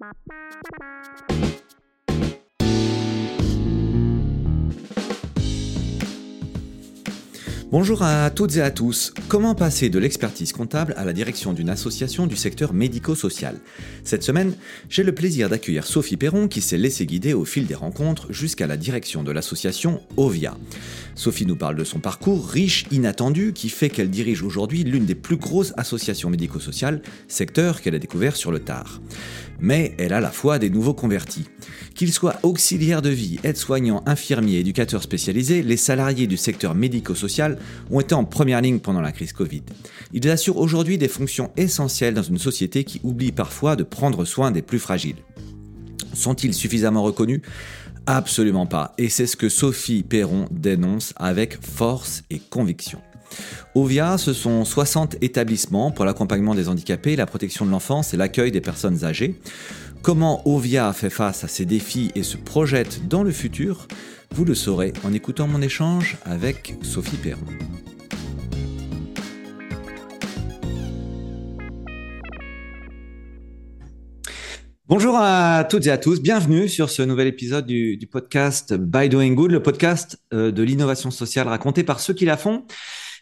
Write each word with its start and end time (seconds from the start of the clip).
Bop, 0.00 0.16
bop, 0.26 0.62
bop, 0.78 1.28
bop. 1.28 1.77
Bonjour 7.70 8.02
à 8.02 8.30
toutes 8.30 8.56
et 8.56 8.62
à 8.62 8.70
tous. 8.70 9.12
Comment 9.28 9.54
passer 9.54 9.90
de 9.90 9.98
l'expertise 9.98 10.52
comptable 10.52 10.94
à 10.96 11.04
la 11.04 11.12
direction 11.12 11.52
d'une 11.52 11.68
association 11.68 12.26
du 12.26 12.34
secteur 12.34 12.72
médico-social? 12.72 13.60
Cette 14.04 14.22
semaine, 14.22 14.54
j'ai 14.88 15.02
le 15.02 15.12
plaisir 15.14 15.50
d'accueillir 15.50 15.86
Sophie 15.86 16.16
Perron 16.16 16.48
qui 16.48 16.62
s'est 16.62 16.78
laissée 16.78 17.04
guider 17.04 17.34
au 17.34 17.44
fil 17.44 17.66
des 17.66 17.74
rencontres 17.74 18.32
jusqu'à 18.32 18.66
la 18.66 18.78
direction 18.78 19.22
de 19.22 19.32
l'association 19.32 20.00
Ovia. 20.16 20.56
Sophie 21.14 21.44
nous 21.44 21.56
parle 21.56 21.76
de 21.76 21.84
son 21.84 21.98
parcours 21.98 22.48
riche, 22.48 22.86
inattendu, 22.90 23.52
qui 23.52 23.68
fait 23.68 23.90
qu'elle 23.90 24.08
dirige 24.08 24.42
aujourd'hui 24.42 24.82
l'une 24.82 25.04
des 25.04 25.14
plus 25.14 25.36
grosses 25.36 25.74
associations 25.76 26.30
médico-sociales, 26.30 27.02
secteur 27.26 27.82
qu'elle 27.82 27.94
a 27.94 27.98
découvert 27.98 28.36
sur 28.36 28.50
le 28.50 28.60
tard. 28.60 29.02
Mais 29.60 29.94
elle 29.98 30.14
a 30.14 30.20
la 30.20 30.30
foi 30.30 30.58
des 30.58 30.70
nouveaux 30.70 30.94
convertis. 30.94 31.44
Qu'ils 31.98 32.12
soient 32.12 32.36
auxiliaires 32.44 33.02
de 33.02 33.08
vie, 33.08 33.40
aides-soignants, 33.42 34.04
infirmiers, 34.06 34.58
éducateurs 34.58 35.02
spécialisés, 35.02 35.64
les 35.64 35.76
salariés 35.76 36.28
du 36.28 36.36
secteur 36.36 36.76
médico-social 36.76 37.58
ont 37.90 37.98
été 37.98 38.14
en 38.14 38.24
première 38.24 38.60
ligne 38.60 38.78
pendant 38.78 39.00
la 39.00 39.10
crise 39.10 39.32
Covid. 39.32 39.62
Ils 40.12 40.30
assurent 40.30 40.58
aujourd'hui 40.58 40.96
des 40.96 41.08
fonctions 41.08 41.50
essentielles 41.56 42.14
dans 42.14 42.22
une 42.22 42.38
société 42.38 42.84
qui 42.84 43.00
oublie 43.02 43.32
parfois 43.32 43.74
de 43.74 43.82
prendre 43.82 44.24
soin 44.24 44.52
des 44.52 44.62
plus 44.62 44.78
fragiles. 44.78 45.16
Sont-ils 46.12 46.54
suffisamment 46.54 47.02
reconnus? 47.02 47.40
Absolument 48.06 48.66
pas. 48.66 48.94
Et 48.96 49.08
c'est 49.08 49.26
ce 49.26 49.36
que 49.36 49.48
Sophie 49.48 50.04
Perron 50.04 50.46
dénonce 50.52 51.14
avec 51.16 51.58
force 51.60 52.22
et 52.30 52.38
conviction. 52.38 53.00
OVIA, 53.74 54.18
ce 54.18 54.32
sont 54.32 54.64
60 54.64 55.16
établissements 55.20 55.90
pour 55.90 56.04
l'accompagnement 56.04 56.54
des 56.54 56.68
handicapés, 56.68 57.16
la 57.16 57.26
protection 57.26 57.66
de 57.66 57.70
l'enfance 57.70 58.14
et 58.14 58.16
l'accueil 58.16 58.50
des 58.50 58.60
personnes 58.60 59.04
âgées. 59.04 59.38
Comment 60.02 60.46
Ovia 60.48 60.92
fait 60.92 61.10
face 61.10 61.44
à 61.44 61.48
ces 61.48 61.66
défis 61.66 62.12
et 62.14 62.22
se 62.22 62.36
projette 62.36 63.08
dans 63.08 63.22
le 63.22 63.32
futur 63.32 63.88
Vous 64.32 64.44
le 64.44 64.54
saurez 64.54 64.92
en 65.04 65.12
écoutant 65.12 65.48
mon 65.48 65.60
échange 65.60 66.16
avec 66.24 66.76
Sophie 66.82 67.16
Perron. 67.16 67.44
Bonjour 74.86 75.16
à 75.16 75.64
toutes 75.68 75.86
et 75.86 75.90
à 75.90 75.98
tous, 75.98 76.22
bienvenue 76.22 76.66
sur 76.68 76.88
ce 76.88 77.02
nouvel 77.02 77.26
épisode 77.26 77.66
du, 77.66 78.08
podcast 78.10 78.72
By 78.72 79.10
Doing 79.10 79.34
Good, 79.34 79.50
le 79.50 79.62
podcast 79.62 80.18
euh, 80.32 80.50
de 80.50 80.62
l'innovation 80.62 81.10
sociale 81.10 81.48
raconté 81.48 81.82
par 81.84 82.00
ceux 82.00 82.14
qui 82.14 82.24
la 82.24 82.38
font. 82.38 82.64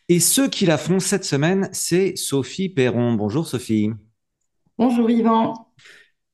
Et 0.09 0.21
ceux 0.21 0.47
qui 0.49 0.67
la 0.67 0.79
font 0.79 1.01
cette 1.01 1.25
semaine, 1.25 1.69
c'est 1.73 2.15
Sophie 2.15 2.69
Perron. 2.69 3.15
Bonjour 3.15 3.49
Sophie. 3.49 3.91
Bonjour 4.79 5.11
Yvan. 5.11 5.66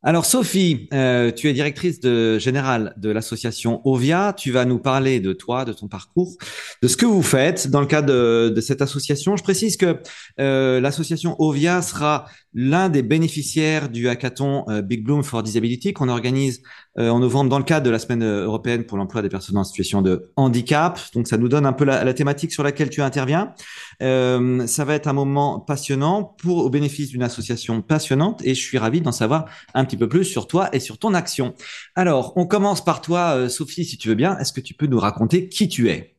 Alors 0.05 0.27
Sophie, 0.27 0.89
euh, 0.93 1.31
tu 1.31 1.49
es 1.49 1.53
directrice 1.53 2.01
générale 2.39 2.93
de 2.97 3.11
l'association 3.11 3.81
Ovia. 3.85 4.35
Tu 4.37 4.51
vas 4.51 4.65
nous 4.65 4.81
parler 4.81 5.21
de 5.21 5.33
toi, 5.33 5.65
de 5.65 5.73
ton 5.73 5.87
parcours, 5.87 6.35
de 6.83 6.89
ce 6.89 6.97
que 6.97 7.07
vous 7.07 7.23
faites 7.23 7.69
dans 7.69 7.81
le 7.81 7.87
cadre 7.87 8.49
de, 8.51 8.61
cette 8.61 8.83
association. 8.83 9.37
Je 9.37 9.45
précise 9.45 9.77
que 9.77 10.01
euh, 10.41 10.81
l'association 10.81 11.41
Ovia 11.41 11.83
sera 11.83 12.27
l'un 12.55 12.89
des 12.89 13.03
bénéficiaires 13.03 13.89
du 13.89 14.09
hackathon 14.09 14.65
euh, 14.69 14.83
Big 14.83 15.03
Bloom 15.03 15.23
for 15.23 15.43
Disability 15.43 15.93
qu'on 15.93 16.09
organise 16.09 16.63
euh, 16.99 17.09
en 17.09 17.19
novembre 17.21 17.49
dans 17.49 17.59
le 17.59 17.65
cadre 17.65 17.87
de 17.87 17.91
la 17.91 17.99
semaine 17.99 18.23
euh, 18.23 18.45
européenne 18.45 18.85
pour 18.85 18.99
l'emploi 18.99 19.23
des 19.23 19.29
personnes 19.29 19.57
en 19.57 19.65
situation 19.65 20.03
de 20.03 20.31
handicap. 20.37 21.01
Donc 21.15 21.29
ça 21.29 21.39
nous 21.39 21.49
donne 21.49 21.65
un 21.65 21.73
peu 21.73 21.85
la, 21.85 22.13
thématique 22.13 22.53
sur 22.53 22.63
laquelle 22.63 22.91
tu 22.91 23.01
interviens. 23.01 23.55
Ça 24.01 24.85
va 24.85 24.95
être 24.95 25.07
un 25.07 25.13
moment 25.13 25.61
passionnant 25.61 26.25
pour 26.25 26.59
au 26.59 26.69
bénéfice 26.69 27.09
d'une 27.09 27.23
association 27.23 27.81
passionnante 27.81 28.43
et 28.45 28.55
je 28.55 28.61
suis 28.61 28.77
ravi 28.77 29.01
d'en 29.01 29.13
savoir 29.13 29.47
un 29.73 29.85
petit 29.87 29.97
peu 29.97 30.09
plus 30.09 30.25
sur 30.25 30.47
toi 30.47 30.69
et 30.75 30.81
sur 30.81 30.99
ton 30.99 31.15
action. 31.15 31.55
Alors, 31.95 32.35
on 32.37 32.47
commence 32.47 32.85
par 32.85 33.01
toi, 33.01 33.49
Sophie, 33.49 33.85
si 33.85 33.97
tu 33.97 34.09
veux 34.09 34.15
bien. 34.15 34.37
Est-ce 34.39 34.53
que 34.53 34.61
tu 34.61 34.75
peux 34.75 34.87
nous 34.87 34.99
raconter 34.99 35.49
qui 35.49 35.69
tu 35.69 35.89
es? 35.89 36.17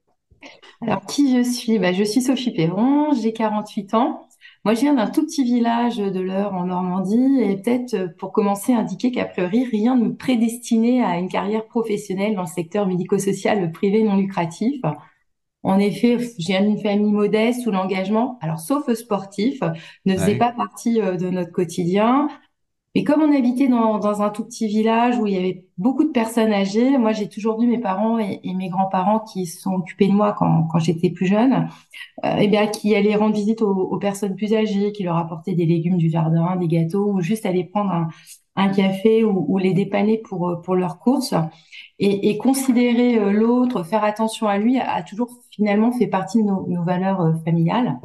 Alors, 0.82 1.06
qui 1.06 1.38
je 1.38 1.44
suis? 1.44 1.78
Bah, 1.78 1.94
Je 1.94 2.04
suis 2.04 2.22
Sophie 2.22 2.52
Perron, 2.52 3.14
j'ai 3.14 3.34
48 3.34 3.94
ans. 3.94 4.28
Moi, 4.66 4.76
je 4.76 4.82
viens 4.82 4.94
d'un 4.94 5.10
tout 5.10 5.26
petit 5.26 5.44
village 5.44 5.98
de 5.98 6.20
l'Eure 6.22 6.54
en 6.54 6.66
Normandie 6.66 7.42
et 7.42 7.58
peut-être 7.58 7.94
euh, 7.96 8.08
pour 8.18 8.32
commencer, 8.32 8.74
indiquer 8.74 9.12
qu'a 9.12 9.26
priori, 9.26 9.66
rien 9.66 9.96
ne 9.98 10.06
me 10.06 10.16
prédestinait 10.16 11.04
à 11.04 11.18
une 11.18 11.28
carrière 11.28 11.68
professionnelle 11.68 12.36
dans 12.36 12.44
le 12.44 12.48
secteur 12.48 12.88
médico-social 12.88 13.72
privé 13.74 14.04
non 14.04 14.16
lucratif. 14.16 14.82
En 15.64 15.80
effet, 15.80 16.18
je 16.20 16.46
viens 16.48 16.62
d'une 16.62 16.80
famille 16.80 17.12
modeste 17.12 17.66
où 17.68 17.72
l'engagement, 17.72 18.38
alors 18.42 18.60
sauf 18.60 18.92
sportif, 18.94 19.60
ne 20.06 20.14
faisait 20.14 20.38
pas 20.38 20.54
partie 20.54 21.02
euh, 21.02 21.18
de 21.18 21.30
notre 21.30 21.52
quotidien. 21.52 22.30
Et 22.96 23.04
comme 23.04 23.22
on 23.24 23.36
habitait 23.36 23.68
dans, 23.68 23.98
dans, 23.98 24.22
un 24.22 24.30
tout 24.30 24.46
petit 24.46 24.68
village 24.68 25.18
où 25.18 25.26
il 25.26 25.34
y 25.34 25.38
avait 25.38 25.66
beaucoup 25.80 26.04
de 26.04 26.12
personnes 26.12 26.54
âgées, 26.54 26.98
moi 27.00 27.12
j'ai 27.12 27.28
toujours 27.28 27.60
vu 27.60 27.66
mes 27.66 27.80
parents 27.80 28.20
et, 28.20 28.40
mes 28.54 28.70
grands-parents 28.70 29.20
qui 29.22 29.48
se 29.48 29.62
sont 29.62 29.74
occupés 29.74 30.08
de 30.08 30.14
moi 30.14 30.36
quand, 30.38 30.68
quand 30.72 30.78
j'étais 30.78 31.10
plus 31.10 31.26
jeune, 31.26 31.68
euh, 32.24 32.36
et 32.38 32.48
bien 32.48 32.68
qui 32.68 32.96
allaient 32.96 33.16
rendre 33.16 33.36
visite 33.36 33.64
aux, 33.64 33.98
personnes 33.98 34.36
plus 34.36 34.54
âgées, 34.54 34.92
qui 34.92 35.04
leur 35.04 35.18
apportaient 35.18 35.56
des 35.56 35.66
légumes, 35.66 35.98
du 35.98 36.10
jardin, 36.10 36.56
des 36.56 36.68
gâteaux, 36.68 37.14
ou 37.14 37.22
juste 37.22 37.48
aller 37.48 37.64
prendre 37.64 37.92
un, 37.92 38.10
un 38.56 38.70
café 38.70 39.24
ou, 39.24 39.46
ou, 39.48 39.58
les 39.58 39.74
dépanner 39.74 40.18
pour 40.20 40.50
euh, 40.50 40.56
pour 40.62 40.76
leurs 40.76 41.00
courses. 41.00 41.34
Et, 42.00 42.30
et 42.30 42.38
considérer 42.38 43.18
euh, 43.18 43.32
l'autre, 43.32 43.84
faire 43.84 44.04
attention 44.04 44.48
à 44.48 44.58
lui, 44.58 44.80
a, 44.80 45.04
toujours 45.04 45.30
finalement 45.52 45.92
fait 45.92 46.08
partie 46.08 46.40
de 46.42 46.48
nos, 46.48 46.68
nos 46.68 46.84
valeurs 46.84 47.22
euh, 47.22 47.34
familiales. 47.46 48.00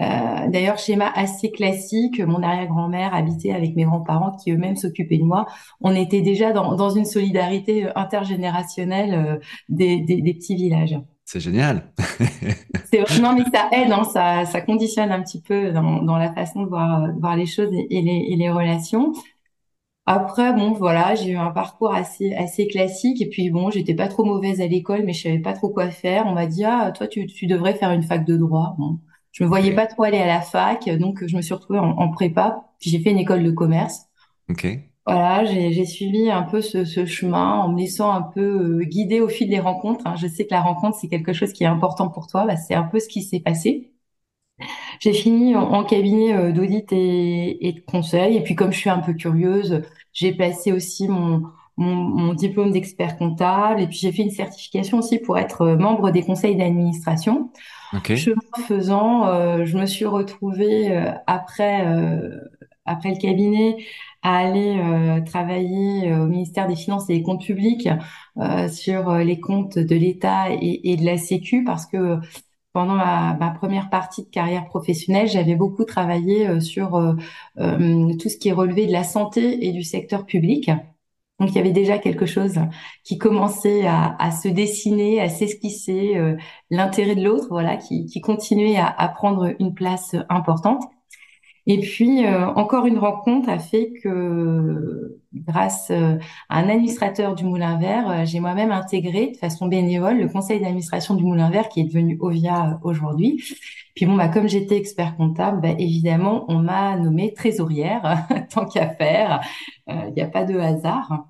Euh, 0.00 0.48
D'ailleurs, 0.48 0.78
schéma 0.78 1.10
assez 1.14 1.50
classique. 1.50 2.20
Mon 2.20 2.42
arrière-grand-mère 2.42 3.14
habitait 3.14 3.52
avec 3.52 3.76
mes 3.76 3.84
grands-parents 3.84 4.36
qui 4.36 4.50
eux-mêmes 4.50 4.76
s'occupaient 4.76 5.18
de 5.18 5.24
moi. 5.24 5.46
On 5.80 5.94
était 5.94 6.22
déjà 6.22 6.52
dans, 6.52 6.74
dans 6.74 6.90
une 6.90 7.04
solidarité 7.04 7.86
euh, 7.86 7.92
intergénérationnelle 7.96 9.14
euh, 9.14 9.38
des, 9.68 10.00
des, 10.00 10.22
des, 10.22 10.34
petits 10.34 10.56
villages. 10.56 10.98
C'est 11.24 11.40
génial. 11.40 11.92
non, 13.20 13.34
mais 13.36 13.44
ça 13.52 13.68
aide, 13.72 13.92
hein, 13.92 14.04
ça, 14.04 14.46
ça 14.46 14.60
conditionne 14.62 15.12
un 15.12 15.22
petit 15.22 15.40
peu 15.40 15.70
dans, 15.70 16.02
dans 16.02 16.16
la 16.16 16.32
façon 16.32 16.62
de 16.62 16.68
voir, 16.68 17.12
de 17.12 17.20
voir 17.20 17.36
les 17.36 17.46
choses 17.46 17.72
et, 17.72 17.86
et, 17.90 18.02
les, 18.02 18.26
et 18.30 18.36
les 18.36 18.50
relations. 18.50 19.12
Après, 20.06 20.52
bon, 20.54 20.72
voilà, 20.72 21.14
j'ai 21.14 21.30
eu 21.32 21.36
un 21.36 21.50
parcours 21.50 21.94
assez 21.94 22.34
assez 22.34 22.66
classique 22.66 23.22
et 23.22 23.28
puis 23.28 23.50
bon, 23.50 23.70
j'étais 23.70 23.94
pas 23.94 24.08
trop 24.08 24.24
mauvaise 24.24 24.60
à 24.60 24.66
l'école, 24.66 25.04
mais 25.04 25.12
je 25.12 25.22
savais 25.22 25.38
pas 25.38 25.52
trop 25.52 25.68
quoi 25.68 25.90
faire. 25.90 26.26
On 26.26 26.32
m'a 26.32 26.46
dit 26.46 26.64
ah, 26.64 26.90
toi, 26.90 27.06
tu, 27.06 27.26
tu 27.26 27.46
devrais 27.46 27.74
faire 27.74 27.92
une 27.92 28.02
fac 28.02 28.24
de 28.24 28.36
droit. 28.36 28.74
Bon, 28.78 28.98
je 29.32 29.44
me 29.44 29.48
voyais 29.48 29.74
pas 29.74 29.86
trop 29.86 30.02
aller 30.02 30.18
à 30.18 30.26
la 30.26 30.40
fac, 30.40 30.88
donc 30.98 31.24
je 31.26 31.36
me 31.36 31.42
suis 31.42 31.54
retrouvée 31.54 31.78
en, 31.78 32.08
prépa. 32.10 32.64
Puis 32.80 32.90
j'ai 32.90 32.98
fait 32.98 33.10
une 33.10 33.18
école 33.18 33.44
de 33.44 33.50
commerce. 33.50 34.06
Ok. 34.48 34.66
Voilà, 35.06 35.44
j'ai 35.44 35.86
suivi 35.86 36.30
un 36.30 36.42
peu 36.42 36.60
ce, 36.60 36.84
ce, 36.84 37.06
chemin 37.06 37.60
en 37.60 37.72
me 37.72 37.78
laissant 37.78 38.12
un 38.12 38.22
peu 38.22 38.80
euh, 38.80 38.84
guider 38.84 39.20
au 39.20 39.28
fil 39.28 39.48
des 39.48 39.58
rencontres. 39.58 40.06
Hein. 40.06 40.14
Je 40.16 40.26
sais 40.26 40.46
que 40.46 40.54
la 40.54 40.60
rencontre, 40.60 40.98
c'est 41.00 41.08
quelque 41.08 41.32
chose 41.32 41.52
qui 41.52 41.64
est 41.64 41.66
important 41.66 42.08
pour 42.08 42.26
toi. 42.26 42.44
Bah, 42.46 42.56
c'est 42.56 42.74
un 42.74 42.84
peu 42.84 43.00
ce 43.00 43.08
qui 43.08 43.22
s'est 43.22 43.40
passé. 43.40 43.92
J'ai 45.00 45.12
fini 45.12 45.56
en, 45.56 45.84
cabinet 45.84 46.34
euh, 46.34 46.52
d'audit 46.52 46.92
et, 46.92 47.66
et, 47.66 47.72
de 47.72 47.80
conseil. 47.80 48.36
Et 48.36 48.42
puis 48.42 48.54
comme 48.54 48.72
je 48.72 48.78
suis 48.78 48.90
un 48.90 48.98
peu 48.98 49.14
curieuse, 49.14 49.82
j'ai 50.12 50.32
passé 50.34 50.72
aussi 50.72 51.08
mon, 51.08 51.42
mon, 51.80 51.94
mon 51.94 52.34
diplôme 52.34 52.70
d'expert 52.70 53.16
comptable. 53.16 53.80
Et 53.80 53.86
puis 53.86 53.98
j'ai 53.98 54.12
fait 54.12 54.22
une 54.22 54.30
certification 54.30 54.98
aussi 54.98 55.18
pour 55.18 55.38
être 55.38 55.62
euh, 55.62 55.76
membre 55.76 56.10
des 56.10 56.22
conseils 56.22 56.56
d'administration. 56.56 57.50
Okay. 57.92 58.16
Chemin 58.16 58.36
faisant, 58.68 59.26
euh, 59.26 59.64
je 59.64 59.76
me 59.76 59.86
suis 59.86 60.04
retrouvée 60.04 60.96
euh, 60.96 61.10
après 61.26 61.86
euh, 61.86 62.38
après 62.84 63.10
le 63.10 63.16
cabinet 63.16 63.78
à 64.22 64.36
aller 64.38 65.22
travailler 65.24 66.12
au 66.12 66.26
ministère 66.26 66.66
des 66.68 66.76
Finances 66.76 67.08
et 67.08 67.14
des 67.16 67.22
Comptes 67.22 67.42
Publics 67.42 67.88
sur 68.68 69.14
les 69.14 69.40
comptes 69.40 69.78
de 69.78 69.94
l'État 69.96 70.50
et, 70.50 70.90
et, 70.90 70.96
de 70.96 71.04
la 71.06 71.16
Sécu 71.16 71.64
parce 71.64 71.86
que 71.86 72.18
pendant 72.74 72.96
ma, 72.96 73.34
ma, 73.40 73.50
première 73.50 73.88
partie 73.88 74.24
de 74.24 74.28
carrière 74.28 74.66
professionnelle, 74.66 75.26
j'avais 75.26 75.54
beaucoup 75.54 75.84
travaillé 75.84 76.60
sur 76.60 76.90
tout 77.56 78.28
ce 78.28 78.36
qui 78.36 78.48
est 78.50 78.52
relevé 78.52 78.86
de 78.86 78.92
la 78.92 79.04
santé 79.04 79.66
et 79.66 79.72
du 79.72 79.84
secteur 79.84 80.26
public. 80.26 80.70
Donc 81.40 81.50
il 81.50 81.56
y 81.56 81.58
avait 81.58 81.72
déjà 81.72 81.98
quelque 81.98 82.26
chose 82.26 82.60
qui 83.02 83.16
commençait 83.16 83.86
à, 83.86 84.14
à 84.18 84.30
se 84.30 84.46
dessiner, 84.46 85.20
à 85.22 85.30
s'esquisser, 85.30 86.16
euh, 86.16 86.36
l'intérêt 86.68 87.16
de 87.16 87.24
l'autre, 87.24 87.46
voilà, 87.50 87.78
qui, 87.78 88.04
qui 88.04 88.20
continuait 88.20 88.76
à, 88.76 88.86
à, 88.86 89.08
prendre 89.08 89.54
une 89.58 89.72
place 89.72 90.14
importante. 90.28 90.82
Et 91.66 91.78
puis 91.80 92.26
euh, 92.26 92.46
encore 92.46 92.84
une 92.86 92.98
rencontre 92.98 93.48
a 93.48 93.58
fait 93.58 93.92
que, 94.02 95.18
grâce 95.32 95.90
euh, 95.90 96.18
à 96.50 96.58
un 96.58 96.68
administrateur 96.68 97.34
du 97.34 97.44
Moulin 97.44 97.78
Vert, 97.78 98.26
j'ai 98.26 98.40
moi-même 98.40 98.72
intégré 98.72 99.28
de 99.28 99.36
façon 99.36 99.66
bénévole 99.66 100.18
le 100.18 100.28
conseil 100.28 100.60
d'administration 100.60 101.14
du 101.14 101.24
Moulin 101.24 101.48
Vert, 101.48 101.70
qui 101.70 101.80
est 101.80 101.84
devenu 101.84 102.18
Ovia 102.20 102.80
aujourd'hui. 102.82 103.42
Puis 103.94 104.04
bon, 104.04 104.16
bah 104.16 104.28
comme 104.28 104.48
j'étais 104.48 104.76
expert 104.76 105.16
comptable, 105.16 105.60
bah, 105.62 105.74
évidemment, 105.78 106.44
on 106.48 106.58
m'a 106.58 106.96
nommée 106.96 107.32
trésorière, 107.32 108.26
tant 108.50 108.66
qu'à 108.66 108.90
faire. 108.90 109.40
Il 109.88 110.12
n'y 110.14 110.22
a 110.22 110.28
pas 110.28 110.44
de 110.44 110.58
hasard. 110.58 111.29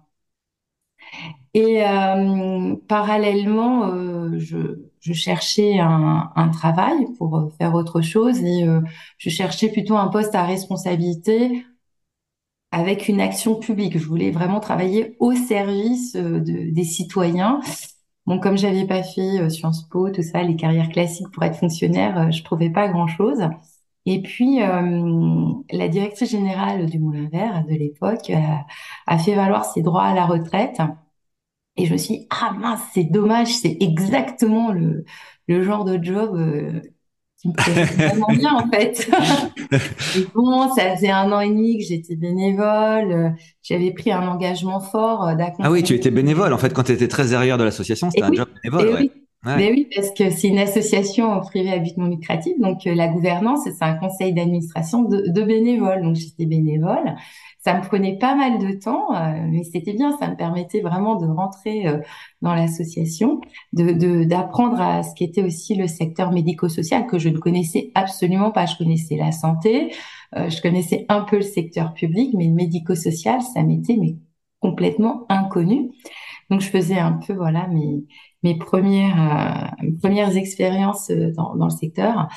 Et 1.55 1.85
euh, 1.85 2.77
parallèlement, 2.89 3.89
euh, 3.89 4.39
je, 4.39 4.89
je, 5.01 5.13
cherchais 5.13 5.79
un, 5.81 6.31
un, 6.37 6.49
travail 6.51 7.07
pour 7.19 7.51
faire 7.59 7.75
autre 7.75 8.03
chose 8.03 8.41
et 8.45 8.65
euh, 8.65 8.81
je 9.19 9.31
cherchais 9.31 9.71
plutôt 9.71 9.97
un 9.97 10.09
poste 10.09 10.35
à 10.37 10.45
responsabilité 10.45 11.65
avec 12.73 13.09
une 13.09 13.21
action 13.21 13.57
publique. 13.57 13.99
Je 13.99 14.07
voulais 14.07 14.31
vraiment 14.31 14.61
travailler 14.61 15.17
au 15.19 15.35
service 15.35 16.15
des 16.17 16.85
citoyens. 16.85 17.61
Bon, 18.27 18.39
comme 18.39 18.57
j'avais 18.59 18.87
pas 18.87 19.03
fait 19.03 19.49
Sciences 19.51 19.89
Po, 19.89 20.11
tout 20.11 20.23
ça, 20.23 20.43
les 20.43 20.57
carrières 20.57 20.89
classiques 20.91 21.31
pour 21.33 21.43
être 21.43 21.57
fonctionnaire, 21.57 22.31
je 22.31 22.43
trouvais 22.45 22.71
pas 22.71 22.89
grand-chose. 22.89 23.41
Et 24.07 24.23
puis, 24.23 24.63
euh, 24.63 25.53
la 25.71 25.89
directrice 25.89 26.31
générale 26.31 26.87
du 26.87 26.99
Moulin 26.99 27.29
Vert 27.31 27.65
de 27.67 27.75
l'époque 27.75 28.31
a 29.07 29.19
fait 29.19 29.35
valoir 29.35 29.65
ses 29.65 29.83
droits 29.83 30.05
à 30.05 30.15
la 30.15 30.27
retraite. 30.27 30.81
Et 31.81 31.87
je 31.87 31.93
me 31.93 31.99
suis 31.99 32.19
dit, 32.19 32.27
ah 32.31 32.53
mince, 32.59 32.81
c'est 32.93 33.05
dommage, 33.05 33.55
c'est 33.55 33.77
exactement 33.81 34.73
le, 34.73 35.05
le 35.49 35.63
genre 35.63 35.85
de 35.85 36.03
job 36.03 36.37
euh, 36.37 36.81
qui 37.41 37.49
me 37.49 37.55
plaît 37.55 37.85
vraiment 38.09 38.29
bien 38.29 38.55
en 38.55 38.69
fait. 38.69 39.11
et 40.17 40.27
bon, 40.35 40.69
ça 40.75 40.95
faisait 40.95 41.11
un 41.11 41.33
an 41.33 41.41
et 41.41 41.49
demi 41.49 41.79
que 41.79 41.85
j'étais 41.85 42.17
bénévole, 42.17 43.35
j'avais 43.63 43.93
pris 43.93 44.13
un 44.13 44.29
engagement 44.29 44.81
fort 44.81 45.27
d'accompagner. 45.37 45.63
Ah 45.63 45.71
oui, 45.71 45.83
tu 45.83 45.95
étais 45.95 46.11
bénévole 46.11 46.53
en 46.53 46.59
fait 46.59 46.73
quand 46.75 46.85
tu 46.85 46.93
étais 46.93 47.09
trésorière 47.09 47.57
de 47.57 47.65
l'association, 47.65 48.11
c'était 48.11 48.25
un 48.25 48.33
job 48.33 48.49
bénévole. 48.63 48.97
Oui. 49.01 49.11
Mais 49.45 49.71
oui, 49.71 49.89
parce 49.95 50.11
que 50.11 50.29
c'est 50.29 50.49
une 50.49 50.59
association 50.59 51.41
privée 51.41 51.73
à 51.73 51.79
but 51.79 51.97
non 51.97 52.09
lucratif, 52.09 52.59
donc 52.59 52.87
euh, 52.87 52.95
la 52.95 53.09
gouvernance, 53.09 53.61
c'est 53.65 53.83
un 53.83 53.95
conseil 53.95 54.35
d'administration 54.35 55.03
de, 55.03 55.29
de, 55.29 55.43
bénévoles. 55.43 56.03
Donc 56.03 56.17
j'étais 56.17 56.45
bénévole. 56.45 57.17
Ça 57.61 57.75
me 57.75 57.83
prenait 57.83 58.19
pas 58.19 58.35
mal 58.35 58.59
de 58.59 58.73
temps, 58.79 59.15
euh, 59.15 59.47
mais 59.51 59.65
c'était 59.65 59.93
bien. 59.93 60.17
Ça 60.19 60.29
me 60.29 60.37
permettait 60.37 60.81
vraiment 60.81 61.17
de 61.17 61.27
rentrer 61.27 61.87
euh, 61.87 61.99
dans 62.43 62.55
l'association, 62.55 63.41
de 63.73 64.25
d'apprendre 64.25 64.81
à 64.81 65.03
ce 65.03 65.15
qu'était 65.15 65.43
aussi 65.43 65.75
le 65.75 65.87
secteur 65.87 66.33
médico-social 66.33 67.07
que 67.07 67.19
je 67.19 67.29
ne 67.29 67.39
connaissais 67.39 67.91
absolument 67.95 68.51
pas. 68.51 68.67
Je 68.67 68.77
connaissais 68.77 69.17
la 69.17 69.33
santé, 69.33 69.93
je 70.35 70.61
connaissais 70.63 71.05
un 71.09 71.21
peu 71.23 71.37
le 71.37 71.43
secteur 71.43 71.93
public, 71.93 72.35
mais 72.37 72.47
le 72.47 72.55
médico-social, 72.55 73.43
ça 73.43 73.63
m'était 73.63 73.97
mais 73.97 74.17
complètement 74.61 75.27
inconnu. 75.29 75.91
Donc 76.51 76.61
je 76.61 76.69
faisais 76.69 76.99
un 76.99 77.13
peu 77.13 77.33
voilà 77.35 77.69
mes 77.69 78.05
mes 78.43 78.57
premières 78.57 79.73
euh, 79.83 79.91
premières 80.01 80.37
expériences 80.37 81.11
euh, 81.11 81.33
dans, 81.33 81.55
le 81.55 81.71
secteur. 81.71 82.29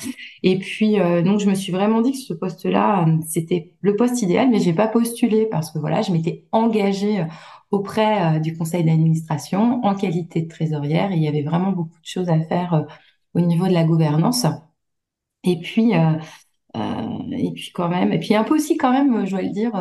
Et 0.42 0.58
puis 0.58 1.00
euh, 1.00 1.22
donc 1.22 1.40
je 1.40 1.48
me 1.48 1.54
suis 1.54 1.72
vraiment 1.72 2.02
dit 2.02 2.12
que 2.12 2.18
ce 2.18 2.34
poste-là 2.34 3.06
c'était 3.26 3.72
le 3.80 3.96
poste 3.96 4.22
idéal, 4.22 4.50
mais 4.50 4.60
j'ai 4.60 4.74
pas 4.74 4.88
postulé 4.88 5.46
parce 5.46 5.70
que 5.70 5.78
voilà 5.78 6.02
je 6.02 6.12
m'étais 6.12 6.46
engagée 6.52 7.24
auprès 7.70 8.40
du 8.40 8.56
conseil 8.56 8.84
d'administration 8.84 9.80
en 9.84 9.94
qualité 9.94 10.42
de 10.42 10.48
trésorière. 10.48 11.10
Il 11.12 11.22
y 11.22 11.28
avait 11.28 11.42
vraiment 11.42 11.72
beaucoup 11.72 12.00
de 12.00 12.06
choses 12.06 12.28
à 12.28 12.38
faire 12.40 12.86
au 13.34 13.40
niveau 13.40 13.66
de 13.66 13.72
la 13.72 13.84
gouvernance. 13.84 14.46
Et 15.42 15.58
puis 15.60 15.92
et 15.92 17.52
puis 17.54 17.70
quand 17.74 17.88
même 17.88 18.12
et 18.12 18.18
puis 18.18 18.34
un 18.34 18.44
peu 18.44 18.54
aussi 18.54 18.76
quand 18.76 18.92
même 18.92 19.26
je 19.26 19.30
dois 19.30 19.42
le 19.42 19.50
dire 19.50 19.72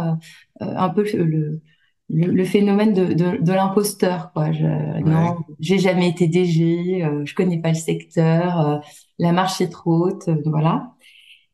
un 0.59 0.89
peu 0.89 1.03
le 1.13 1.61
le, 2.09 2.43
phénomène 2.43 2.93
de, 2.93 3.13
de, 3.13 3.37
de 3.41 3.53
l'imposteur 3.53 4.31
quoi. 4.33 4.51
Je 4.51 4.65
non 5.01 5.37
j'ai 5.59 5.79
jamais 5.79 6.09
été 6.09 6.27
DG 6.27 7.03
euh, 7.03 7.25
je 7.25 7.33
connais 7.33 7.59
pas 7.59 7.69
le 7.69 7.75
secteur 7.75 8.59
euh, 8.59 8.77
la 9.19 9.31
marche 9.31 9.61
est 9.61 9.69
trop 9.69 10.07
haute 10.07 10.27
euh, 10.27 10.41
voilà. 10.45 10.93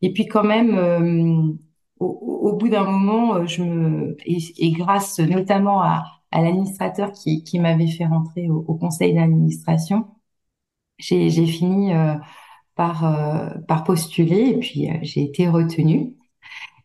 Et 0.01 0.13
puis 0.13 0.27
quand 0.27 0.43
même 0.43 0.75
euh, 0.77 1.53
au, 1.99 2.07
au, 2.51 2.55
bout 2.57 2.69
d'un 2.69 2.83
moment 2.83 3.45
je 3.45 3.63
me 3.63 4.17
et, 4.25 4.71
grâce 4.71 5.19
notamment 5.19 5.81
à, 5.81 6.05
à 6.31 6.41
l'administrateur 6.41 7.11
qui, 7.11 7.43
qui 7.43 7.59
m'avait 7.59 7.87
fait 7.87 8.05
rentrer 8.05 8.49
au, 8.49 8.65
au 8.67 8.75
conseil 8.75 9.13
d'administration 9.13 10.07
j'ai 10.97 11.29
j'ai 11.29 11.45
fini 11.45 11.91
par 12.75 13.03
par 13.67 13.83
postuler 13.83 14.49
et 14.49 14.59
puis 14.59 14.89
j'ai 15.03 15.23
été 15.23 15.47
retenue 15.47 16.15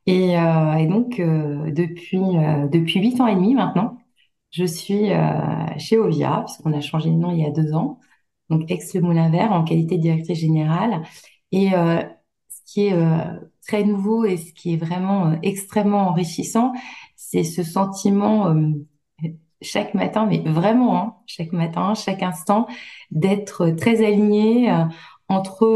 et, 0.06 0.39
euh, 0.39 0.75
et 0.75 0.87
donc, 0.87 1.19
euh, 1.19 1.71
depuis 1.71 2.19
euh, 2.19 2.69
depuis 2.69 3.01
huit 3.01 3.21
ans 3.21 3.27
et 3.27 3.35
demi 3.35 3.55
maintenant, 3.55 3.99
je 4.51 4.65
suis 4.65 5.09
chez 5.79 5.99
Ovia, 5.99 6.45
puisqu'on 6.47 6.73
a 6.73 6.81
changé 6.81 7.11
de 7.11 7.17
nom 7.17 7.33
il 7.33 7.41
y 7.41 7.47
a 7.47 7.51
deux 7.51 7.75
ans, 7.75 7.99
donc 8.51 8.71
ex 8.71 8.95
Le 8.95 9.01
Moulin 9.01 9.31
Vert, 9.31 9.53
en 9.53 9.65
qualité 9.65 9.97
de 9.97 10.03
directrice 10.03 10.39
générale. 10.39 11.03
Et 11.51 11.71
ce 11.71 12.61
qui 12.65 12.87
est 12.87 12.97
très 13.67 13.83
nouveau 13.85 14.25
et 14.25 14.37
ce 14.37 14.53
qui 14.53 14.75
est 14.75 14.77
vraiment 14.77 15.37
extrêmement 15.43 16.09
enrichissant, 16.09 16.73
c'est 17.17 17.43
ce 17.43 17.65
sentiment 17.65 18.55
chaque 19.61 19.93
matin, 19.95 20.27
mais 20.27 20.39
vraiment, 20.47 20.97
hein, 20.99 21.17
chaque 21.27 21.53
matin, 21.53 21.95
chaque 21.95 22.23
instant, 22.23 22.69
d'être 23.11 23.71
très 23.71 24.05
aligné 24.06 24.73
entre 25.29 25.67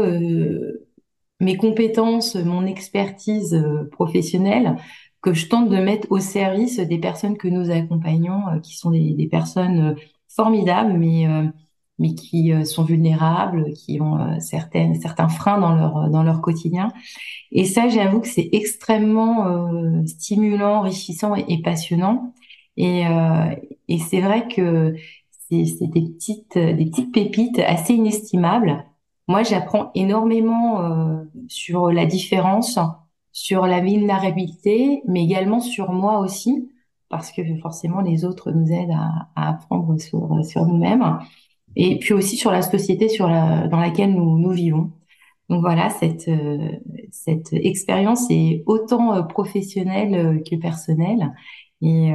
mes 1.39 1.57
compétences, 1.57 2.35
mon 2.35 2.65
expertise 2.65 3.53
euh, 3.53 3.89
professionnelle 3.91 4.75
que 5.21 5.33
je 5.33 5.47
tente 5.47 5.69
de 5.69 5.77
mettre 5.77 6.07
au 6.11 6.19
service 6.19 6.79
des 6.79 6.97
personnes 6.97 7.37
que 7.37 7.47
nous 7.47 7.71
accompagnons, 7.71 8.47
euh, 8.47 8.59
qui 8.59 8.75
sont 8.75 8.91
des, 8.91 9.27
personnes 9.29 9.79
euh, 9.79 9.95
formidables, 10.27 10.93
mais 10.93 11.27
mais 12.01 12.13
qui 12.15 12.53
sont 12.65 12.85
vulnérables, 12.85 13.73
qui 13.73 13.99
ont 13.99 14.39
certaines 14.39 14.95
certains 15.01 15.27
freins 15.27 15.59
dans 15.59 15.75
leur 15.75 16.09
dans 16.09 16.23
leur 16.23 16.39
quotidien. 16.39 16.93
Et 17.51 17.65
ça, 17.65 17.89
j'avoue 17.89 18.21
que 18.21 18.27
c'est 18.27 18.47
extrêmement 18.53 20.05
stimulant, 20.05 20.77
enrichissant 20.77 21.35
et 21.35 21.61
passionnant. 21.61 22.33
Et, 22.77 23.03
et 23.89 23.97
c'est 23.97 24.21
vrai 24.21 24.47
que 24.47 24.95
c'est 25.49 25.65
des 25.87 26.03
petites 26.03 26.57
des 26.57 26.85
petites 26.85 27.11
pépites 27.11 27.59
assez 27.59 27.95
inestimables 27.95 28.85
moi, 29.29 29.43
j'apprends 29.43 29.91
énormément 29.93 30.81
euh, 30.81 31.23
sur 31.47 31.91
la 31.91 32.07
différence, 32.07 32.79
sur 33.31 33.67
la 33.67 33.79
vulnérabilité, 33.79 35.03
mais 35.07 35.23
également 35.23 35.59
sur 35.59 35.91
moi 35.91 36.17
aussi, 36.17 36.71
parce 37.09 37.31
que 37.31 37.43
forcément 37.61 38.01
les 38.01 38.25
autres 38.25 38.51
nous 38.51 38.71
aident 38.71 38.97
à, 38.97 39.29
à 39.35 39.49
apprendre 39.49 39.99
sur, 39.99 40.43
sur 40.43 40.65
nous-mêmes, 40.65 41.19
et 41.75 41.99
puis 41.99 42.15
aussi 42.15 42.37
sur 42.37 42.51
la 42.51 42.63
société 42.63 43.07
sur 43.07 43.27
la, 43.27 43.67
dans 43.67 43.79
laquelle 43.79 44.15
nous, 44.15 44.39
nous 44.39 44.49
vivons. 44.49 44.93
Donc 45.47 45.61
voilà, 45.61 45.91
cette, 45.91 46.27
euh, 46.27 46.71
cette 47.11 47.53
expérience 47.53 48.25
est 48.31 48.63
autant 48.65 49.13
euh, 49.13 49.21
professionnelle 49.21 50.41
que 50.43 50.55
personnelle, 50.55 51.35
et, 51.81 52.13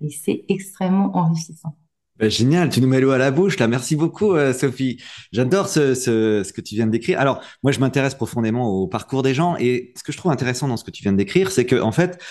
et 0.00 0.10
c'est 0.10 0.44
extrêmement 0.48 1.16
enrichissant. 1.16 1.74
Ben, 2.20 2.30
génial, 2.30 2.68
tu 2.68 2.80
nous 2.80 2.86
mets 2.86 3.00
l'eau 3.00 3.10
à 3.10 3.18
la 3.18 3.32
bouche 3.32 3.58
là. 3.58 3.66
Merci 3.66 3.96
beaucoup, 3.96 4.34
euh, 4.34 4.52
Sophie. 4.52 5.02
J'adore 5.32 5.68
ce, 5.68 5.94
ce, 5.94 6.42
ce, 6.44 6.52
que 6.52 6.60
tu 6.60 6.76
viens 6.76 6.86
de 6.86 6.92
décrire. 6.92 7.18
Alors, 7.18 7.40
moi, 7.64 7.72
je 7.72 7.80
m'intéresse 7.80 8.14
profondément 8.14 8.68
au 8.68 8.86
parcours 8.86 9.24
des 9.24 9.34
gens 9.34 9.56
et 9.58 9.92
ce 9.96 10.04
que 10.04 10.12
je 10.12 10.18
trouve 10.18 10.30
intéressant 10.30 10.68
dans 10.68 10.76
ce 10.76 10.84
que 10.84 10.92
tu 10.92 11.02
viens 11.02 11.10
de 11.10 11.16
décrire, 11.16 11.50
c'est 11.50 11.64
que 11.64 11.74
en 11.74 11.90
fait, 11.90 12.22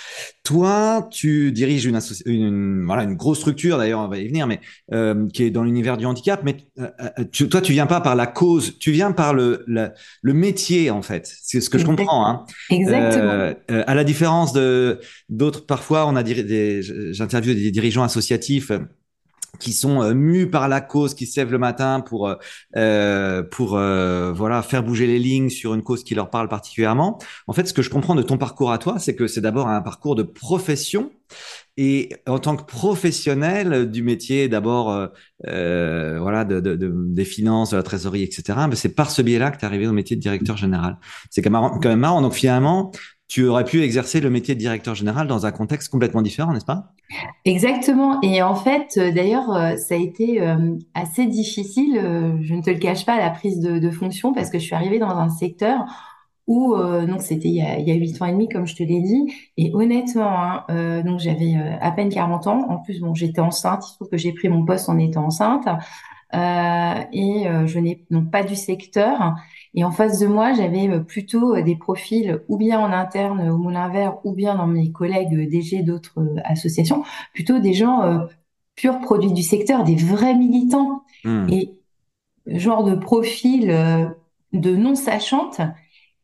toi, 0.46 1.08
tu 1.12 1.52
diriges 1.52 1.86
une, 1.86 2.00
une 2.26 2.86
voilà 2.86 3.04
une 3.04 3.16
grosse 3.16 3.40
structure. 3.40 3.78
D'ailleurs, 3.78 4.00
on 4.00 4.08
va 4.08 4.20
y 4.20 4.28
venir, 4.28 4.48
mais 4.48 4.62
euh, 4.94 5.28
qui 5.28 5.44
est 5.44 5.52
dans 5.52 5.66
l'univers 5.66 5.98
du 5.98 6.06
handicap. 6.06 6.42
Mais 6.46 6.58
euh, 6.80 6.88
euh, 7.20 7.24
tu, 7.32 7.50
toi, 7.50 7.60
tu 7.60 7.74
viens 7.74 7.86
pas 7.86 8.00
par 8.00 8.16
la 8.16 8.26
cause, 8.28 8.78
tu 8.80 8.92
viens 8.92 9.12
par 9.12 9.34
le 9.34 9.66
le 9.68 10.34
métier 10.34 10.92
en 10.92 11.02
fait. 11.02 11.30
C'est 11.42 11.60
ce 11.60 11.70
que 11.70 11.78
je 11.78 11.86
comprends. 11.86 12.26
Hein. 12.26 12.46
Exactement. 12.70 13.54
à 13.70 13.96
la 13.96 14.04
différence 14.06 14.54
de 14.54 15.00
d'autres, 15.28 15.66
parfois, 15.66 16.08
on 16.08 16.16
a 16.16 16.24
des, 16.24 16.82
j'interviewe 17.12 17.54
des 17.54 17.72
dirigeants 17.72 18.04
associatifs 18.04 18.72
qui 19.60 19.74
sont 19.74 20.02
euh, 20.02 20.14
mus 20.14 20.50
par 20.50 20.68
la 20.68 20.82
cause, 20.82 21.14
qui 21.14 21.26
se 21.26 21.40
lèvent 21.40 21.52
le 21.52 21.58
matin 21.58 22.02
pour 22.02 22.28
euh, 22.28 22.36
euh 22.76 23.44
pour 23.44 23.78
euh, 23.78 24.32
voilà 24.34 24.62
faire 24.62 24.84
bouger 24.84 25.08
les 25.08 25.20
lignes 25.20 25.50
sur 25.50 25.74
une 25.74 25.84
cause 25.84 26.04
qui 26.04 26.16
leur 26.16 26.30
parle 26.30 26.50
particulièrement. 26.50 27.20
En 27.48 27.54
fait, 27.54 27.68
ce 27.68 27.74
que 27.74 27.82
je 27.82 27.90
comprends 27.90 28.16
de 28.16 28.24
ton 28.24 28.38
parcours 28.38 28.72
à 28.72 28.78
toi, 28.78 29.00
c'est 29.00 29.16
que 29.16 29.28
c'est 29.28 29.42
d'abord 29.42 29.68
un 29.68 29.82
parcours 29.82 30.16
de 30.16 30.24
profession 30.24 31.12
et 31.78 32.10
en 32.28 32.40
tant 32.40 32.56
que 32.56 32.64
professionnel 32.64 33.90
du 33.90 34.04
métier, 34.04 34.48
d'abord 34.48 35.10
euh, 35.48 36.20
voilà 36.20 36.46
de, 36.46 36.60
de, 36.60 36.76
de, 36.76 36.92
des 36.94 37.26
finances, 37.26 37.72
de 37.72 37.78
la 37.78 37.84
trésorerie, 37.84 38.24
etc. 38.24 38.60
Mais 38.70 38.76
c'est 38.76 38.94
par 38.94 39.10
ce 39.12 39.22
biais-là 39.22 39.52
que 39.52 39.58
tu 39.58 39.64
es 39.64 39.66
arrivé 39.66 39.88
au 39.88 39.94
métier 39.94 40.16
de 40.16 40.22
directeur 40.22 40.58
général. 40.58 40.98
C'est 41.30 41.42
quand 41.42 41.52
même 41.84 42.00
marrant. 42.00 42.22
Donc 42.22 42.34
finalement, 42.34 42.92
tu 43.34 43.48
aurais 43.48 43.64
pu 43.64 43.82
exercer 43.82 44.22
le 44.22 44.30
métier 44.30 44.54
de 44.54 44.60
directeur 44.60 44.94
général 44.94 45.26
dans 45.26 45.48
un 45.48 45.52
contexte 45.52 45.92
complètement 45.92 46.22
différent, 46.22 46.54
n'est-ce 46.54 46.66
pas? 46.66 46.94
Exactement. 47.46 48.22
Et 48.22 48.44
en 48.44 48.54
fait, 48.54 48.94
euh, 48.98 49.12
d'ailleurs, 49.12 49.52
euh, 49.52 49.76
ça 49.76 49.96
a 49.96 49.98
été 49.98 50.40
euh, 50.40 50.78
assez 50.94 51.26
difficile, 51.26 52.00
je 52.42 52.54
ne 52.54 52.62
te 52.62 52.70
le 52.70 52.78
cache 52.78 53.08
pas, 53.08 53.18
la 53.18 53.32
prise 53.32 53.60
de, 53.60 53.90
fonction, 53.90 54.34
parce 54.34 54.52
que 54.52 54.60
je 54.60 54.66
suis 54.66 54.76
arrivée 54.76 55.00
dans 55.00 55.10
un 55.10 55.30
secteur 55.30 55.84
où, 56.46 56.76
donc 56.76 57.22
c'était 57.22 57.48
il 57.48 57.56
y 57.56 57.92
a 57.92 57.96
huit 57.96 58.22
ans 58.22 58.28
et 58.28 58.34
demi, 58.34 58.50
comme 58.50 58.68
je 58.68 58.76
te 58.76 58.84
l'ai 58.84 59.02
dit, 59.02 59.34
et 59.58 59.72
honnêtement, 59.74 60.30
hein, 60.68 61.02
donc 61.04 61.20
j'avais 61.20 61.56
à 61.82 61.90
peine 61.92 62.10
40 62.10 62.48
ans. 62.48 62.66
En 62.70 62.78
plus, 62.78 63.00
bon, 63.00 63.16
j'étais 63.16 63.40
enceinte. 63.40 63.84
Il 63.90 63.96
trouve 63.96 64.10
que 64.10 64.18
j'ai 64.18 64.34
pris 64.34 64.50
mon 64.50 64.66
poste 64.66 64.90
en 64.90 65.00
étant 65.00 65.26
enceinte. 65.26 65.68
et 66.34 67.46
je 67.66 67.80
n'ai 67.80 68.06
donc 68.12 68.30
pas 68.30 68.44
du 68.44 68.56
secteur. 68.56 69.36
Et 69.76 69.84
en 69.84 69.92
face 69.92 70.20
de 70.20 70.28
moi, 70.28 70.54
j'avais 70.54 70.88
euh, 70.90 71.00
plutôt 71.00 71.56
euh, 71.56 71.62
des 71.62 71.76
profils 71.76 72.42
ou 72.48 72.58
bien 72.58 72.80
en 72.80 72.92
interne 72.92 73.50
au 73.50 73.58
Moulin 73.58 73.90
Vert 73.90 74.18
ou 74.24 74.34
bien 74.34 74.56
dans 74.56 74.68
mes 74.68 74.92
collègues 74.92 75.50
DG 75.50 75.82
d'autres 75.84 76.20
euh, 76.20 76.40
associations, 76.44 77.04
plutôt 77.34 77.60
des 77.60 77.74
gens 77.74 78.28
purs 78.76 79.00
produits 79.00 79.34
du 79.34 79.44
secteur, 79.44 79.84
des 79.84 79.96
vrais 79.96 80.36
militants. 80.36 81.04
Hmm. 81.24 81.48
Et 81.50 81.74
genre 82.46 82.84
de 82.84 82.96
profil 82.96 83.68
de 84.54 84.76
non 84.76 84.96
sachante, 84.96 85.62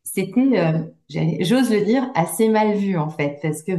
c'était, 0.04 0.60
euh, 0.60 0.80
j'ose 1.40 1.72
le 1.72 1.84
dire, 1.86 2.10
assez 2.16 2.50
mal 2.50 2.76
vu 2.76 2.98
en 2.98 3.10
fait, 3.10 3.40
parce 3.42 3.62
que 3.62 3.72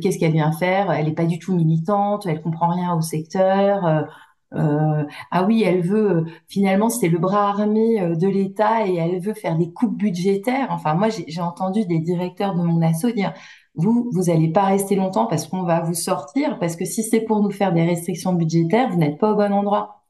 qu'est-ce 0.00 0.18
qu'elle 0.18 0.32
vient 0.32 0.52
faire? 0.52 0.90
Elle 0.90 1.06
n'est 1.06 1.14
pas 1.14 1.26
du 1.26 1.38
tout 1.38 1.54
militante, 1.54 2.26
elle 2.26 2.42
comprend 2.42 2.68
rien 2.68 2.94
au 2.94 3.00
secteur. 3.00 4.06
Euh, 4.54 4.58
euh, 4.58 5.04
ah 5.30 5.44
oui, 5.44 5.62
elle 5.64 5.82
veut 5.82 6.24
finalement 6.48 6.88
c'est 6.88 7.08
le 7.08 7.18
bras 7.18 7.48
armé 7.48 8.00
de 8.16 8.28
l'État 8.28 8.86
et 8.86 8.94
elle 8.94 9.20
veut 9.20 9.34
faire 9.34 9.56
des 9.56 9.72
coupes 9.72 9.96
budgétaires. 9.96 10.68
Enfin, 10.70 10.94
moi 10.94 11.08
j'ai 11.10 11.40
entendu 11.40 11.84
des 11.84 11.98
directeurs 11.98 12.54
de 12.54 12.62
mon 12.62 12.80
asso 12.82 13.10
dire 13.14 13.32
vous, 13.74 14.08
vous 14.12 14.30
allez 14.30 14.48
pas 14.48 14.64
rester 14.64 14.96
longtemps 14.96 15.26
parce 15.26 15.46
qu'on 15.46 15.62
va 15.62 15.80
vous 15.80 15.94
sortir, 15.94 16.58
parce 16.58 16.76
que 16.76 16.84
si 16.84 17.02
c'est 17.02 17.20
pour 17.20 17.42
nous 17.42 17.50
faire 17.50 17.72
des 17.72 17.84
restrictions 17.84 18.32
budgétaires, 18.32 18.88
vous 18.90 18.98
n'êtes 18.98 19.18
pas 19.18 19.32
au 19.32 19.36
bon 19.36 19.52
endroit. 19.52 20.04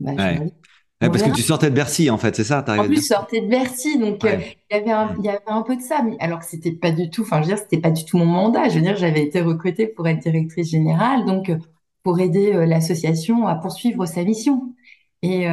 Bah, 0.00 0.12
parce 1.00 1.22
que 1.22 1.30
tu 1.30 1.42
sortais 1.42 1.70
de 1.70 1.76
Bercy, 1.76 2.10
en 2.10 2.18
fait, 2.18 2.34
c'est 2.34 2.44
ça 2.44 2.64
En 2.66 2.84
plus, 2.84 2.96
je 2.96 3.00
sortais 3.00 3.40
de 3.40 3.46
Bercy, 3.46 3.98
donc 3.98 4.24
euh, 4.24 4.40
il 4.70 4.76
y 4.76 4.80
avait 4.80 4.90
un, 4.90 5.14
il 5.18 5.24
y 5.24 5.28
avait 5.28 5.38
un 5.46 5.62
peu 5.62 5.76
de 5.76 5.80
ça, 5.80 6.02
mais 6.02 6.16
alors 6.18 6.40
que 6.40 6.44
c'était 6.44 6.72
pas 6.72 6.90
du 6.90 7.08
tout, 7.08 7.22
enfin, 7.22 7.36
je 7.36 7.42
veux 7.48 7.54
dire, 7.54 7.58
c'était 7.58 7.80
pas 7.80 7.92
du 7.92 8.04
tout 8.04 8.18
mon 8.18 8.26
mandat. 8.26 8.68
Je 8.68 8.74
veux 8.76 8.80
dire, 8.80 8.96
j'avais 8.96 9.22
été 9.22 9.40
recrutée 9.40 9.86
pour 9.86 10.08
être 10.08 10.18
directrice 10.18 10.70
générale, 10.70 11.24
donc 11.24 11.50
euh, 11.50 11.58
pour 12.08 12.20
aider 12.20 12.54
euh, 12.54 12.64
l'association 12.64 13.46
à 13.46 13.54
poursuivre 13.54 14.06
sa 14.06 14.24
mission. 14.24 14.74
Et 15.20 15.48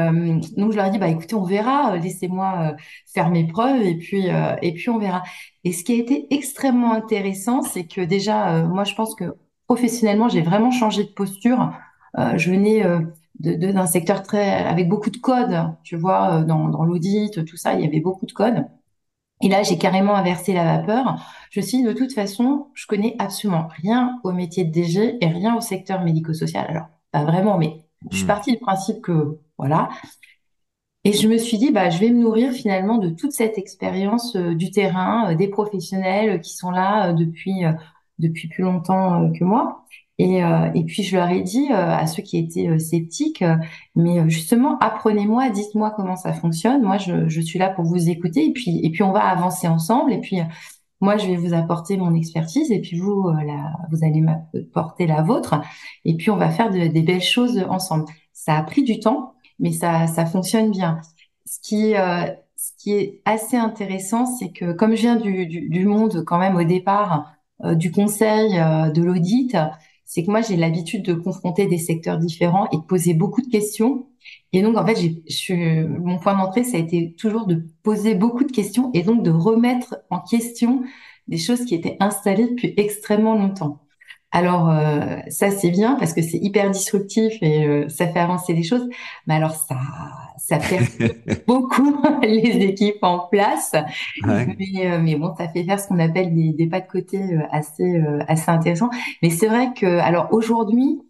donc 0.58 0.72
je 0.72 0.78
leur 0.78 0.86
ai 0.86 0.92
dit, 0.92 1.00
bah 1.00 1.08
écoutez, 1.08 1.34
on 1.34 1.44
verra, 1.44 1.98
laissez-moi 1.98 2.76
faire 3.12 3.32
mes 3.32 3.48
preuves 3.48 3.82
et 3.82 3.98
puis 3.98 4.28
et 4.62 4.74
puis 4.76 4.90
on 4.90 5.00
verra. 5.00 5.24
Et 5.64 5.72
ce 5.72 5.84
qui 5.84 5.94
a 5.94 5.96
été 5.96 6.28
extrêmement 6.30 6.94
intéressant, 6.94 7.64
c'est 7.64 7.86
que 7.88 8.02
déjà, 8.02 8.62
moi, 8.66 8.84
je 8.84 8.94
pense 8.94 9.16
que 9.16 9.36
professionnellement, 9.66 10.30
j'ai 10.30 10.44
vraiment 10.44 10.70
changé 10.70 11.04
de 11.04 11.10
posture. 11.10 11.74
je 12.16 12.52
venais 12.52 12.84
d'un 13.40 13.86
secteur 13.86 14.24
très 14.24 14.66
avec 14.66 14.88
beaucoup 14.88 15.10
de 15.10 15.18
codes, 15.18 15.74
tu 15.84 15.96
vois, 15.98 16.42
euh, 16.42 16.44
dans, 16.44 16.70
dans 16.70 16.84
l'audit, 16.84 17.44
tout 17.46 17.58
ça, 17.58 17.74
il 17.74 17.82
y 17.82 17.88
avait 17.88 18.00
beaucoup 18.00 18.26
de 18.26 18.32
codes. 18.32 18.66
Et 19.42 19.50
là, 19.50 19.64
j'ai 19.64 19.78
carrément 19.78 20.16
inversé 20.16 20.54
la 20.54 20.78
vapeur. 20.78 21.20
Je 21.52 21.60
suis 21.60 21.84
de 21.84 21.94
toute 21.94 22.14
façon, 22.14 22.68
je 22.74 22.88
connais 22.88 23.16
absolument 23.20 23.68
rien 23.82 24.20
au 24.24 24.32
métier 24.32 24.64
de 24.64 24.72
DG 24.72 25.18
et 25.22 25.28
rien 25.28 25.56
au 25.56 25.62
secteur 25.62 26.02
médico-social. 26.02 26.66
Alors, 26.70 26.88
pas 27.12 27.24
vraiment, 27.24 27.58
mais 27.58 27.86
je 28.12 28.18
suis 28.18 28.26
hmm. 28.26 28.28
partie 28.28 28.52
du 28.52 28.60
principe 28.60 29.02
que 29.02 29.40
voilà. 29.58 29.90
Et 31.04 31.14
je 31.14 31.28
me 31.28 31.38
suis 31.38 31.58
dit, 31.58 31.72
bah, 31.72 31.90
je 31.90 32.00
vais 32.00 32.10
me 32.10 32.20
nourrir 32.22 32.52
finalement 32.52 32.98
de 32.98 33.10
toute 33.10 33.32
cette 33.32 33.58
expérience 33.58 34.36
euh, 34.36 34.56
du 34.56 34.72
terrain, 34.72 35.32
euh, 35.32 35.36
des 35.36 35.48
professionnels 35.48 36.42
qui 36.42 36.56
sont 36.56 36.72
là 36.72 37.14
depuis 37.14 37.64
depuis 38.20 38.48
plus 38.48 38.64
longtemps 38.64 39.32
que 39.32 39.44
moi. 39.44 39.86
Et, 40.18 40.44
euh, 40.44 40.72
et 40.74 40.84
puis 40.86 41.04
je 41.04 41.16
leur 41.18 41.30
ai 41.30 41.42
dit 41.42 41.68
euh, 41.72 41.76
à 41.76 42.08
ceux 42.08 42.24
qui 42.24 42.38
étaient 42.38 42.70
euh, 42.70 42.80
sceptiques, 42.80 43.44
mais 43.96 44.30
justement 44.30 44.78
apprenez-moi, 44.80 45.50
dites-moi 45.50 45.92
comment 45.96 46.16
ça 46.16 46.32
fonctionne. 46.32 46.84
Moi, 46.84 46.98
je, 46.98 47.28
je, 47.28 47.42
suis 47.42 47.60
là 47.60 47.70
pour 47.70 47.84
vous 47.84 48.10
écouter 48.10 48.46
et 48.46 48.54
puis 48.54 48.80
et 48.84 48.92
puis 48.92 49.04
on 49.04 49.12
va 49.12 49.26
avancer 49.26 49.68
ensemble. 49.68 50.14
Et 50.14 50.22
puis 50.22 50.38
moi, 51.02 51.18
je 51.18 51.28
vais 51.28 51.36
vous 51.36 51.54
apporter 51.54 51.98
mon 51.98 52.14
expertise 52.16 52.72
et 52.72 52.80
puis 52.80 52.98
vous, 52.98 53.30
la, 53.46 53.74
vous 53.92 54.06
allez 54.06 54.22
m'apporter 54.22 55.06
la 55.06 55.22
vôtre. 55.22 55.62
Et 56.06 56.16
puis 56.16 56.32
on 56.32 56.38
va 56.38 56.50
faire 56.50 56.72
de, 56.72 56.88
des 56.88 57.02
belles 57.02 57.22
choses 57.22 57.66
ensemble. 57.70 58.06
Ça 58.32 58.56
a 58.56 58.64
pris 58.64 58.84
du 58.84 59.00
temps, 59.00 59.34
mais 59.60 59.72
ça 59.74 60.08
ça 60.08 60.26
fonctionne 60.26 60.72
bien. 60.72 61.02
Ce 61.46 61.60
qui 61.62 61.94
ce 62.56 62.72
qui 62.78 62.94
est 62.94 63.22
assez 63.26 63.58
intéressant, 63.58 64.26
c'est 64.26 64.52
que 64.52 64.72
comme 64.72 64.96
je 64.96 65.02
viens 65.02 65.18
du, 65.18 65.46
du, 65.46 65.70
du 65.70 65.86
monde 65.86 66.24
quand 66.26 66.40
même 66.40 66.56
au 66.56 66.64
départ 66.64 67.35
du 67.64 67.92
conseil, 67.92 68.52
de 68.52 69.02
l'audit, 69.02 69.56
c'est 70.04 70.24
que 70.24 70.32
moi 70.32 70.42
j'ai 70.42 70.56
l'habitude 70.56 71.04
de 71.04 71.14
confronter 71.14 71.68
des 71.68 71.78
secteurs 71.78 72.18
différents 72.18 72.70
et 72.72 72.78
de 72.78 72.82
poser 72.82 73.14
beaucoup 73.14 73.42
de 73.42 73.50
questions. 73.50 74.08
Et 74.54 74.62
donc 74.62 74.78
en 74.78 74.86
fait, 74.86 74.98
j'ai, 75.28 75.84
mon 75.84 76.20
point 76.20 76.38
d'entrée, 76.38 76.64
ça 76.64 76.78
a 76.78 76.80
été 76.80 77.14
toujours 77.16 77.48
de 77.48 77.66
poser 77.84 78.16
beaucoup 78.16 78.44
de 78.44 78.52
questions 78.52 78.92
et 78.94 79.04
donc 79.04 79.24
de 79.24 79.32
remettre 79.32 79.98
en 80.10 80.20
question 80.20 80.84
des 81.28 81.38
choses 81.38 81.66
qui 81.66 81.76
étaient 81.76 81.98
installées 82.00 82.50
depuis 82.50 82.74
extrêmement 82.78 83.36
longtemps. 83.36 83.85
Alors 84.36 84.70
euh, 84.70 85.20
ça 85.30 85.50
c'est 85.50 85.70
bien 85.72 85.96
parce 85.96 86.12
que 86.12 86.22
c'est 86.22 86.38
hyper 86.38 86.70
disruptif 86.70 87.36
et 87.42 87.66
euh, 87.66 87.88
ça 87.88 88.06
fait 88.06 88.20
avancer 88.20 88.52
les 88.52 88.64
choses. 88.64 88.86
Mais 89.28 89.36
alors 89.36 89.52
ça 89.52 89.78
ça 90.38 90.58
perd 90.70 90.86
beaucoup 91.48 91.96
les 92.22 92.58
équipes 92.66 93.02
en 93.02 93.20
place. 93.32 93.74
Mais, 94.26 94.92
euh, 94.92 95.00
mais, 95.02 95.16
bon, 95.16 95.34
ça 95.38 95.48
fait 95.48 95.64
faire 95.64 95.80
ce 95.80 95.88
qu'on 95.88 96.00
appelle 96.00 96.36
des, 96.36 96.52
des, 96.52 96.68
pas 96.68 96.82
de 96.82 96.88
côté 96.88 97.22
assez 97.50 98.04
assez 98.28 98.52
intéressants. 98.52 98.90
Mais 99.24 99.30
c'est 99.30 99.48
vrai 99.48 99.70
que 99.74 100.00
alors 100.00 100.28
aujourd'hui 100.32 101.02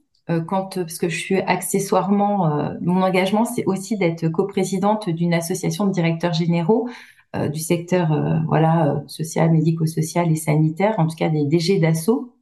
quand 0.48 0.76
parce 0.76 1.00
que 1.00 1.10
je 1.10 1.18
suis 1.18 1.42
accessoirement 1.42 2.72
mon 2.82 3.02
engagement 3.02 3.46
c'est 3.46 3.66
aussi 3.66 3.96
d'être 3.96 4.28
coprésidente 4.28 5.08
d'une 5.10 5.36
association 5.36 5.86
de 5.86 5.92
directeurs 5.92 6.34
généraux 6.34 6.90
du 7.54 7.60
secteur 7.60 8.08
voilà 8.48 9.04
social 9.06 9.52
médico-social 9.52 10.32
et 10.32 10.36
sanitaire 10.36 10.96
en 10.98 11.06
tout 11.06 11.16
cas 11.16 11.30
des 11.30 11.46
DG 11.46 11.78
d'assaut 11.78 12.35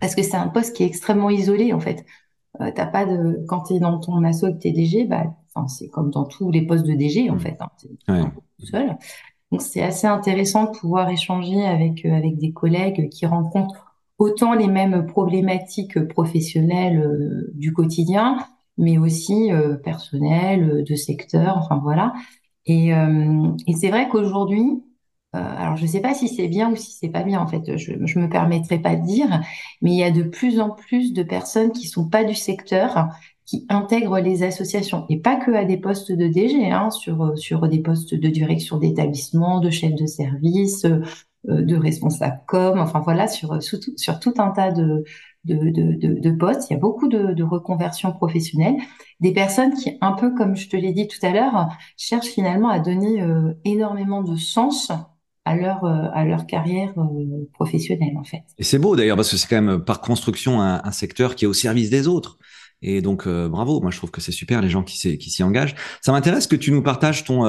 parce 0.00 0.14
que 0.14 0.22
c'est 0.22 0.36
un 0.36 0.48
poste 0.48 0.76
qui 0.76 0.82
est 0.82 0.86
extrêmement 0.86 1.30
isolé 1.30 1.72
en 1.72 1.80
fait. 1.80 2.04
Euh, 2.60 2.70
t'as 2.74 2.86
pas 2.86 3.04
de 3.04 3.44
quand 3.48 3.64
tu 3.64 3.74
es 3.74 3.78
dans 3.78 3.98
ton 3.98 4.22
asso 4.24 4.42
que 4.42 4.58
t'es 4.58 4.72
DG, 4.72 5.04
bah, 5.04 5.24
c'est 5.68 5.88
comme 5.88 6.10
dans 6.10 6.24
tous 6.24 6.50
les 6.50 6.62
postes 6.62 6.86
de 6.86 6.94
DG 6.94 7.30
en 7.30 7.36
mmh. 7.36 7.40
fait, 7.40 7.58
hein, 7.60 8.32
tout 8.58 8.66
seul. 8.66 8.96
Donc 9.52 9.62
c'est 9.62 9.82
assez 9.82 10.06
intéressant 10.06 10.64
de 10.64 10.78
pouvoir 10.78 11.08
échanger 11.08 11.64
avec 11.64 12.04
euh, 12.04 12.12
avec 12.14 12.36
des 12.38 12.52
collègues 12.52 13.08
qui 13.10 13.26
rencontrent 13.26 13.96
autant 14.18 14.54
les 14.54 14.66
mêmes 14.66 15.06
problématiques 15.06 16.00
professionnelles 16.08 17.00
euh, 17.00 17.52
du 17.54 17.72
quotidien, 17.72 18.38
mais 18.76 18.98
aussi 18.98 19.52
euh, 19.52 19.76
personnelles, 19.76 20.84
de 20.88 20.94
secteur, 20.94 21.56
enfin 21.58 21.78
voilà. 21.82 22.12
Et, 22.68 22.88
et 22.88 23.74
c'est 23.74 23.90
vrai 23.90 24.08
qu'aujourd'hui, 24.08 24.82
alors, 25.36 25.76
je 25.76 25.82
ne 25.82 25.88
sais 25.88 26.00
pas 26.00 26.14
si 26.14 26.28
c'est 26.28 26.48
bien 26.48 26.70
ou 26.70 26.76
si 26.76 26.92
c'est 26.92 27.08
pas 27.08 27.22
bien, 27.22 27.40
en 27.40 27.46
fait. 27.46 27.76
Je 27.76 27.92
ne 27.92 28.22
me 28.22 28.28
permettrai 28.28 28.78
pas 28.78 28.96
de 28.96 29.04
dire, 29.04 29.40
mais 29.82 29.92
il 29.92 29.98
y 29.98 30.04
a 30.04 30.10
de 30.10 30.22
plus 30.22 30.60
en 30.60 30.70
plus 30.70 31.12
de 31.12 31.22
personnes 31.22 31.72
qui 31.72 31.86
sont 31.86 32.08
pas 32.08 32.24
du 32.24 32.34
secteur 32.34 33.08
qui 33.46 33.64
intègrent 33.68 34.18
les 34.18 34.42
associations 34.42 35.06
et 35.08 35.20
pas 35.20 35.36
que 35.36 35.52
à 35.52 35.64
des 35.64 35.76
postes 35.76 36.10
de 36.10 36.26
DG, 36.26 36.70
hein, 36.70 36.90
sur 36.90 37.38
sur 37.38 37.68
des 37.68 37.78
postes 37.78 38.14
de 38.14 38.28
direction 38.28 38.76
d'établissement, 38.76 39.60
de 39.60 39.70
chef 39.70 39.94
de 39.94 40.06
service, 40.06 40.84
euh, 40.84 41.62
de 41.62 41.76
responsable 41.76 42.40
com, 42.48 42.80
enfin 42.80 43.00
voilà, 43.00 43.28
sur 43.28 43.62
sur 43.62 43.78
tout, 43.78 43.92
sur 43.96 44.18
tout 44.18 44.34
un 44.38 44.50
tas 44.50 44.72
de 44.72 45.04
de, 45.44 45.70
de, 45.70 46.20
de, 46.20 46.30
postes. 46.32 46.68
Il 46.68 46.72
y 46.72 46.76
a 46.76 46.80
beaucoup 46.80 47.06
de, 47.06 47.32
de 47.32 47.44
reconversions 47.44 48.12
professionnelles. 48.12 48.76
Des 49.20 49.32
personnes 49.32 49.74
qui, 49.74 49.96
un 50.00 50.12
peu 50.12 50.34
comme 50.34 50.56
je 50.56 50.68
te 50.68 50.76
l'ai 50.76 50.92
dit 50.92 51.06
tout 51.06 51.24
à 51.24 51.30
l'heure, 51.30 51.68
cherchent 51.96 52.26
finalement 52.26 52.68
à 52.68 52.80
donner 52.80 53.22
euh, 53.22 53.52
énormément 53.64 54.22
de 54.22 54.34
sens 54.34 54.90
à 55.46 55.54
leur 55.54 55.84
euh, 55.84 56.08
à 56.12 56.24
leur 56.24 56.46
carrière 56.46 56.92
euh, 56.98 57.48
professionnelle 57.54 58.16
en 58.18 58.24
fait. 58.24 58.42
Et 58.58 58.64
c'est 58.64 58.78
beau 58.78 58.96
d'ailleurs 58.96 59.16
parce 59.16 59.30
que 59.30 59.36
c'est 59.36 59.46
quand 59.48 59.62
même 59.62 59.82
par 59.82 60.00
construction 60.00 60.60
un, 60.60 60.82
un, 60.84 60.90
secteur 60.90 61.36
qui 61.36 61.44
est 61.44 61.48
au 61.48 61.54
service 61.54 61.88
des 61.88 62.08
autres. 62.08 62.36
Et 62.82 63.00
donc 63.00 63.26
euh, 63.26 63.48
bravo, 63.48 63.80
moi 63.80 63.92
je 63.92 63.96
trouve 63.96 64.10
que 64.10 64.20
c'est 64.20 64.32
super 64.32 64.60
les 64.60 64.68
gens 64.68 64.82
qui 64.82 64.98
s'y 64.98 65.42
engagent. 65.42 65.76
Ça 66.02 66.12
m'intéresse 66.12 66.48
que 66.48 66.56
tu 66.56 66.72
nous 66.72 66.82
partages 66.82 67.24
ton 67.24 67.44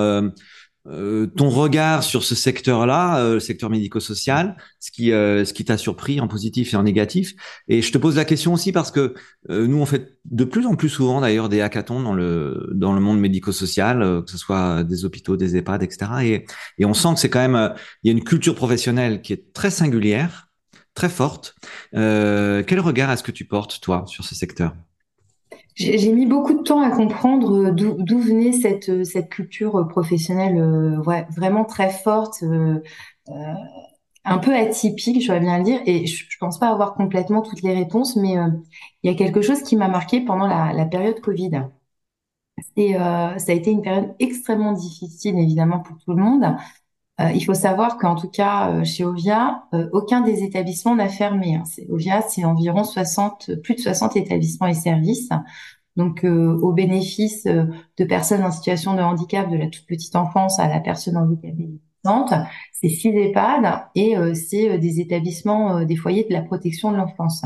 euh, 0.90 1.28
ton 1.28 1.50
regard 1.50 2.04
sur 2.04 2.24
ce 2.24 2.34
secteur-là, 2.34 3.20
euh, 3.20 3.34
le 3.36 3.40
secteur 3.40 3.70
médico-social, 3.70 4.56
ce 4.80 4.92
qui, 4.92 5.12
euh, 5.12 5.44
ce 5.44 5.54
qui 5.54 5.66
t'a 5.66 5.78
surpris 5.78 6.22
en 6.22 6.28
positif 6.28 6.74
et 6.74 6.78
en 6.78 6.84
négatif. 6.84 7.34
Et 7.68 7.82
je 7.82 7.92
te 7.92 7.98
pose 7.98 8.16
la 8.16 8.26
question 8.26 8.54
aussi 8.54 8.72
parce 8.72 8.92
que 8.92 9.14
nous, 9.50 9.78
on 9.78 9.86
fait 9.86 10.18
de 10.26 10.44
plus 10.44 10.66
en 10.66 10.76
plus 10.76 10.90
souvent 10.90 11.22
d'ailleurs 11.22 11.50
des 11.50 11.62
hackathons 11.62 12.02
dans 12.02 12.14
le 12.14 12.70
dans 12.74 12.94
le 12.94 13.00
monde 13.00 13.20
médico-social, 13.20 14.24
que 14.26 14.32
ce 14.32 14.38
soit 14.38 14.84
des 14.84 15.06
hôpitaux, 15.06 15.38
des 15.38 15.56
EHPAD, 15.56 15.84
etc. 15.84 16.12
Et, 16.24 16.46
et 16.78 16.86
on 16.86 16.94
sent 16.94 17.14
que 17.14 17.20
c'est 17.20 17.30
quand 17.30 17.48
même, 17.48 17.74
il 18.04 18.12
y 18.12 18.14
a 18.14 18.18
une 18.18 18.24
culture 18.24 18.56
professionnelle 18.56 19.22
qui 19.22 19.34
est 19.34 19.54
très 19.54 19.72
singulière, 19.72 20.50
très 20.94 21.10
forte. 21.10 21.56
quel 21.94 22.80
regard 22.80 23.12
est-ce 23.12 23.24
que 23.24 23.32
tu 23.32 23.46
portes 23.46 23.80
toi 23.82 24.04
sur 24.08 24.24
ce 24.26 24.36
secteur? 24.36 24.74
J'ai 25.78 26.12
mis 26.14 26.26
beaucoup 26.26 26.54
de 26.56 26.64
temps 26.64 26.82
à 26.82 26.90
comprendre 26.92 27.72
d'où 27.72 28.20
venait 28.20 28.52
cette, 28.54 29.04
cette 29.06 29.30
culture 29.30 29.88
professionnelle 29.88 30.58
euh, 30.58 30.98
ouais, 31.04 31.26
vraiment 31.36 31.66
très 31.66 31.90
forte, 31.92 32.44
euh, 32.44 32.82
euh, 33.30 33.34
un 34.26 34.40
peu 34.40 34.56
atypique, 34.56 35.24
je 35.24 35.32
vais 35.32 35.40
bien 35.40 35.58
le 35.60 35.64
dire. 35.66 35.82
Et 35.88 36.08
je, 36.08 36.26
je 36.30 36.38
pense 36.40 36.60
pas 36.60 36.70
avoir 36.70 36.96
complètement 36.96 37.42
toutes 37.44 37.62
les 37.64 37.74
réponses, 37.76 38.16
mais 38.18 38.38
euh, 38.38 38.48
il 39.04 39.12
y 39.12 39.14
a 39.14 39.18
quelque 39.18 39.42
chose 39.42 39.64
qui 39.64 39.76
m'a 39.78 39.88
marqué 39.90 40.22
pendant 40.22 40.48
la, 40.48 40.74
la 40.74 40.86
période 40.86 41.22
Covid. 41.22 41.52
Et 42.76 42.94
ça 42.94 43.36
a 43.52 43.52
été 43.54 43.72
une 43.72 43.82
période 43.82 44.16
extrêmement 44.20 44.74
difficile, 44.74 45.38
évidemment, 45.38 45.80
pour 45.80 45.98
tout 46.00 46.12
le 46.14 46.22
monde. 46.24 46.44
Euh, 47.20 47.32
il 47.32 47.44
faut 47.44 47.56
savoir 47.56 47.98
qu'en 47.98 48.16
tout 48.16 48.30
cas, 48.30 48.70
euh, 48.70 48.84
chez 48.84 49.04
Ovia, 49.04 49.64
euh, 49.74 49.90
aucun 49.92 50.22
des 50.22 50.44
établissements 50.44 50.96
n'a 50.96 51.10
fermé. 51.10 51.56
Hein. 51.56 51.64
Ovia, 51.90 52.22
c'est 52.22 52.46
environ 52.46 52.84
60, 52.84 53.52
plus 53.64 53.76
de 53.76 53.80
60 53.80 54.16
établissements 54.16 54.68
et 54.68 54.76
services. 54.76 55.30
Donc, 55.96 56.24
au 56.24 56.74
bénéfice 56.74 57.46
de 57.46 58.04
personnes 58.06 58.44
en 58.44 58.52
situation 58.52 58.94
de 58.94 59.02
handicap, 59.02 59.50
de 59.50 59.58
la 59.58 59.66
toute 59.66 59.88
petite 59.88 60.16
enfance 60.16 60.60
à 60.60 60.68
la 60.68 60.80
personne 60.80 61.18
handicapée 61.18 61.72
c'est 62.72 62.88
six 62.88 63.10
EHPAD 63.10 63.88
et 63.96 64.16
c'est 64.34 64.78
des 64.78 65.02
établissements, 65.02 65.84
des 65.84 65.96
foyers 65.98 66.24
de 66.24 66.34
la 66.34 66.42
protection 66.42 66.92
de 66.92 66.98
l'enfance. 66.98 67.44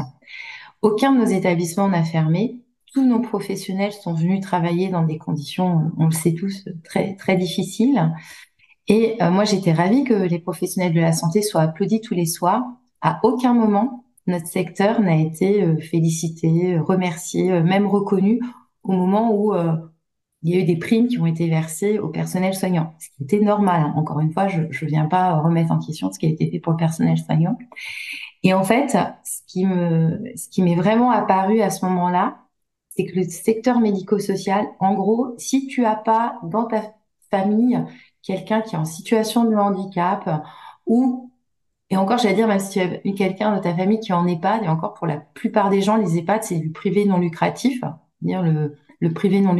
Aucun 0.83 1.13
de 1.13 1.19
nos 1.19 1.25
établissements 1.25 1.87
n'a 1.87 2.03
fermé. 2.03 2.59
Tous 2.93 3.03
nos 3.03 3.21
professionnels 3.21 3.93
sont 3.93 4.13
venus 4.13 4.41
travailler 4.41 4.89
dans 4.89 5.03
des 5.03 5.17
conditions, 5.17 5.91
on 5.97 6.05
le 6.05 6.11
sait 6.11 6.33
tous, 6.33 6.67
très 6.83 7.15
très 7.15 7.37
difficiles. 7.37 8.11
Et 8.93 9.15
moi, 9.21 9.45
j'étais 9.45 9.71
ravie 9.71 10.03
que 10.03 10.13
les 10.13 10.39
professionnels 10.39 10.93
de 10.93 10.99
la 10.99 11.13
santé 11.13 11.41
soient 11.41 11.61
applaudis 11.61 12.01
tous 12.01 12.13
les 12.13 12.25
soirs. 12.25 12.61
À 12.99 13.21
aucun 13.23 13.53
moment, 13.53 14.03
notre 14.27 14.47
secteur 14.47 14.99
n'a 14.99 15.15
été 15.15 15.77
félicité, 15.79 16.77
remercié, 16.77 17.61
même 17.61 17.87
reconnu 17.87 18.41
au 18.83 18.91
moment 18.91 19.33
où 19.33 19.55
il 20.43 20.53
y 20.53 20.57
a 20.57 20.59
eu 20.59 20.65
des 20.65 20.75
primes 20.75 21.07
qui 21.07 21.19
ont 21.19 21.25
été 21.25 21.47
versées 21.47 21.99
au 21.99 22.09
personnel 22.09 22.53
soignant, 22.53 22.93
ce 22.99 23.07
qui 23.15 23.23
était 23.23 23.39
normal. 23.39 23.93
Encore 23.95 24.19
une 24.19 24.33
fois, 24.33 24.49
je 24.49 24.59
ne 24.59 24.89
viens 24.89 25.05
pas 25.05 25.39
remettre 25.39 25.71
en 25.71 25.79
question 25.79 26.11
ce 26.11 26.19
qui 26.19 26.25
a 26.25 26.29
été 26.29 26.51
fait 26.51 26.59
pour 26.59 26.73
le 26.73 26.77
personnel 26.77 27.17
soignant. 27.17 27.57
Et 28.43 28.53
en 28.53 28.63
fait, 28.63 28.97
ce 29.23 29.39
qui 29.47 29.65
me, 29.65 30.21
m'est 30.57 30.75
vraiment 30.75 31.11
apparu 31.11 31.61
à 31.61 31.69
ce 31.69 31.85
moment-là, 31.85 32.39
c'est 32.89 33.05
que 33.05 33.15
le 33.15 33.23
secteur 33.23 33.79
médico-social, 33.79 34.65
en 34.81 34.95
gros, 34.95 35.33
si 35.37 35.67
tu 35.67 35.85
as 35.85 35.95
pas 35.95 36.39
dans 36.43 36.65
ta 36.65 36.93
famille 37.29 37.81
quelqu'un 38.23 38.61
qui 38.61 38.75
est 38.75 38.77
en 38.77 38.85
situation 38.85 39.45
de 39.45 39.55
handicap 39.55 40.43
ou 40.85 41.31
et 41.91 41.97
encore, 41.97 42.17
j'allais 42.19 42.35
dire, 42.35 42.47
même 42.47 42.59
si 42.59 42.69
tu 42.71 42.79
as 42.79 43.05
eu 43.05 43.13
quelqu'un 43.13 43.57
de 43.57 43.61
ta 43.61 43.75
famille 43.75 43.99
qui 43.99 44.13
en 44.13 44.25
EHPAD, 44.25 44.63
et 44.63 44.69
encore 44.69 44.93
pour 44.93 45.07
la 45.07 45.17
plupart 45.17 45.69
des 45.69 45.81
gens, 45.81 45.97
les 45.97 46.17
EHPAD, 46.17 46.41
c'est 46.43 46.57
du 46.57 46.71
privé 46.71 47.03
non 47.03 47.19
lucratif, 47.19 47.81
le, 48.21 49.13
privé 49.13 49.41
non 49.41 49.53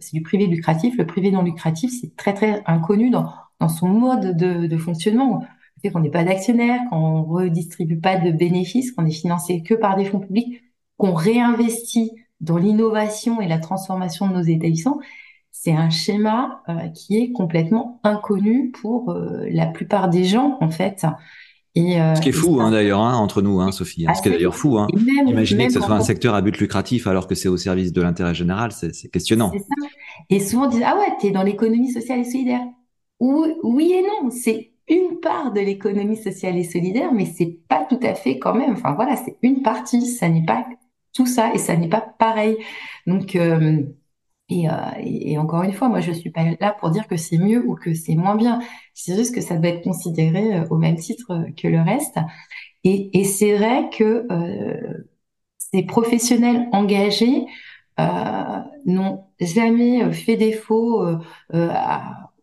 c'est 0.00 0.12
du 0.12 0.22
privé 0.22 0.48
lucratif. 0.48 0.96
Le 0.98 1.06
privé 1.06 1.30
non 1.30 1.42
lucratif, 1.42 1.92
c'est 2.00 2.16
très 2.16 2.34
très 2.34 2.62
inconnu 2.66 3.10
dans, 3.10 3.32
dans 3.60 3.68
son 3.68 3.88
mode 3.88 4.36
de, 4.36 4.66
de 4.66 4.76
fonctionnement. 4.78 5.44
C'est 5.82 5.90
qu'on 5.92 6.00
n'est 6.00 6.10
pas 6.10 6.24
d'actionnaire, 6.24 6.80
qu'on 6.90 7.22
redistribue 7.22 8.00
pas 8.00 8.16
de 8.16 8.32
bénéfices, 8.32 8.90
qu'on 8.90 9.06
est 9.06 9.12
financé 9.12 9.62
que 9.62 9.74
par 9.74 9.96
des 9.96 10.04
fonds 10.04 10.18
publics, 10.18 10.62
qu'on 10.96 11.14
réinvestit 11.14 12.12
dans 12.40 12.56
l'innovation 12.56 13.40
et 13.40 13.46
la 13.46 13.58
transformation 13.58 14.26
de 14.26 14.34
nos 14.34 14.42
établissements. 14.42 14.98
C'est 15.52 15.72
un 15.72 15.90
schéma 15.90 16.62
euh, 16.68 16.88
qui 16.88 17.18
est 17.18 17.32
complètement 17.32 18.00
inconnu 18.04 18.70
pour 18.70 19.10
euh, 19.10 19.46
la 19.50 19.66
plupart 19.66 20.08
des 20.08 20.24
gens 20.24 20.56
en 20.60 20.70
fait. 20.70 21.04
Euh, 21.76 22.14
ce 22.16 22.20
qui 22.20 22.30
est 22.30 22.32
fou 22.32 22.60
hein, 22.60 22.72
d'ailleurs 22.72 23.00
hein, 23.00 23.16
entre 23.16 23.42
nous, 23.42 23.60
hein, 23.60 23.70
Sophie. 23.70 24.06
Ce 24.14 24.22
qui 24.22 24.28
est 24.28 24.32
d'ailleurs 24.32 24.56
fou. 24.56 24.78
Hein. 24.78 24.88
Imaginez 25.26 25.68
que 25.68 25.72
ce 25.72 25.80
soit 25.80 25.94
un 25.94 26.00
secteur 26.00 26.34
à 26.34 26.42
but 26.42 26.58
lucratif 26.58 27.06
alors 27.06 27.26
que 27.26 27.34
c'est 27.34 27.48
au 27.48 27.56
service 27.56 27.92
de 27.92 28.02
l'intérêt 28.02 28.34
général, 28.34 28.72
c'est 28.72 29.08
questionnant. 29.10 29.52
Ça. 29.52 29.86
Et 30.30 30.40
souvent 30.40 30.66
on 30.66 30.68
dit 30.68 30.82
ah 30.84 30.96
ouais, 30.96 31.12
t'es 31.20 31.30
dans 31.30 31.42
l'économie 31.42 31.92
sociale 31.92 32.20
et 32.20 32.24
solidaire. 32.24 32.62
Ou, 33.20 33.46
oui 33.62 33.92
et 33.92 34.02
non, 34.02 34.30
c'est 34.30 34.72
une 34.88 35.20
part 35.20 35.52
de 35.52 35.60
l'économie 35.60 36.16
sociale 36.16 36.56
et 36.56 36.64
solidaire, 36.64 37.12
mais 37.12 37.26
c'est 37.26 37.58
pas 37.68 37.86
tout 37.88 38.00
à 38.02 38.14
fait 38.14 38.38
quand 38.38 38.54
même. 38.54 38.72
Enfin 38.72 38.94
voilà, 38.94 39.14
c'est 39.16 39.36
une 39.42 39.62
partie. 39.62 40.06
Ça 40.06 40.28
n'est 40.28 40.44
pas 40.44 40.66
tout 41.12 41.26
ça 41.26 41.52
et 41.54 41.58
ça 41.58 41.76
n'est 41.76 41.88
pas 41.88 42.00
pareil. 42.18 42.56
Donc 43.06 43.36
euh, 44.52 44.70
euh, 44.70 44.90
et, 45.00 45.32
et, 45.32 45.38
encore 45.38 45.62
une 45.62 45.72
fois, 45.72 45.88
moi, 45.88 46.00
je 46.00 46.12
suis 46.12 46.30
pas 46.30 46.44
là 46.60 46.76
pour 46.78 46.90
dire 46.90 47.06
que 47.08 47.16
c'est 47.16 47.38
mieux 47.38 47.64
ou 47.66 47.74
que 47.76 47.94
c'est 47.94 48.14
moins 48.14 48.36
bien. 48.36 48.60
C'est 48.94 49.16
juste 49.16 49.34
que 49.34 49.40
ça 49.40 49.56
doit 49.56 49.70
être 49.70 49.82
considéré 49.84 50.56
euh, 50.58 50.64
au 50.70 50.76
même 50.78 50.96
titre 50.96 51.46
que 51.56 51.68
le 51.68 51.80
reste. 51.80 52.18
Et, 52.84 53.18
et 53.20 53.24
c'est 53.24 53.56
vrai 53.56 53.90
que 53.90 54.26
euh, 54.30 55.04
ces 55.58 55.82
professionnels 55.84 56.68
engagés 56.72 57.46
euh, 58.00 58.60
n'ont 58.86 59.24
jamais 59.40 60.12
fait 60.12 60.36
défaut 60.36 61.02
euh, 61.54 61.68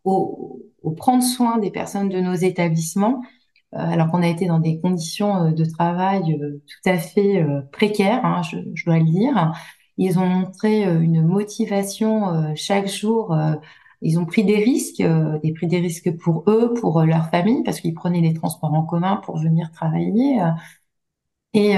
au, 0.03 0.61
au, 0.83 0.91
prendre 0.91 1.23
soin 1.23 1.57
des 1.57 1.71
personnes 1.71 2.09
de 2.09 2.19
nos 2.19 2.33
établissements, 2.35 3.21
alors 3.73 4.09
qu'on 4.09 4.23
a 4.23 4.27
été 4.27 4.45
dans 4.47 4.59
des 4.59 4.79
conditions 4.79 5.51
de 5.51 5.65
travail 5.65 6.39
tout 6.39 6.89
à 6.89 6.97
fait 6.97 7.45
précaires, 7.71 8.25
hein, 8.25 8.41
je, 8.43 8.57
je, 8.73 8.85
dois 8.85 8.97
le 8.99 9.03
dire. 9.05 9.51
Ils 9.97 10.19
ont 10.19 10.25
montré 10.25 10.85
euh, 10.87 10.99
une 11.01 11.23
motivation 11.25 12.29
euh, 12.33 12.53
chaque 12.55 12.87
jour. 12.87 13.33
Euh, 13.33 13.55
ils 14.01 14.19
ont 14.19 14.25
pris 14.25 14.43
des 14.43 14.57
risques, 14.57 15.01
des 15.43 15.53
pris 15.53 15.67
des 15.67 15.79
risques 15.79 16.15
pour 16.17 16.43
eux, 16.47 16.73
pour 16.75 17.01
leur 17.03 17.29
famille, 17.31 17.63
parce 17.63 17.79
qu'ils 17.81 17.95
prenaient 17.95 18.21
les 18.21 18.33
transports 18.35 18.73
en 18.73 18.83
commun 18.85 19.17
pour 19.25 19.37
venir 19.39 19.71
travailler. 19.71 20.37
Et, 21.53 21.75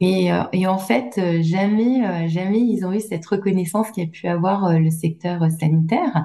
et, 0.00 0.30
et, 0.52 0.66
en 0.66 0.78
fait, 0.78 1.20
jamais, 1.42 2.28
jamais 2.28 2.60
ils 2.60 2.84
ont 2.86 2.92
eu 2.92 3.00
cette 3.00 3.26
reconnaissance 3.26 3.90
qu'a 3.90 4.06
pu 4.06 4.26
avoir 4.28 4.78
le 4.78 4.90
secteur 4.90 5.50
sanitaire. 5.50 6.24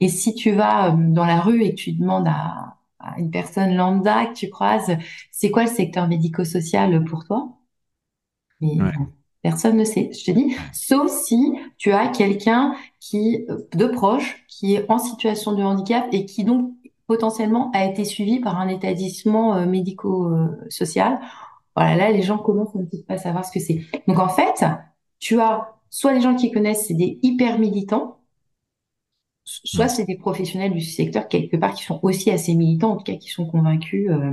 Et 0.00 0.08
si 0.08 0.34
tu 0.34 0.52
vas 0.52 0.92
dans 0.92 1.24
la 1.26 1.40
rue 1.40 1.62
et 1.64 1.70
que 1.70 1.80
tu 1.80 1.92
demandes 1.92 2.28
à, 2.28 2.76
à 3.00 3.18
une 3.18 3.30
personne 3.30 3.74
lambda 3.74 4.26
que 4.26 4.34
tu 4.34 4.50
croises, 4.50 4.96
c'est 5.32 5.50
quoi 5.50 5.64
le 5.64 5.70
secteur 5.70 6.06
médico-social 6.08 7.04
pour 7.04 7.24
toi? 7.24 7.48
Ouais. 8.78 9.14
Personne 9.44 9.76
ne 9.76 9.84
sait, 9.84 10.10
je 10.10 10.24
te 10.24 10.30
dis, 10.30 10.56
sauf 10.72 11.10
si 11.10 11.52
tu 11.76 11.92
as 11.92 12.08
quelqu'un 12.08 12.74
qui 12.98 13.44
euh, 13.50 13.58
de 13.74 13.84
proche 13.84 14.42
qui 14.48 14.74
est 14.74 14.90
en 14.90 14.98
situation 14.98 15.52
de 15.52 15.62
handicap 15.62 16.06
et 16.12 16.24
qui 16.24 16.44
donc 16.44 16.72
potentiellement 17.06 17.70
a 17.74 17.84
été 17.84 18.06
suivi 18.06 18.40
par 18.40 18.58
un 18.58 18.68
établissement 18.68 19.54
euh, 19.54 19.66
médico-social. 19.66 21.20
Voilà, 21.76 21.94
là 21.94 22.10
les 22.10 22.22
gens 22.22 22.38
commencent 22.38 22.74
un 22.74 22.86
petit 22.86 23.02
peu 23.02 23.12
à 23.12 23.18
savoir 23.18 23.44
ce 23.44 23.52
que 23.52 23.60
c'est. 23.60 23.82
Donc 24.08 24.18
en 24.18 24.30
fait, 24.30 24.64
tu 25.18 25.38
as 25.38 25.74
soit 25.90 26.14
les 26.14 26.22
gens 26.22 26.34
qui 26.34 26.50
connaissent, 26.50 26.86
c'est 26.88 26.94
des 26.94 27.18
hyper 27.22 27.58
militants, 27.58 28.20
soit 29.44 29.88
c'est 29.88 30.06
des 30.06 30.16
professionnels 30.16 30.72
du 30.72 30.80
secteur 30.80 31.28
quelque 31.28 31.58
part 31.58 31.74
qui 31.74 31.84
sont 31.84 32.00
aussi 32.02 32.30
assez 32.30 32.54
militants, 32.54 32.92
en 32.92 32.96
tout 32.96 33.04
cas 33.04 33.18
qui 33.18 33.28
sont 33.28 33.44
convaincus 33.44 34.08
euh, 34.10 34.32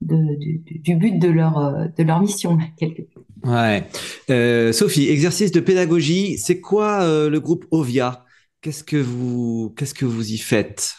de, 0.00 0.36
du, 0.38 0.62
du, 0.80 0.94
but 0.94 1.18
de 1.18 1.28
leur, 1.28 1.58
euh, 1.58 1.86
de 1.96 2.02
leur 2.02 2.20
mission. 2.20 2.58
Quelque 2.78 3.02
ouais. 3.44 3.84
Euh, 4.30 4.72
Sophie, 4.72 5.08
exercice 5.08 5.52
de 5.52 5.60
pédagogie, 5.60 6.38
c'est 6.38 6.60
quoi 6.60 7.02
euh, 7.02 7.28
le 7.28 7.40
groupe 7.40 7.66
Ovia? 7.70 8.24
Qu'est-ce 8.60 8.82
que 8.82 8.96
vous 8.96 9.72
qu'est-ce 9.76 9.94
que 9.94 10.04
vous 10.04 10.32
y 10.32 10.38
faites? 10.38 10.96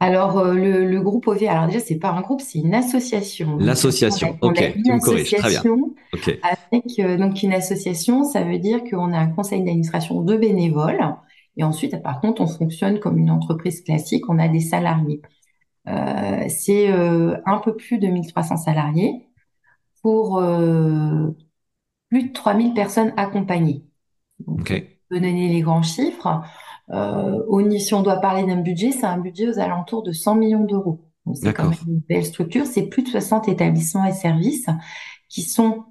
Alors 0.00 0.38
euh, 0.38 0.54
le, 0.54 0.88
le, 0.88 1.00
groupe 1.02 1.26
Ovia, 1.26 1.52
alors 1.52 1.66
déjà 1.66 1.80
c'est 1.80 1.98
pas 1.98 2.10
un 2.10 2.20
groupe, 2.20 2.40
c'est 2.40 2.60
une 2.60 2.74
association. 2.74 3.56
L'association, 3.58 4.38
ok, 4.40 4.72
tu 4.84 4.92
me 4.92 5.00
corriges, 5.00 5.30
très 5.32 5.48
bien. 5.48 5.62
Okay. 6.14 6.40
Avec 6.42 7.18
donc 7.18 7.42
une 7.42 7.52
association, 7.52 8.22
ça 8.22 8.42
veut 8.42 8.58
dire 8.58 8.80
qu'on 8.88 9.12
a 9.12 9.18
un 9.18 9.28
conseil 9.28 9.64
d'administration 9.64 10.22
de 10.22 10.36
bénévoles 10.36 11.16
et 11.56 11.64
ensuite 11.64 12.00
par 12.02 12.20
contre 12.20 12.40
on 12.40 12.46
fonctionne 12.46 13.00
comme 13.00 13.18
une 13.18 13.30
entreprise 13.30 13.82
classique, 13.82 14.28
on 14.28 14.38
a 14.38 14.46
des 14.46 14.60
salariés. 14.60 15.20
Euh, 15.88 16.44
c'est 16.48 16.90
euh, 16.90 17.36
un 17.46 17.58
peu 17.58 17.74
plus 17.74 17.98
de 17.98 18.08
1300 18.08 18.56
salariés 18.56 19.28
pour 20.02 20.38
euh, 20.38 21.30
plus 22.10 22.24
de 22.24 22.32
3000 22.32 22.74
personnes 22.74 23.12
accompagnées. 23.16 23.84
Donc, 24.40 24.60
okay. 24.60 25.00
Je 25.10 25.16
peux 25.16 25.20
donner 25.20 25.48
les 25.48 25.60
grands 25.62 25.82
chiffres. 25.82 26.42
Euh, 26.90 27.78
si 27.78 27.94
on 27.94 28.02
doit 28.02 28.20
parler 28.20 28.44
d'un 28.44 28.60
budget, 28.60 28.92
c'est 28.92 29.06
un 29.06 29.18
budget 29.18 29.48
aux 29.48 29.58
alentours 29.58 30.02
de 30.02 30.12
100 30.12 30.34
millions 30.36 30.64
d'euros. 30.64 31.04
C'est 31.34 31.52
quand 31.52 31.68
même 31.68 31.78
une 31.86 32.00
belle 32.08 32.24
structure. 32.24 32.66
C'est 32.66 32.88
plus 32.88 33.02
de 33.02 33.08
60 33.08 33.48
établissements 33.48 34.04
et 34.04 34.12
services 34.12 34.66
qui 35.28 35.42
sont 35.42 35.84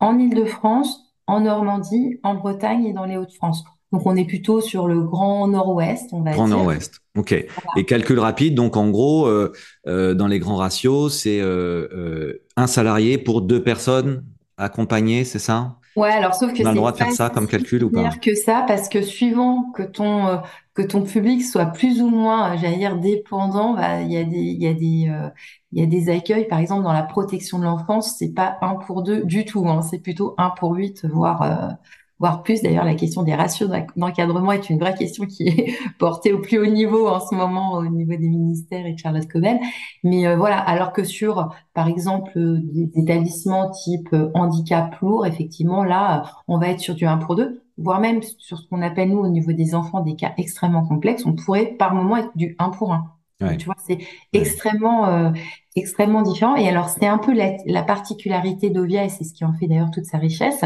en 0.00 0.18
Île-de-France, 0.18 1.14
en 1.26 1.40
Normandie, 1.40 2.18
en 2.22 2.34
Bretagne 2.34 2.84
et 2.84 2.92
dans 2.92 3.04
les 3.04 3.16
Hauts-de-France. 3.16 3.64
Donc 3.92 4.06
on 4.06 4.16
est 4.16 4.24
plutôt 4.24 4.60
sur 4.60 4.88
le 4.88 5.02
grand 5.02 5.46
nord-ouest, 5.48 6.08
on 6.12 6.22
va 6.22 6.32
grand 6.32 6.46
dire. 6.46 6.56
nord-ouest. 6.56 7.00
Ok. 7.16 7.30
Voilà. 7.30 7.46
Et 7.76 7.84
calcul 7.84 8.18
rapide, 8.18 8.54
donc 8.54 8.76
en 8.76 8.88
gros, 8.88 9.26
euh, 9.26 9.52
euh, 9.86 10.14
dans 10.14 10.26
les 10.26 10.38
grands 10.38 10.56
ratios, 10.56 11.14
c'est 11.14 11.40
euh, 11.40 12.42
un 12.56 12.66
salarié 12.66 13.18
pour 13.18 13.42
deux 13.42 13.62
personnes 13.62 14.24
accompagnées, 14.56 15.24
c'est 15.24 15.38
ça? 15.38 15.76
Ouais, 15.94 16.10
alors 16.10 16.34
sauf 16.34 16.54
que 16.54 16.62
on 16.62 16.66
a 16.66 16.70
le 16.70 16.76
droit 16.76 16.92
de 16.92 16.96
faire 16.96 17.12
ça 17.12 17.28
comme 17.28 17.46
calcul 17.46 17.84
ou 17.84 17.90
pas? 17.90 18.08
que 18.22 18.34
ça, 18.34 18.64
parce 18.66 18.88
que 18.88 19.02
suivant 19.02 19.70
que 19.72 19.82
ton 19.82 20.40
que 20.72 20.80
ton 20.80 21.02
public 21.02 21.44
soit 21.44 21.66
plus 21.66 22.00
ou 22.00 22.08
moins, 22.08 22.56
j'allais 22.56 22.78
dire 22.78 22.96
dépendant, 22.96 23.74
bah 23.74 24.00
il 24.00 24.10
y 24.10 24.16
a 24.16 24.24
des 24.24 24.38
il 24.38 24.62
y 24.62 24.68
a 24.68 24.72
des 24.72 25.32
il 25.72 25.80
y 25.80 25.82
a 25.82 25.86
des 25.86 26.08
accueils, 26.08 26.48
par 26.48 26.60
exemple 26.60 26.84
dans 26.84 26.94
la 26.94 27.02
protection 27.02 27.58
de 27.58 27.64
l'enfance, 27.64 28.14
c'est 28.18 28.32
pas 28.32 28.56
un 28.62 28.76
pour 28.76 29.02
deux 29.02 29.22
du 29.24 29.44
tout, 29.44 29.68
hein, 29.68 29.82
c'est 29.82 29.98
plutôt 29.98 30.34
un 30.38 30.48
pour 30.48 30.72
huit, 30.72 31.04
voire 31.04 31.76
voire 32.22 32.44
plus. 32.44 32.62
D'ailleurs, 32.62 32.84
la 32.84 32.94
question 32.94 33.24
des 33.24 33.34
ratios 33.34 33.68
d'encadrement 33.96 34.52
est 34.52 34.70
une 34.70 34.78
vraie 34.78 34.94
question 34.94 35.26
qui 35.26 35.48
est 35.48 35.74
portée 35.98 36.32
au 36.32 36.38
plus 36.38 36.56
haut 36.56 36.66
niveau 36.66 37.08
en 37.08 37.18
ce 37.18 37.34
moment 37.34 37.72
au 37.72 37.86
niveau 37.86 38.12
des 38.12 38.28
ministères 38.28 38.86
et 38.86 38.92
de 38.92 38.98
Charlotte 38.98 39.26
Cobel. 39.26 39.58
Mais 40.04 40.28
euh, 40.28 40.36
voilà, 40.36 40.58
alors 40.58 40.92
que 40.92 41.02
sur, 41.02 41.52
par 41.74 41.88
exemple, 41.88 42.30
euh, 42.36 42.60
des 42.62 42.90
établissements 42.94 43.70
type 43.70 44.08
euh, 44.12 44.30
handicap 44.34 44.94
lourd, 45.00 45.26
effectivement, 45.26 45.82
là, 45.82 46.22
on 46.46 46.58
va 46.58 46.68
être 46.68 46.78
sur 46.78 46.94
du 46.94 47.06
1 47.06 47.16
pour 47.16 47.34
2, 47.34 47.60
voire 47.76 47.98
même 47.98 48.22
sur 48.22 48.56
ce 48.56 48.68
qu'on 48.68 48.82
appelle, 48.82 49.10
nous, 49.10 49.18
au 49.18 49.28
niveau 49.28 49.50
des 49.50 49.74
enfants, 49.74 50.00
des 50.00 50.14
cas 50.14 50.32
extrêmement 50.38 50.86
complexes, 50.86 51.26
on 51.26 51.32
pourrait 51.32 51.74
par 51.76 51.92
moment 51.92 52.18
être 52.18 52.30
du 52.36 52.54
1 52.60 52.70
pour 52.70 52.92
1. 52.92 53.04
Ouais. 53.40 53.56
Tu 53.56 53.66
vois, 53.66 53.74
c'est 53.84 53.96
ouais. 53.96 54.06
extrêmement, 54.32 55.08
euh, 55.08 55.30
extrêmement 55.74 56.22
différent. 56.22 56.54
Et 56.54 56.68
alors, 56.68 56.88
c'est 56.88 57.06
un 57.06 57.18
peu 57.18 57.32
la, 57.32 57.56
la 57.66 57.82
particularité 57.82 58.70
d'Ovia, 58.70 59.04
et 59.04 59.08
c'est 59.08 59.24
ce 59.24 59.34
qui 59.34 59.44
en 59.44 59.52
fait 59.54 59.66
d'ailleurs 59.66 59.90
toute 59.90 60.04
sa 60.04 60.18
richesse, 60.18 60.64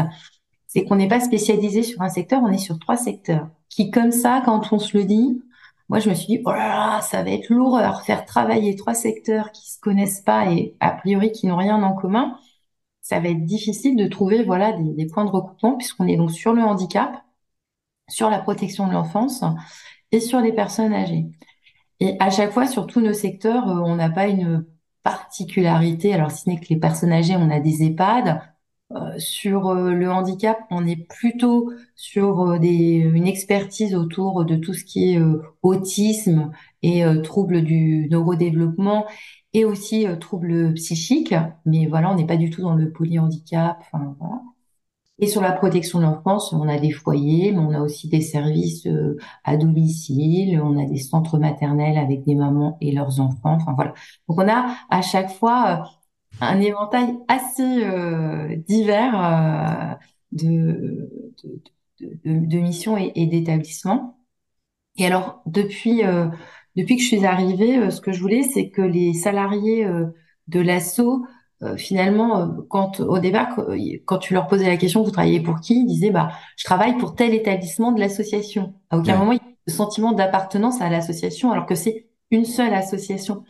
c'est 0.67 0.83
qu'on 0.85 0.95
n'est 0.97 1.07
pas 1.07 1.19
spécialisé 1.19 1.83
sur 1.83 2.01
un 2.01 2.09
secteur, 2.09 2.41
on 2.43 2.51
est 2.51 2.57
sur 2.57 2.79
trois 2.79 2.97
secteurs. 2.97 3.49
Qui 3.69 3.91
comme 3.91 4.11
ça, 4.11 4.41
quand 4.45 4.71
on 4.73 4.79
se 4.79 4.97
le 4.97 5.05
dit, 5.05 5.41
moi 5.89 5.99
je 5.99 6.09
me 6.09 6.15
suis 6.15 6.27
dit 6.27 6.41
oh 6.45 6.51
là 6.51 6.67
là, 6.97 7.01
ça 7.01 7.23
va 7.23 7.31
être 7.31 7.49
l'horreur, 7.49 8.01
faire 8.03 8.25
travailler 8.25 8.75
trois 8.75 8.93
secteurs 8.93 9.51
qui 9.51 9.71
se 9.71 9.79
connaissent 9.79 10.21
pas 10.21 10.51
et 10.51 10.75
a 10.79 10.91
priori 10.91 11.31
qui 11.31 11.47
n'ont 11.47 11.57
rien 11.57 11.81
en 11.83 11.93
commun, 11.95 12.37
ça 13.01 13.19
va 13.19 13.29
être 13.29 13.45
difficile 13.45 13.95
de 13.95 14.07
trouver 14.07 14.43
voilà 14.43 14.73
des, 14.73 14.93
des 14.93 15.07
points 15.07 15.25
de 15.25 15.31
recoupement 15.31 15.77
puisqu'on 15.77 16.07
est 16.07 16.17
donc 16.17 16.31
sur 16.31 16.53
le 16.53 16.63
handicap, 16.63 17.23
sur 18.09 18.29
la 18.29 18.39
protection 18.39 18.87
de 18.87 18.93
l'enfance 18.93 19.43
et 20.11 20.19
sur 20.19 20.39
les 20.41 20.53
personnes 20.53 20.93
âgées. 20.93 21.25
Et 21.99 22.15
à 22.19 22.29
chaque 22.29 22.51
fois, 22.51 22.67
sur 22.67 22.87
tous 22.87 23.01
nos 23.01 23.13
secteurs, 23.13 23.65
on 23.67 23.95
n'a 23.95 24.09
pas 24.09 24.27
une 24.27 24.65
particularité. 25.03 26.13
Alors, 26.13 26.31
si 26.31 26.43
ce 26.43 26.49
n'est 26.49 26.59
que 26.59 26.67
les 26.69 26.79
personnes 26.79 27.11
âgées, 27.11 27.35
on 27.37 27.49
a 27.49 27.59
des 27.59 27.83
EHPAD. 27.83 28.41
Euh, 28.95 29.19
sur 29.19 29.67
euh, 29.67 29.91
le 29.91 30.09
handicap, 30.09 30.59
on 30.71 30.87
est 30.87 30.95
plutôt 30.95 31.73
sur 31.95 32.41
euh, 32.51 32.55
une 32.61 33.27
expertise 33.27 33.93
autour 33.95 34.45
de 34.45 34.55
tout 34.55 34.73
ce 34.73 34.85
qui 34.85 35.13
est 35.13 35.21
autisme 35.61 36.51
et 36.83 37.03
troubles 37.23 37.63
du 37.63 38.07
neurodéveloppement 38.09 39.05
et 39.53 39.65
aussi 39.65 40.05
troubles 40.21 40.73
psychiques. 40.75 41.35
Mais 41.65 41.87
voilà, 41.87 42.11
on 42.11 42.15
n'est 42.15 42.25
pas 42.27 42.37
du 42.37 42.49
tout 42.49 42.61
dans 42.61 42.75
le 42.75 42.91
polyhandicap. 42.91 43.83
Et 45.19 45.27
sur 45.27 45.41
la 45.41 45.51
protection 45.51 45.99
de 45.99 46.03
l'enfance, 46.03 46.53
on 46.53 46.67
a 46.67 46.77
des 46.79 46.91
foyers, 46.91 47.51
mais 47.51 47.59
on 47.59 47.71
a 47.71 47.81
aussi 47.81 48.07
des 48.07 48.21
services 48.21 48.87
à 49.43 49.57
domicile, 49.57 50.61
on 50.61 50.77
a 50.77 50.85
des 50.85 50.99
centres 50.99 51.39
maternels 51.39 51.97
avec 51.97 52.23
des 52.23 52.35
mamans 52.35 52.77
et 52.81 52.91
leurs 52.91 53.19
enfants. 53.19 53.57
Enfin 53.59 53.73
voilà. 53.75 53.93
Donc 54.29 54.37
on 54.39 54.47
a 54.47 54.75
à 54.89 55.01
chaque 55.01 55.31
fois 55.31 55.89
un 56.41 56.59
éventail 56.59 57.17
assez 57.27 57.83
euh, 57.83 58.55
divers 58.67 59.23
euh, 59.23 59.95
de, 60.31 61.09
de, 61.43 62.19
de, 62.25 62.45
de, 62.45 62.57
missions 62.59 62.97
et, 62.97 63.11
et 63.15 63.25
d'établissements. 63.27 64.19
Et 64.97 65.05
alors, 65.05 65.41
depuis, 65.45 66.03
euh, 66.03 66.27
depuis 66.75 66.97
que 66.97 67.01
je 67.01 67.07
suis 67.07 67.25
arrivée, 67.25 67.91
ce 67.91 68.01
que 68.01 68.11
je 68.11 68.21
voulais, 68.21 68.43
c'est 68.43 68.69
que 68.69 68.81
les 68.81 69.13
salariés 69.13 69.87
de 70.47 70.59
l'assaut, 70.59 71.25
finalement, 71.75 72.49
quand 72.69 72.99
au 72.99 73.19
départ, 73.19 73.59
quand 74.05 74.17
tu 74.17 74.33
leur 74.33 74.47
posais 74.47 74.67
la 74.67 74.77
question, 74.77 75.03
vous 75.03 75.11
travaillez 75.11 75.39
pour 75.39 75.59
qui 75.59 75.81
Ils 75.81 75.85
disaient, 75.85 76.09
bah, 76.11 76.31
je 76.55 76.65
travaille 76.65 76.97
pour 76.97 77.15
tel 77.15 77.33
établissement 77.33 77.91
de 77.91 77.99
l'association. 77.99 78.73
À 78.89 78.97
aucun 78.97 79.17
moment, 79.17 79.33
il 79.33 79.37
y 79.37 79.39
a 79.39 79.53
le 79.67 79.73
sentiment 79.73 80.13
d'appartenance 80.13 80.81
à 80.81 80.89
l'association, 80.89 81.51
alors 81.51 81.65
que 81.67 81.75
c'est 81.75 82.07
une 82.31 82.45
seule 82.45 82.73
association. 82.73 83.43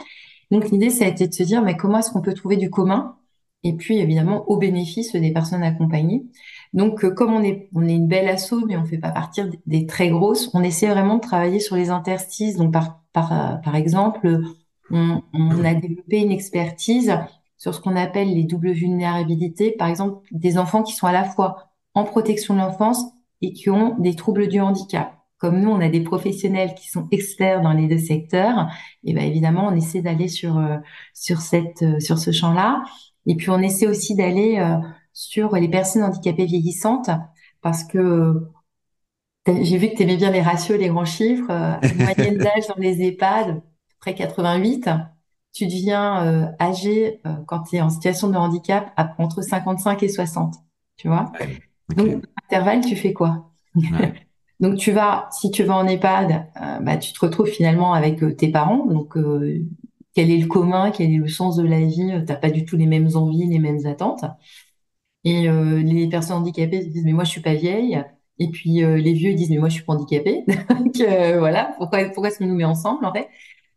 Donc 0.52 0.70
l'idée, 0.72 0.90
ça 0.90 1.06
a 1.06 1.08
été 1.08 1.28
de 1.28 1.34
se 1.34 1.44
dire, 1.44 1.62
mais 1.62 1.78
comment 1.78 2.00
est-ce 2.00 2.12
qu'on 2.12 2.22
peut 2.22 2.34
trouver 2.34 2.58
du 2.58 2.70
commun 2.70 3.18
Et 3.64 3.74
puis 3.76 4.00
évidemment 4.00 4.50
au 4.50 4.58
bénéfice 4.58 5.14
des 5.14 5.32
personnes 5.34 5.64
accompagnées? 5.64 6.26
Donc 6.74 7.04
euh, 7.04 7.12
comme 7.12 7.34
on 7.34 7.44
est 7.44 7.70
on 7.76 7.88
est 7.88 7.96
une 7.96 8.08
belle 8.08 8.30
asso, 8.30 8.54
mais 8.68 8.78
on 8.78 8.86
fait 8.86 8.98
pas 8.98 9.12
partie 9.12 9.42
des 9.66 9.86
très 9.86 10.10
grosses, 10.10 10.50
on 10.54 10.64
essaie 10.64 10.88
vraiment 10.88 11.16
de 11.16 11.22
travailler 11.22 11.60
sur 11.60 11.76
les 11.76 11.90
interstices. 11.90 12.58
Donc 12.58 12.74
par 12.74 13.04
par 13.14 13.62
par 13.62 13.76
exemple, 13.76 14.42
on 14.92 15.66
a 15.66 15.74
développé 15.74 16.20
une 16.20 16.32
expertise 16.32 17.14
sur 17.58 17.74
ce 17.74 17.82
qu'on 17.82 17.96
appelle 17.96 18.34
les 18.34 18.44
doubles 18.44 18.72
vulnérabilités, 18.72 19.72
par 19.72 19.88
exemple 19.90 20.28
des 20.32 20.58
enfants 20.58 20.84
qui 20.84 20.94
sont 20.94 21.08
à 21.08 21.12
la 21.12 21.24
fois 21.24 21.72
en 21.94 22.04
protection 22.04 22.54
de 22.54 22.60
l'enfance 22.60 23.04
et 23.42 23.54
qui 23.54 23.70
ont 23.70 23.98
des 24.00 24.16
troubles 24.16 24.48
du 24.48 24.60
handicap 24.62 25.17
comme 25.38 25.60
nous, 25.60 25.70
on 25.70 25.80
a 25.80 25.90
des 25.90 26.02
professionnels 26.02 26.74
qui 26.74 26.90
sont 26.90 27.08
experts 27.12 27.62
dans 27.62 27.74
les 27.74 27.88
deux 27.88 28.00
secteurs, 28.00 28.68
et 29.04 29.14
ben 29.14 29.24
évidemment, 29.24 29.68
on 29.68 29.76
essaie 29.76 30.02
d'aller 30.02 30.28
sur 30.28 30.58
euh, 30.58 30.78
sur 31.14 31.42
cette 31.42 31.84
euh, 31.84 32.00
sur 32.00 32.18
ce 32.18 32.32
champ-là. 32.32 32.84
Et 33.28 33.36
puis 33.36 33.50
on 33.50 33.60
essaie 33.60 33.88
aussi 33.88 34.16
d'aller 34.16 34.58
euh, 34.58 34.78
sur 35.14 35.56
les 35.56 35.70
personnes 35.70 36.04
handicapées 36.04 36.46
vieillissantes, 36.46 37.10
parce 37.62 37.84
que 37.84 38.48
j'ai 39.46 39.78
vu 39.78 39.90
que 39.90 39.96
tu 39.96 40.04
aimais 40.04 40.18
bien 40.18 40.32
les 40.32 40.42
ratios, 40.42 40.78
les 40.78 40.90
grands 40.90 41.06
chiffres. 41.06 41.48
moyenne 41.96 42.38
d'âge 42.38 42.68
dans 42.68 42.76
les 42.78 43.02
EHPAD, 43.02 43.62
près 44.00 44.16
88. 44.16 44.90
Tu 45.54 45.66
deviens 45.66 46.54
âgé 46.60 47.22
quand 47.48 47.62
tu 47.64 47.78
es 47.78 47.82
en 47.82 47.90
situation 47.90 48.30
de 48.30 48.36
handicap 48.36 48.92
entre 49.18 49.42
55 49.42 50.04
et 50.04 50.10
60. 50.10 50.56
Tu 50.98 51.08
vois 51.08 51.32
Donc, 51.96 52.24
intervalle, 52.44 52.82
tu 52.82 52.96
fais 52.96 53.14
quoi? 53.14 53.52
Donc 54.60 54.78
tu 54.78 54.92
vas, 54.92 55.30
si 55.32 55.52
tu 55.52 55.64
vas 55.64 55.76
en 55.76 55.88
EHPAD, 55.88 56.48
euh, 56.62 56.80
bah, 56.80 56.98
tu 56.98 57.14
te 57.14 57.20
retrouves 57.20 57.48
finalement 57.48 57.94
avec 57.94 58.24
euh, 58.24 58.34
tes 58.36 58.50
parents. 58.52 58.86
Donc 58.88 59.16
euh, 59.18 59.64
quel 60.16 60.32
est 60.32 60.38
le 60.38 60.48
commun, 60.48 60.92
quel 60.92 61.12
est 61.14 61.18
le 61.18 61.28
sens 61.28 61.58
de 61.58 61.64
la 61.68 61.80
vie 61.82 62.12
T'as 62.26 62.36
pas 62.36 62.50
du 62.50 62.66
tout 62.66 62.76
les 62.78 62.88
mêmes 62.88 63.10
envies, 63.16 63.46
les 63.48 63.60
mêmes 63.60 63.86
attentes. 63.86 64.26
Et 65.24 65.48
les 65.50 66.08
personnes 66.10 66.38
handicapées 66.38 66.84
se 66.84 66.88
disent 66.90 67.04
mais 67.06 67.12
moi 67.14 67.24
je 67.26 67.32
suis 67.32 67.42
pas 67.42 67.54
vieille. 67.54 68.02
Et 68.40 68.50
puis 68.50 68.76
les 68.80 69.14
vieux 69.14 69.34
disent 69.34 69.50
mais 69.50 69.58
moi 69.58 69.68
je 69.70 69.76
suis 69.76 69.84
pas 69.84 69.94
handicapé. 69.94 70.46
Donc 70.70 70.96
voilà, 71.40 71.74
pourquoi 71.78 72.06
pourquoi 72.06 72.30
est-ce 72.30 72.40
qu'on 72.40 72.46
nous 72.48 72.56
met 72.56 72.64
ensemble 72.66 73.06
en 73.06 73.14
fait? 73.14 73.28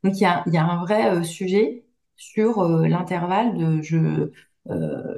Donc 0.04 0.14
il 0.16 0.20
y 0.22 0.24
a, 0.26 0.44
y 0.46 0.56
a 0.58 0.64
un 0.64 0.80
vrai 0.84 1.24
sujet 1.24 1.84
sur 2.16 2.62
l'intervalle 2.68 3.56
de 3.58 3.82
je, 3.82 4.30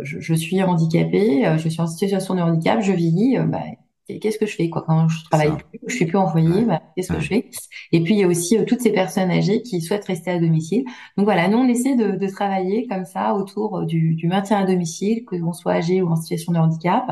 je, 0.03 0.20
je 0.20 0.35
suis 0.35 0.62
handicapé, 0.62 1.44
je 1.59 1.68
suis 1.68 1.81
en 1.81 1.87
situation 1.87 2.35
de 2.35 2.40
handicap, 2.40 2.81
je 2.83 2.92
vieillis. 2.92 3.38
Bah, 3.46 3.61
qu'est-ce 4.08 4.38
que 4.38 4.46
je 4.46 4.56
fais 4.56 4.68
quoi 4.68 4.82
quand 4.86 5.08
je 5.08 5.24
travaille 5.24 5.56
plus, 5.56 5.80
je 5.86 5.94
suis 5.94 6.06
plus 6.06 6.18
employée, 6.18 6.64
bah, 6.64 6.82
qu'est-ce 6.96 7.12
que 7.12 7.20
je 7.20 7.28
fais? 7.28 7.50
Et 7.92 8.02
puis 8.02 8.14
il 8.14 8.20
y 8.20 8.24
a 8.24 8.26
aussi 8.26 8.58
euh, 8.58 8.64
toutes 8.64 8.80
ces 8.80 8.92
personnes 8.92 9.30
âgées 9.30 9.62
qui 9.62 9.80
souhaitent 9.80 10.04
rester 10.04 10.30
à 10.30 10.38
domicile. 10.38 10.84
Donc 11.16 11.26
voilà, 11.26 11.48
nous 11.48 11.58
on 11.58 11.68
essaie 11.68 11.96
de, 11.96 12.16
de 12.16 12.28
travailler 12.28 12.86
comme 12.88 13.04
ça 13.04 13.34
autour 13.34 13.78
euh, 13.78 13.86
du, 13.86 14.14
du, 14.14 14.26
maintien 14.26 14.58
à 14.58 14.66
domicile, 14.66 15.24
que 15.24 15.36
l'on 15.36 15.52
soit 15.52 15.72
âgé 15.74 16.02
ou 16.02 16.08
en 16.08 16.16
situation 16.16 16.52
de 16.52 16.58
handicap, 16.58 17.04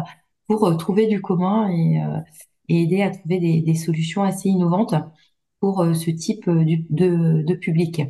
pour 0.46 0.66
euh, 0.66 0.74
trouver 0.74 1.06
du 1.06 1.20
commun 1.20 1.70
et, 1.70 2.00
et, 2.68 2.82
aider 2.82 3.02
à 3.02 3.10
trouver 3.10 3.38
des, 3.38 3.60
des, 3.60 3.74
solutions 3.74 4.22
assez 4.22 4.48
innovantes 4.48 4.94
pour 5.60 5.84
ce 5.94 6.10
type 6.10 6.48
de, 6.48 7.42
de 7.42 7.54
public. 7.54 8.00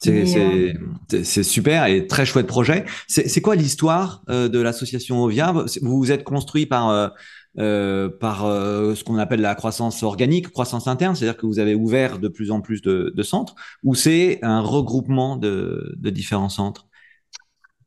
C'est 0.00 1.42
super 1.42 1.86
et 1.86 2.06
très 2.06 2.24
chouette 2.24 2.46
projet. 2.46 2.84
C'est 3.08 3.40
quoi 3.40 3.56
l'histoire 3.56 4.22
de 4.28 4.60
l'association 4.60 5.20
Ovia 5.20 5.52
Vous 5.82 5.98
vous 5.98 6.12
êtes 6.12 6.22
construit 6.22 6.64
par 6.64 7.12
euh, 7.58 8.08
par 8.08 8.46
euh, 8.46 8.94
ce 8.94 9.04
qu'on 9.04 9.18
appelle 9.18 9.40
la 9.40 9.54
croissance 9.54 10.02
organique, 10.02 10.48
croissance 10.50 10.86
interne, 10.86 11.14
c'est-à-dire 11.14 11.36
que 11.36 11.46
vous 11.46 11.58
avez 11.58 11.74
ouvert 11.74 12.18
de 12.18 12.28
plus 12.28 12.50
en 12.50 12.60
plus 12.60 12.80
de, 12.82 13.12
de 13.14 13.22
centres, 13.22 13.54
ou 13.82 13.94
c'est 13.94 14.38
un 14.42 14.60
regroupement 14.60 15.36
de, 15.36 15.94
de 15.98 16.10
différents 16.10 16.48
centres? 16.48 16.86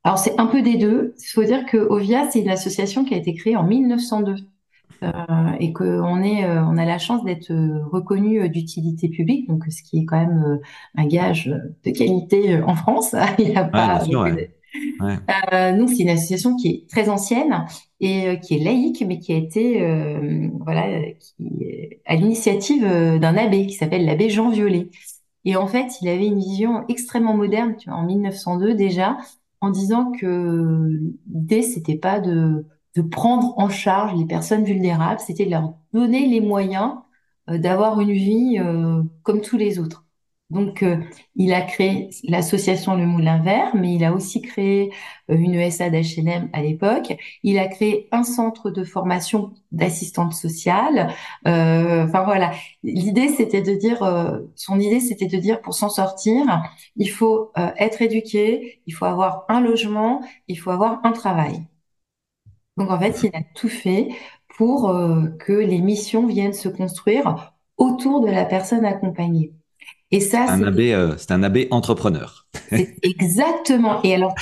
Alors 0.04 0.20
c'est 0.20 0.40
un 0.40 0.46
peu 0.46 0.62
des 0.62 0.78
deux. 0.78 1.16
Il 1.18 1.34
faut 1.34 1.44
dire 1.44 1.66
que 1.66 1.78
Ovia, 1.78 2.30
c'est 2.30 2.42
une 2.42 2.50
association 2.50 3.06
qui 3.06 3.16
a 3.16 3.18
été 3.18 3.34
créée 3.34 3.56
en 3.56 3.64
1902. 3.64 4.36
Euh, 5.04 5.10
et 5.60 5.74
qu'on 5.74 6.24
est, 6.24 6.46
euh, 6.46 6.64
on 6.64 6.78
a 6.78 6.86
la 6.86 6.98
chance 7.00 7.24
d'être 7.26 7.52
reconnu 7.92 8.48
d'utilité 8.50 9.10
publique, 9.10 9.48
donc 9.48 9.66
ce 9.70 9.84
qui 9.84 10.00
est 10.00 10.06
quand 10.06 10.18
même 10.18 10.60
un 10.96 11.06
gage 11.06 11.48
de 11.48 11.92
qualité 11.92 12.62
en 12.62 12.76
France. 12.76 13.14
Il 13.40 13.50
y 13.50 13.56
a 13.56 13.66
pas, 13.66 14.04
Ouais. 14.06 14.55
Euh, 15.02 15.88
c'est 15.88 16.04
une 16.04 16.10
association 16.10 16.56
qui 16.56 16.68
est 16.70 16.90
très 16.90 17.10
ancienne 17.10 17.66
et 18.00 18.28
euh, 18.28 18.36
qui 18.36 18.56
est 18.56 18.64
laïque, 18.64 19.04
mais 19.08 19.20
qui 19.20 19.34
a 19.34 19.38
été 19.38 19.82
euh, 19.82 20.50
voilà 20.60 21.02
à 22.06 22.16
l'initiative 22.16 22.84
d'un 22.84 23.38
abbé 23.38 23.68
qui 23.68 23.74
s'appelle 23.74 24.06
l'abbé 24.06 24.30
Jean 24.30 24.50
Violet. 24.50 24.90
Et 25.46 25.56
en 25.56 25.68
fait, 25.68 26.02
il 26.02 26.08
avait 26.10 26.28
une 26.28 26.40
vision 26.40 26.86
extrêmement 26.88 27.36
moderne, 27.36 27.76
en 27.88 28.04
1902 28.04 28.74
déjà, 28.74 29.18
en 29.62 29.70
disant 29.70 30.12
que 30.12 31.00
l'idée 31.28 31.62
c'était 31.62 31.98
pas 31.98 32.20
de 32.20 32.66
prendre 33.12 33.54
en 33.58 33.70
charge 33.70 34.18
les 34.18 34.26
personnes 34.26 34.64
vulnérables, 34.64 35.20
c'était 35.20 35.46
de 35.46 35.52
leur 35.52 35.76
donner 35.94 36.26
les 36.28 36.42
moyens 36.42 36.94
d'avoir 37.48 38.00
une 38.00 38.12
vie 38.12 38.58
comme 39.22 39.42
tous 39.42 39.58
les 39.58 39.78
autres. 39.78 40.05
Donc, 40.52 40.84
euh, 40.84 40.98
il 41.36 41.54
a 41.54 41.62
créé 41.64 42.10
l'association 42.24 42.96
Le 42.96 43.08
Moulin 43.08 43.42
Vert, 43.42 43.76
mais 43.76 43.96
il 43.96 44.04
a 44.04 44.14
aussi 44.14 44.42
créé 44.42 44.92
euh, 45.32 45.36
une 45.36 45.56
ESA 45.56 45.90
d'H&M 45.90 46.50
à 46.54 46.62
l'époque. 46.62 47.16
Il 47.42 47.58
a 47.58 47.68
créé 47.68 48.08
un 48.12 48.24
centre 48.24 48.70
de 48.70 48.84
formation 48.84 49.54
d'assistante 49.72 50.34
sociale. 50.34 51.12
Euh, 51.48 52.06
enfin 52.06 52.24
voilà, 52.24 52.52
l'idée 52.84 53.30
c'était 53.30 53.64
de 53.64 53.74
dire, 53.74 54.00
son 54.56 54.80
idée 54.80 55.00
c'était 55.00 55.26
de 55.28 55.38
dire 55.38 55.62
pour 55.62 55.74
s'en 55.74 55.90
sortir, 55.90 56.46
il 56.96 57.10
faut 57.10 57.52
être 57.78 58.02
éduqué, 58.04 58.82
il 58.86 58.94
faut 58.94 59.06
avoir 59.06 59.46
un 59.50 59.62
logement, 59.62 60.22
il 60.48 60.60
faut 60.60 60.70
avoir 60.72 61.00
un 61.06 61.12
travail. 61.12 61.64
Donc 62.78 62.90
en 62.92 63.00
fait, 63.00 63.24
il 63.24 63.36
a 63.36 63.42
tout 63.56 63.70
fait 63.70 64.10
pour 64.58 64.94
que 65.40 65.52
les 65.54 65.80
missions 65.82 66.26
viennent 66.28 66.54
se 66.54 66.70
construire 66.70 67.54
autour 67.78 68.22
de 68.22 68.28
la 68.32 68.46
personne 68.46 68.86
accompagnée. 68.86 69.54
Et 70.16 70.22
ça, 70.22 70.46
un 70.50 70.64
abbé, 70.64 70.94
euh, 70.94 71.18
c'est 71.18 71.32
un 71.32 71.44
abbé 71.44 71.68
entrepreneur. 71.72 72.48
exactement. 73.04 74.02
Et 74.04 74.16
alors, 74.16 74.34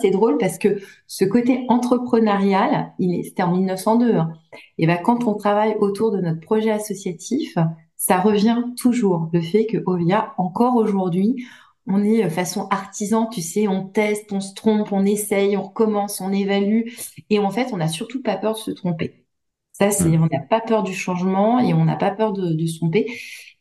c'est 0.00 0.10
drôle 0.10 0.36
parce 0.36 0.58
que 0.58 0.80
ce 1.06 1.24
côté 1.24 1.64
entrepreneurial, 1.68 2.92
il 2.98 3.24
c'était 3.24 3.44
en 3.44 3.52
1902. 3.52 4.16
Hein. 4.16 4.32
Et 4.78 4.88
ben, 4.88 4.96
quand 4.96 5.28
on 5.28 5.34
travaille 5.34 5.76
autour 5.78 6.10
de 6.10 6.20
notre 6.20 6.40
projet 6.40 6.72
associatif, 6.72 7.56
ça 7.96 8.18
revient 8.18 8.64
toujours. 8.76 9.30
Le 9.32 9.40
fait 9.40 9.66
que 9.66 9.78
Ovia, 9.86 10.34
encore 10.38 10.74
aujourd'hui, 10.74 11.46
on 11.86 12.02
est 12.02 12.24
euh, 12.24 12.28
façon 12.28 12.66
artisan, 12.70 13.26
tu 13.26 13.42
sais, 13.42 13.68
on 13.68 13.86
teste, 13.86 14.32
on 14.32 14.40
se 14.40 14.54
trompe, 14.54 14.90
on 14.90 15.04
essaye, 15.04 15.56
on 15.56 15.62
recommence, 15.62 16.20
on 16.20 16.32
évalue. 16.32 16.88
Et 17.30 17.38
en 17.38 17.50
fait, 17.50 17.68
on 17.72 17.76
n'a 17.76 17.86
surtout 17.86 18.22
pas 18.22 18.36
peur 18.36 18.54
de 18.54 18.58
se 18.58 18.72
tromper. 18.72 19.24
Ça, 19.70 19.92
c'est, 19.92 20.08
mmh. 20.08 20.22
on 20.24 20.36
n'a 20.36 20.40
pas 20.40 20.60
peur 20.60 20.82
du 20.82 20.94
changement 20.94 21.60
et 21.60 21.74
on 21.74 21.84
n'a 21.84 21.96
pas 21.96 22.10
peur 22.10 22.32
de, 22.32 22.54
de 22.54 22.66
se 22.66 22.78
tromper. 22.78 23.06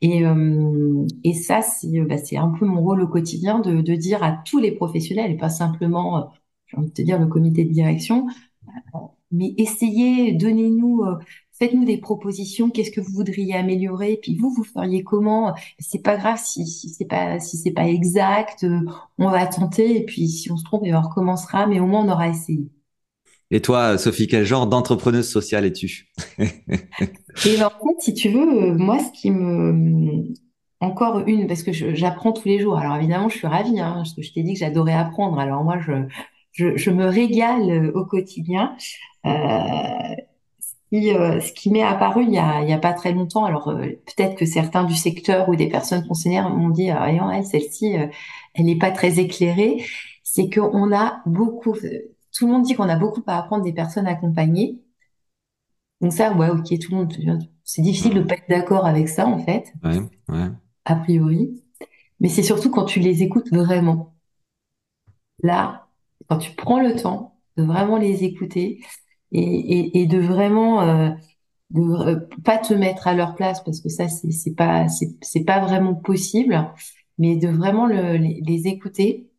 Et, 0.01 0.25
euh, 0.25 1.05
et 1.23 1.33
ça, 1.33 1.61
c'est 1.61 1.87
bah, 2.01 2.15
un 2.37 2.49
peu 2.49 2.65
mon 2.65 2.81
rôle 2.81 3.01
au 3.01 3.07
quotidien 3.07 3.59
de, 3.59 3.81
de, 3.81 3.95
dire 3.95 4.23
à 4.23 4.31
tous 4.45 4.59
les 4.59 4.71
professionnels, 4.71 5.31
et 5.31 5.37
pas 5.37 5.49
simplement, 5.49 6.17
euh, 6.17 6.21
j'ai 6.67 6.77
envie 6.77 6.89
de 6.89 6.93
te 6.93 7.01
dire, 7.03 7.19
le 7.19 7.27
comité 7.27 7.63
de 7.65 7.71
direction, 7.71 8.27
euh, 8.67 8.99
mais 9.31 9.53
essayez, 9.57 10.33
donnez-nous, 10.33 11.03
faites-nous 11.53 11.85
des 11.85 11.97
propositions. 11.99 12.69
Qu'est-ce 12.69 12.91
que 12.91 13.01
vous 13.01 13.13
voudriez 13.13 13.55
améliorer 13.55 14.19
Puis 14.21 14.35
vous, 14.35 14.51
vous 14.51 14.63
feriez 14.63 15.03
comment? 15.03 15.53
C'est 15.79 16.01
pas 16.03 16.17
grave 16.17 16.39
si, 16.43 16.65
si 16.67 16.89
c'est 16.89 17.05
pas 17.05 17.39
si 17.39 17.57
c'est 17.57 17.71
pas 17.71 17.87
exact. 17.87 18.65
on 19.17 19.29
va 19.29 19.47
tenter 19.47 19.97
et 19.97 20.05
puis 20.05 20.27
si 20.27 20.51
on 20.51 20.57
se 20.57 20.63
trompe, 20.65 20.83
on 20.85 21.01
recommencera. 21.01 21.67
Mais 21.67 21.79
au 21.79 21.87
moins, 21.87 22.05
on 22.05 22.09
aura 22.11 22.27
essayé. 22.29 22.69
Et 23.51 23.61
toi, 23.61 23.97
Sophie, 23.97 24.27
quel 24.27 24.45
genre 24.45 24.65
d'entrepreneuse 24.65 25.29
sociale 25.29 25.65
es-tu? 25.65 26.09
Et 26.39 27.61
en 27.63 27.69
fait, 27.69 27.99
si 27.99 28.13
tu 28.13 28.29
veux, 28.29 28.73
moi, 28.73 28.97
ce 28.99 29.11
qui 29.19 29.29
me 29.29 30.23
encore 30.81 31.19
une, 31.27 31.47
parce 31.47 31.63
que 31.63 31.71
j'apprends 31.71 32.33
tous 32.33 32.47
les 32.47 32.59
jours. 32.59 32.77
Alors 32.77 32.95
évidemment, 32.97 33.29
je 33.29 33.37
suis 33.37 33.47
ravie, 33.47 33.79
hein, 33.79 33.93
parce 33.97 34.13
que 34.13 34.23
je 34.23 34.33
t'ai 34.33 34.41
dit 34.41 34.53
que 34.53 34.59
j'adorais 34.59 34.93
apprendre. 34.93 35.39
Alors 35.39 35.63
moi, 35.63 35.77
je, 35.79 36.75
je, 36.75 36.89
me 36.89 37.05
régale 37.05 37.69
euh, 37.69 37.91
au 37.93 38.05
quotidien. 38.05 38.75
Euh, 39.25 39.29
euh, 40.93 41.39
ce 41.39 41.53
qui 41.53 41.71
m'est 41.71 41.83
apparu 41.83 42.25
il 42.25 42.33
y 42.33 42.37
a, 42.37 42.77
pas 42.77 42.93
très 42.93 43.13
longtemps, 43.13 43.45
alors 43.45 43.69
euh, 43.69 43.85
peut-être 44.05 44.35
que 44.35 44.45
certains 44.45 44.83
du 44.83 44.95
secteur 44.95 45.47
ou 45.47 45.55
des 45.55 45.69
personnes 45.69 46.05
concernées 46.05 46.41
m'ont 46.41 46.69
dit, 46.69 46.89
ah, 46.89 47.07
elle, 47.33 47.45
celle-ci, 47.45 47.95
elle 48.55 48.65
n'est 48.65 48.77
pas 48.77 48.91
très 48.91 49.19
éclairée, 49.19 49.85
c'est 50.23 50.49
qu'on 50.49 50.93
a 50.93 51.21
beaucoup, 51.25 51.77
tout 52.33 52.47
le 52.47 52.53
monde 52.53 52.63
dit 52.63 52.75
qu'on 52.75 52.89
a 52.89 52.95
beaucoup 52.95 53.23
à 53.27 53.37
apprendre 53.37 53.63
des 53.63 53.73
personnes 53.73 54.07
accompagnées. 54.07 54.81
Donc 55.99 56.13
ça, 56.13 56.33
ouais, 56.33 56.49
ok, 56.49 56.67
tout 56.79 56.91
le 56.91 56.97
monde, 56.97 57.13
c'est 57.63 57.81
difficile 57.81 58.15
de 58.15 58.21
pas 58.21 58.35
être 58.35 58.49
d'accord 58.49 58.85
avec 58.85 59.07
ça 59.07 59.27
en 59.27 59.39
fait. 59.39 59.73
Ouais, 59.83 59.99
ouais 60.29 60.49
a 60.85 60.95
priori, 60.95 61.63
mais 62.19 62.29
c'est 62.29 62.43
surtout 62.43 62.71
quand 62.71 62.85
tu 62.85 62.99
les 62.99 63.23
écoutes 63.23 63.49
vraiment. 63.51 64.15
Là, 65.43 65.87
quand 66.27 66.37
tu 66.37 66.51
prends 66.51 66.79
le 66.79 66.95
temps 66.95 67.35
de 67.57 67.63
vraiment 67.63 67.97
les 67.97 68.23
écouter 68.23 68.81
et, 69.31 70.05
de 70.07 70.19
vraiment 70.19 70.81
euh, 70.81 71.09
de 71.69 71.81
euh, 71.81 72.19
pas 72.43 72.57
te 72.57 72.73
mettre 72.73 73.07
à 73.07 73.13
leur 73.13 73.35
place 73.35 73.63
parce 73.63 73.79
que 73.79 73.89
ça 73.89 74.07
c'est 74.07 74.55
pas 74.55 74.87
c'est 74.87 75.43
pas 75.45 75.59
vraiment 75.59 75.95
possible, 75.95 76.69
mais 77.17 77.35
de 77.35 77.47
vraiment 77.47 77.85
les 77.85 78.67
écouter 78.67 79.30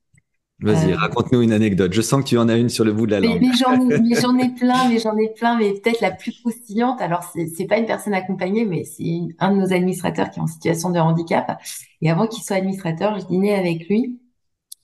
Vas-y, 0.63 0.93
euh, 0.93 0.97
raconte-nous 0.97 1.43
une 1.43 1.53
anecdote. 1.53 1.93
Je 1.93 2.01
sens 2.01 2.23
que 2.23 2.29
tu 2.29 2.39
en 2.39 2.49
as 2.49 2.57
une 2.57 2.69
sur 2.69 2.85
le 2.85 2.93
bout 2.93 3.07
de 3.07 3.13
la 3.13 3.21
langue. 3.21 3.41
Mais, 3.41 3.49
j'en 3.57 4.39
ai, 4.39 4.49
plein, 4.49 4.89
mais 4.89 4.99
j'en 4.99 5.17
ai 5.17 5.29
plein, 5.35 5.59
mais 5.59 5.73
peut-être 5.73 6.01
la 6.01 6.11
plus 6.11 6.33
croustillante. 6.41 7.01
Alors, 7.01 7.25
c'est 7.25 7.67
pas 7.67 7.79
une 7.79 7.87
personne 7.87 8.15
accompagnée, 8.15 8.65
mais 8.65 8.85
c'est 8.85 9.21
un 9.39 9.53
de 9.53 9.61
nos 9.61 9.73
administrateurs 9.73 10.31
qui 10.31 10.39
est 10.39 10.43
en 10.43 10.47
situation 10.47 10.91
de 10.91 10.99
handicap. 10.99 11.61
Et 12.01 12.11
avant 12.11 12.27
qu'il 12.27 12.45
soit 12.45 12.57
administrateur, 12.57 13.19
je 13.19 13.27
dînais 13.27 13.55
avec 13.55 13.89
lui. 13.89 14.21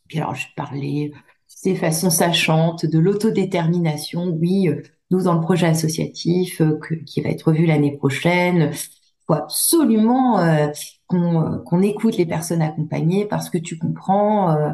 Puis 0.08 0.18
alors, 0.18 0.34
je 0.34 0.46
parlais, 0.56 1.12
de 1.64 1.74
façon 1.74 2.10
sachante, 2.10 2.86
de 2.86 2.98
l'autodétermination. 2.98 4.36
Oui, 4.40 4.68
euh, 4.68 4.82
nous, 5.10 5.22
dans 5.22 5.34
le 5.34 5.40
projet 5.40 5.66
associatif, 5.66 6.60
euh, 6.60 6.78
qui 7.06 7.20
va 7.20 7.30
être 7.30 7.48
revu 7.48 7.66
l'année 7.66 7.96
prochaine, 7.96 8.72
faut 9.26 9.34
absolument 9.34 10.40
qu'on 11.08 11.82
écoute 11.82 12.16
les 12.16 12.26
personnes 12.26 12.62
accompagnées 12.62 13.26
parce 13.26 13.50
que 13.50 13.58
tu 13.58 13.78
comprends 13.78 14.56
euh, 14.56 14.70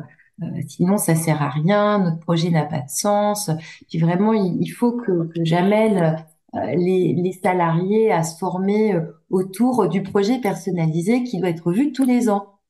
sinon, 0.68 0.96
ça 0.98 1.14
sert 1.14 1.42
à 1.42 1.48
rien. 1.50 1.98
Notre 1.98 2.20
projet 2.20 2.50
n'a 2.50 2.64
pas 2.64 2.80
de 2.80 2.90
sens. 2.90 3.50
Puis 3.88 3.98
vraiment, 3.98 4.32
il, 4.32 4.68
faut 4.68 4.92
que, 4.92 5.28
que 5.28 5.44
j'amène 5.44 6.24
euh, 6.54 6.74
les, 6.76 7.14
les, 7.14 7.32
salariés 7.32 8.12
à 8.12 8.22
se 8.22 8.38
former 8.38 8.94
euh, 8.94 9.00
autour 9.30 9.88
du 9.88 10.02
projet 10.02 10.40
personnalisé 10.40 11.24
qui 11.24 11.38
doit 11.38 11.50
être 11.50 11.72
vu 11.72 11.92
tous 11.92 12.04
les 12.04 12.28
ans. 12.28 12.60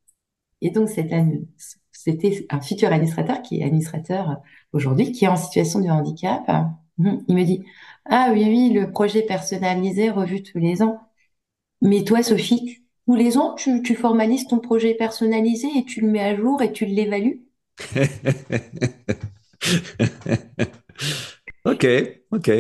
Et 0.61 0.71
donc, 0.71 0.89
c'était 0.89 1.25
un 2.51 2.61
futur 2.61 2.93
administrateur 2.93 3.43
qui 3.43 3.61
est 3.61 3.65
administrateur 3.65 4.43
aujourd'hui, 4.73 5.13
qui 5.13 5.25
est 5.27 5.29
en 5.29 5.37
situation 5.37 5.81
de 5.81 5.89
handicap. 5.89 6.49
Hum, 6.99 7.25
il 7.29 7.37
me 7.37 7.45
dit, 7.45 7.65
ah 8.07 8.31
oui, 8.33 8.45
oui, 8.47 8.71
le 8.73 8.91
projet 8.91 9.23
personnalisé 9.23 10.11
revu 10.11 10.43
tous 10.43 10.59
les 10.59 10.83
ans. 10.83 11.01
Mais 11.83 12.05
toi, 12.05 12.23
Sophie, 12.23 12.85
tous 13.07 13.15
les 13.17 13.39
ans, 13.39 13.55
tu, 13.55 13.83
tu 13.83 13.95
formalises 13.95 14.47
ton 14.49 14.59
projet 14.61 14.95
personnalisé 14.95 15.69
et 15.77 15.85
tu 15.85 16.01
le 16.01 16.09
mets 16.11 16.23
à 16.23 16.37
jour 16.37 16.63
et 16.63 16.73
tu 16.73 16.87
l'évalues 16.87 17.44
ok, 21.65 21.87
ok. 22.31 22.51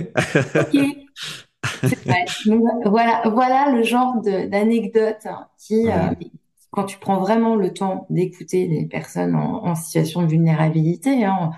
voilà, 2.86 3.22
voilà 3.26 3.72
le 3.72 3.82
genre 3.82 4.20
d'anecdote 4.22 5.26
qui, 5.58 5.88
euh, 5.88 6.10
quand 6.70 6.84
tu 6.84 6.98
prends 6.98 7.20
vraiment 7.20 7.56
le 7.56 7.72
temps 7.72 8.06
d'écouter 8.10 8.66
les 8.66 8.86
personnes 8.86 9.34
en, 9.36 9.74
situation 9.74 10.22
de 10.22 10.28
vulnérabilité, 10.28 11.24
hein, 11.24 11.52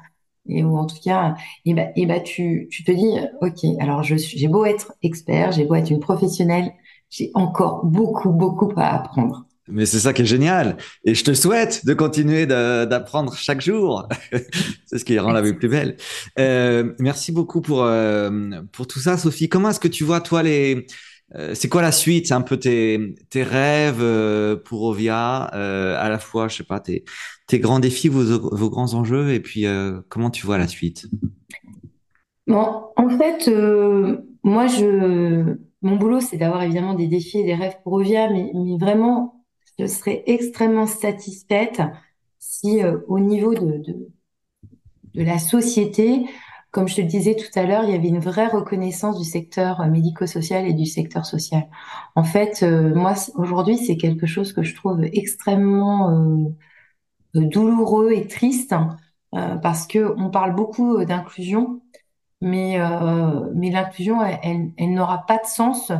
et 0.49 0.65
ou 0.65 0.77
en 0.77 0.87
tout 0.87 0.99
cas, 1.03 1.35
et 1.65 1.75
bah, 1.75 1.89
et 1.97 2.07
bah 2.07 2.21
tu, 2.21 2.69
tu 2.71 2.85
te 2.85 2.93
dis, 2.93 3.19
ok, 3.41 3.81
alors 3.81 4.03
je 4.03 4.17
j'ai 4.17 4.49
beau 4.49 4.65
être 4.65 4.95
expert, 5.03 5.53
j'ai 5.53 5.65
beau 5.65 5.75
être 5.75 5.91
une 5.91 6.01
professionnelle, 6.01 6.73
j'ai 7.11 7.31
encore 7.35 7.85
beaucoup, 7.85 8.31
beaucoup 8.31 8.73
à 8.77 8.95
apprendre. 8.95 9.46
Mais 9.69 9.85
c'est 9.87 9.99
ça 9.99 10.13
qui 10.13 10.23
est 10.23 10.27
génial. 10.27 10.77
Et 11.05 11.15
je 11.15 11.25
te 11.25 11.35
souhaite 11.35 11.85
de 11.85 11.95
continuer 11.95 12.47
d'apprendre 12.47 13.35
chaque 13.35 13.61
jour. 13.61 14.09
c'est 14.87 14.99
ce 14.99 15.05
qui 15.05 15.19
rend 15.19 15.33
la 15.33 15.43
vie 15.43 15.55
plus 15.55 15.69
belle. 15.69 15.97
Euh, 16.39 16.93
merci 16.99 17.33
beaucoup 17.33 17.61
pour, 17.61 17.83
euh, 17.83 18.31
pour 18.73 18.87
tout 18.87 19.01
ça, 19.01 19.17
Sophie. 19.17 19.49
Comment 19.49 19.71
est-ce 19.71 19.81
que 19.81 19.89
tu 19.89 20.05
vois, 20.05 20.21
toi, 20.21 20.43
les... 20.43 20.87
Euh, 21.35 21.55
c'est 21.55 21.69
quoi 21.69 21.83
la 21.83 21.91
suite 21.91 22.29
C'est 22.29 22.35
un 22.35 22.41
peu 22.41 22.57
tes, 22.57 23.17
tes 23.31 23.43
rêves 23.43 24.05
pour 24.65 24.83
Ovia, 24.83 25.43
à 25.43 26.09
la 26.09 26.19
fois, 26.19 26.47
je 26.47 26.59
sais 26.59 26.65
pas, 26.65 26.79
tes, 26.79 27.05
tes 27.49 27.59
grands 27.59 27.81
défis, 27.81 28.09
vos, 28.09 28.23
vos 28.23 28.71
grands 28.71 28.95
enjeux, 28.95 29.31
et 29.31 29.41
puis 29.41 29.67
comment 30.09 30.31
tu 30.31 30.47
vois 30.47 30.59
la 30.59 30.69
suite? 30.69 31.09
Bon, 32.47 32.85
en 32.95 33.09
fait, 33.09 33.51
moi, 34.45 34.69
je, 34.69 35.57
mon 35.83 35.97
boulot, 35.97 36.21
c'est 36.21 36.37
d'avoir 36.37 36.63
évidemment 36.63 36.95
des 36.95 37.09
défis 37.09 37.41
et 37.41 37.45
des 37.45 37.55
rêves 37.55 37.79
pour 37.83 37.95
Ovia, 37.95 38.31
mais, 38.31 38.53
mais 38.55 38.79
vraiment, 38.79 39.36
je 39.79 39.87
serais 39.87 40.23
extrêmement 40.27 40.87
satisfaite 40.87 41.83
si 42.39 42.83
euh, 42.83 42.99
au 43.09 43.21
niveau 43.21 43.55
de, 43.55 43.83
de, 45.15 45.23
la 45.23 45.39
société, 45.39 46.27
comme 46.71 46.89
je 46.89 46.97
te 46.97 47.01
le 47.01 47.07
disais 47.07 47.35
tout 47.35 47.59
à 47.59 47.65
l'heure, 47.65 47.85
il 47.85 47.91
y 47.91 47.95
avait 47.95 48.09
une 48.09 48.21
vraie 48.21 48.49
reconnaissance 48.49 49.19
du 49.19 49.25
secteur 49.25 49.81
euh, 49.81 49.87
médico-social 49.87 50.67
et 50.67 50.75
du 50.75 50.87
secteur 50.87 51.27
social. 51.27 51.69
En 52.15 52.25
fait, 52.25 52.63
euh, 52.63 52.95
moi, 52.95 53.15
aujourd'hui, 53.35 53.79
c'est 53.79 53.97
quelque 53.97 54.27
chose 54.27 54.53
que 54.53 54.63
je 54.63 54.75
trouve 54.75 55.03
extrêmement 55.05 56.47
douloureux 57.35 58.13
et 58.13 58.27
triste 58.27 58.75
parce 59.31 59.87
que 59.87 60.15
on 60.17 60.31
parle 60.31 60.55
beaucoup 60.55 61.05
d'inclusion, 61.05 61.83
mais, 62.41 62.79
mais 63.55 63.71
l'inclusion, 63.71 64.23
elle 64.23 64.95
n'aura 64.95 65.27
pas 65.27 65.37
de 65.37 65.47
sens 65.47 65.93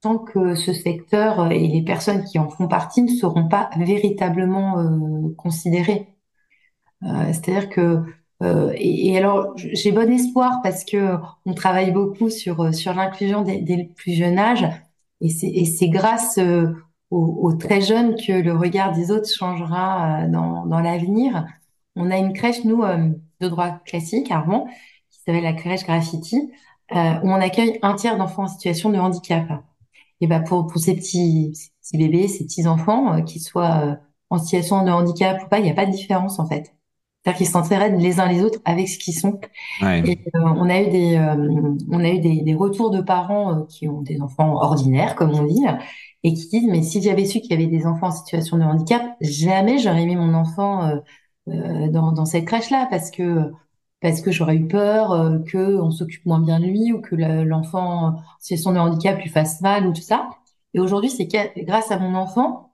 tant 0.00 0.18
que 0.18 0.54
ce 0.54 0.72
secteur 0.72 1.50
et 1.52 1.66
les 1.68 1.82
personnes 1.82 2.24
qui 2.24 2.38
en 2.38 2.48
font 2.48 2.68
partie 2.68 3.02
ne 3.02 3.08
seront 3.08 3.48
pas 3.48 3.70
véritablement 3.78 4.78
euh, 4.78 5.34
considérées. 5.36 6.14
Euh, 7.02 7.26
c'est-à-dire 7.28 7.68
que 7.68 8.02
euh, 8.42 8.72
et, 8.76 9.16
alors 9.16 9.54
j'ai 9.56 9.92
bon 9.92 10.10
espoir 10.12 10.60
parce 10.62 10.84
que 10.84 11.16
on 11.46 11.54
travaille 11.54 11.90
beaucoup 11.92 12.30
sur 12.30 12.74
sur 12.74 12.94
l'inclusion 12.94 13.42
dès, 13.42 13.60
le 13.60 13.92
plus 13.94 14.12
jeune 14.12 14.38
âge 14.38 14.66
et 15.22 15.30
c'est 15.30 15.88
grâce 15.88 16.38
aux, 17.10 17.52
très 17.54 17.80
jeunes 17.80 18.14
que 18.16 18.32
le 18.32 18.54
regard 18.54 18.92
des 18.92 19.10
autres 19.10 19.30
changera 19.30 20.26
dans 20.28 20.66
dans 20.66 20.80
l'avenir. 20.80 21.46
On 21.96 22.10
a 22.10 22.18
une 22.18 22.32
crèche 22.34 22.64
nous 22.64 22.82
de 23.40 23.48
droit 23.48 23.78
classique 23.86 24.30
à 24.30 24.44
qui 25.10 25.18
s'appelle 25.20 25.44
la 25.44 25.54
crèche 25.54 25.84
Graffiti 25.84 26.50
où 26.92 26.94
on 27.30 27.40
accueille 27.40 27.78
un 27.82 27.94
tiers 27.94 28.18
d'enfants 28.18 28.44
en 28.44 28.48
situation 28.48 28.90
de 28.90 28.98
handicap 28.98 29.46
et 30.20 30.26
ben 30.26 30.42
pour, 30.42 30.66
pour 30.66 30.80
ces 30.80 30.94
petits, 30.94 31.52
petits 31.82 31.98
bébés, 31.98 32.28
ces 32.28 32.44
petits 32.44 32.66
enfants, 32.66 33.14
euh, 33.14 33.20
qu'ils 33.22 33.42
soient 33.42 33.80
euh, 33.84 33.94
en 34.30 34.38
situation 34.38 34.84
de 34.84 34.90
handicap 34.90 35.42
ou 35.44 35.48
pas, 35.48 35.58
il 35.58 35.64
n'y 35.64 35.70
a 35.70 35.74
pas 35.74 35.86
de 35.86 35.92
différence 35.92 36.38
en 36.38 36.46
fait. 36.46 36.74
C'est-à-dire 37.22 37.38
qu'ils 37.38 37.48
s'entraident 37.48 38.00
les 38.00 38.20
uns 38.20 38.28
les 38.28 38.42
autres 38.42 38.60
avec 38.64 38.88
ce 38.88 38.98
qu'ils 38.98 39.14
sont. 39.14 39.40
Ouais. 39.82 40.02
Et 40.08 40.18
euh, 40.34 40.40
on 40.40 40.70
a 40.70 40.80
eu 40.80 40.90
des, 40.90 41.18
on 41.90 42.00
a 42.00 42.08
eu 42.08 42.20
des, 42.20 42.42
des, 42.42 42.54
retours 42.54 42.90
de 42.90 43.00
parents 43.00 43.64
qui 43.64 43.88
ont 43.88 44.00
des 44.00 44.20
enfants 44.20 44.54
ordinaires, 44.54 45.16
comme 45.16 45.34
on 45.34 45.42
dit, 45.42 45.64
et 46.22 46.32
qui 46.34 46.48
disent 46.48 46.68
mais 46.70 46.82
si 46.82 47.02
j'avais 47.02 47.24
su 47.24 47.40
qu'il 47.40 47.50
y 47.50 47.54
avait 47.54 47.66
des 47.66 47.84
enfants 47.84 48.08
en 48.08 48.12
situation 48.12 48.58
de 48.58 48.62
handicap, 48.62 49.02
jamais 49.20 49.78
j'aurais 49.78 50.06
mis 50.06 50.14
mon 50.14 50.34
enfant 50.34 51.00
dans, 51.46 52.12
dans 52.12 52.24
cette 52.24 52.44
crèche-là, 52.44 52.86
parce 52.90 53.10
que 53.10 53.50
parce 54.00 54.20
que 54.20 54.30
j'aurais 54.30 54.56
eu 54.56 54.68
peur 54.68 55.12
euh, 55.12 55.38
que 55.40 55.80
on 55.80 55.90
s'occupe 55.90 56.26
moins 56.26 56.40
bien 56.40 56.60
de 56.60 56.66
lui 56.66 56.92
ou 56.92 57.00
que 57.00 57.14
l'enfant, 57.16 58.16
si 58.40 58.58
son 58.58 58.76
handicap 58.76 59.18
lui 59.20 59.30
fasse 59.30 59.60
mal 59.60 59.86
ou 59.86 59.92
tout 59.92 60.02
ça. 60.02 60.30
Et 60.74 60.80
aujourd'hui, 60.80 61.10
c'est 61.10 61.26
grâce 61.64 61.90
à 61.90 61.98
mon 61.98 62.14
enfant 62.14 62.66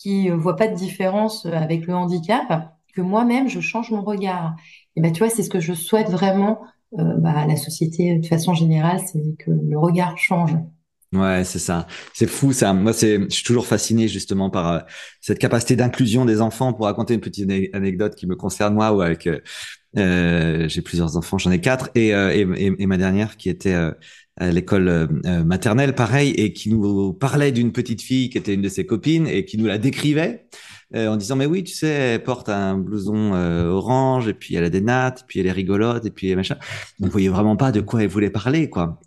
qui 0.00 0.30
euh, 0.30 0.36
voit 0.36 0.56
pas 0.56 0.66
de 0.66 0.74
différence 0.74 1.46
euh, 1.46 1.52
avec 1.52 1.86
le 1.86 1.94
handicap 1.94 2.74
que 2.94 3.00
moi-même 3.02 3.48
je 3.48 3.60
change 3.60 3.90
mon 3.90 4.02
regard. 4.02 4.56
Et 4.96 5.00
ben 5.00 5.12
tu 5.12 5.20
vois, 5.20 5.28
c'est 5.28 5.44
ce 5.44 5.50
que 5.50 5.60
je 5.60 5.74
souhaite 5.74 6.08
vraiment 6.08 6.62
euh, 6.98 7.16
bah, 7.18 7.34
à 7.36 7.46
la 7.46 7.56
société 7.56 8.18
de 8.18 8.26
façon 8.26 8.54
générale, 8.54 9.00
c'est 9.06 9.36
que 9.38 9.50
le 9.50 9.78
regard 9.78 10.16
change. 10.18 10.56
Ouais, 11.12 11.42
c'est 11.44 11.58
ça. 11.58 11.86
C'est 12.14 12.28
fou 12.28 12.52
ça. 12.52 12.72
Moi, 12.72 12.92
c'est, 12.92 13.20
je 13.20 13.28
suis 13.28 13.44
toujours 13.44 13.66
fasciné 13.66 14.08
justement 14.08 14.48
par 14.48 14.86
cette 15.20 15.40
capacité 15.40 15.74
d'inclusion 15.74 16.24
des 16.24 16.40
enfants. 16.40 16.72
Pour 16.72 16.86
raconter 16.86 17.14
une 17.14 17.20
petite 17.20 17.50
anecdote 17.74 18.14
qui 18.14 18.28
me 18.28 18.36
concerne 18.36 18.74
moi, 18.74 18.92
ou 18.92 19.00
avec, 19.00 19.28
j'ai 19.94 20.82
plusieurs 20.82 21.16
enfants, 21.16 21.38
j'en 21.38 21.50
ai 21.50 21.60
quatre, 21.60 21.90
et, 21.94 22.08
et, 22.08 22.46
et, 22.78 22.86
ma 22.86 22.96
dernière 22.96 23.36
qui 23.36 23.48
était 23.48 23.74
à 23.74 24.50
l'école 24.50 25.08
maternelle, 25.44 25.94
pareil, 25.94 26.30
et 26.32 26.52
qui 26.52 26.70
nous 26.70 27.12
parlait 27.12 27.52
d'une 27.52 27.72
petite 27.72 28.02
fille 28.02 28.30
qui 28.30 28.38
était 28.38 28.54
une 28.54 28.62
de 28.62 28.68
ses 28.68 28.86
copines 28.86 29.26
et 29.26 29.44
qui 29.44 29.58
nous 29.58 29.66
la 29.66 29.78
décrivait. 29.78 30.46
en 30.94 31.16
disant 31.16 31.36
mais 31.36 31.46
oui 31.46 31.64
tu 31.64 31.74
sais 31.74 31.88
elle 31.88 32.22
porte 32.22 32.48
un 32.48 32.78
blouson 32.78 33.32
orange 33.32 34.28
et 34.28 34.34
puis 34.34 34.54
elle 34.54 34.64
a 34.64 34.70
des 34.70 34.80
nattes 34.80 35.20
et 35.20 35.24
puis 35.26 35.40
elle 35.40 35.46
est 35.46 35.52
rigolote 35.52 36.06
et 36.06 36.10
puis 36.10 36.34
machin 36.36 36.56
on 37.00 37.08
voyait 37.08 37.28
vraiment 37.28 37.56
pas 37.56 37.72
de 37.72 37.80
quoi 37.80 38.02
elle 38.02 38.08
voulait 38.08 38.30
parler 38.30 38.70
quoi 38.70 39.00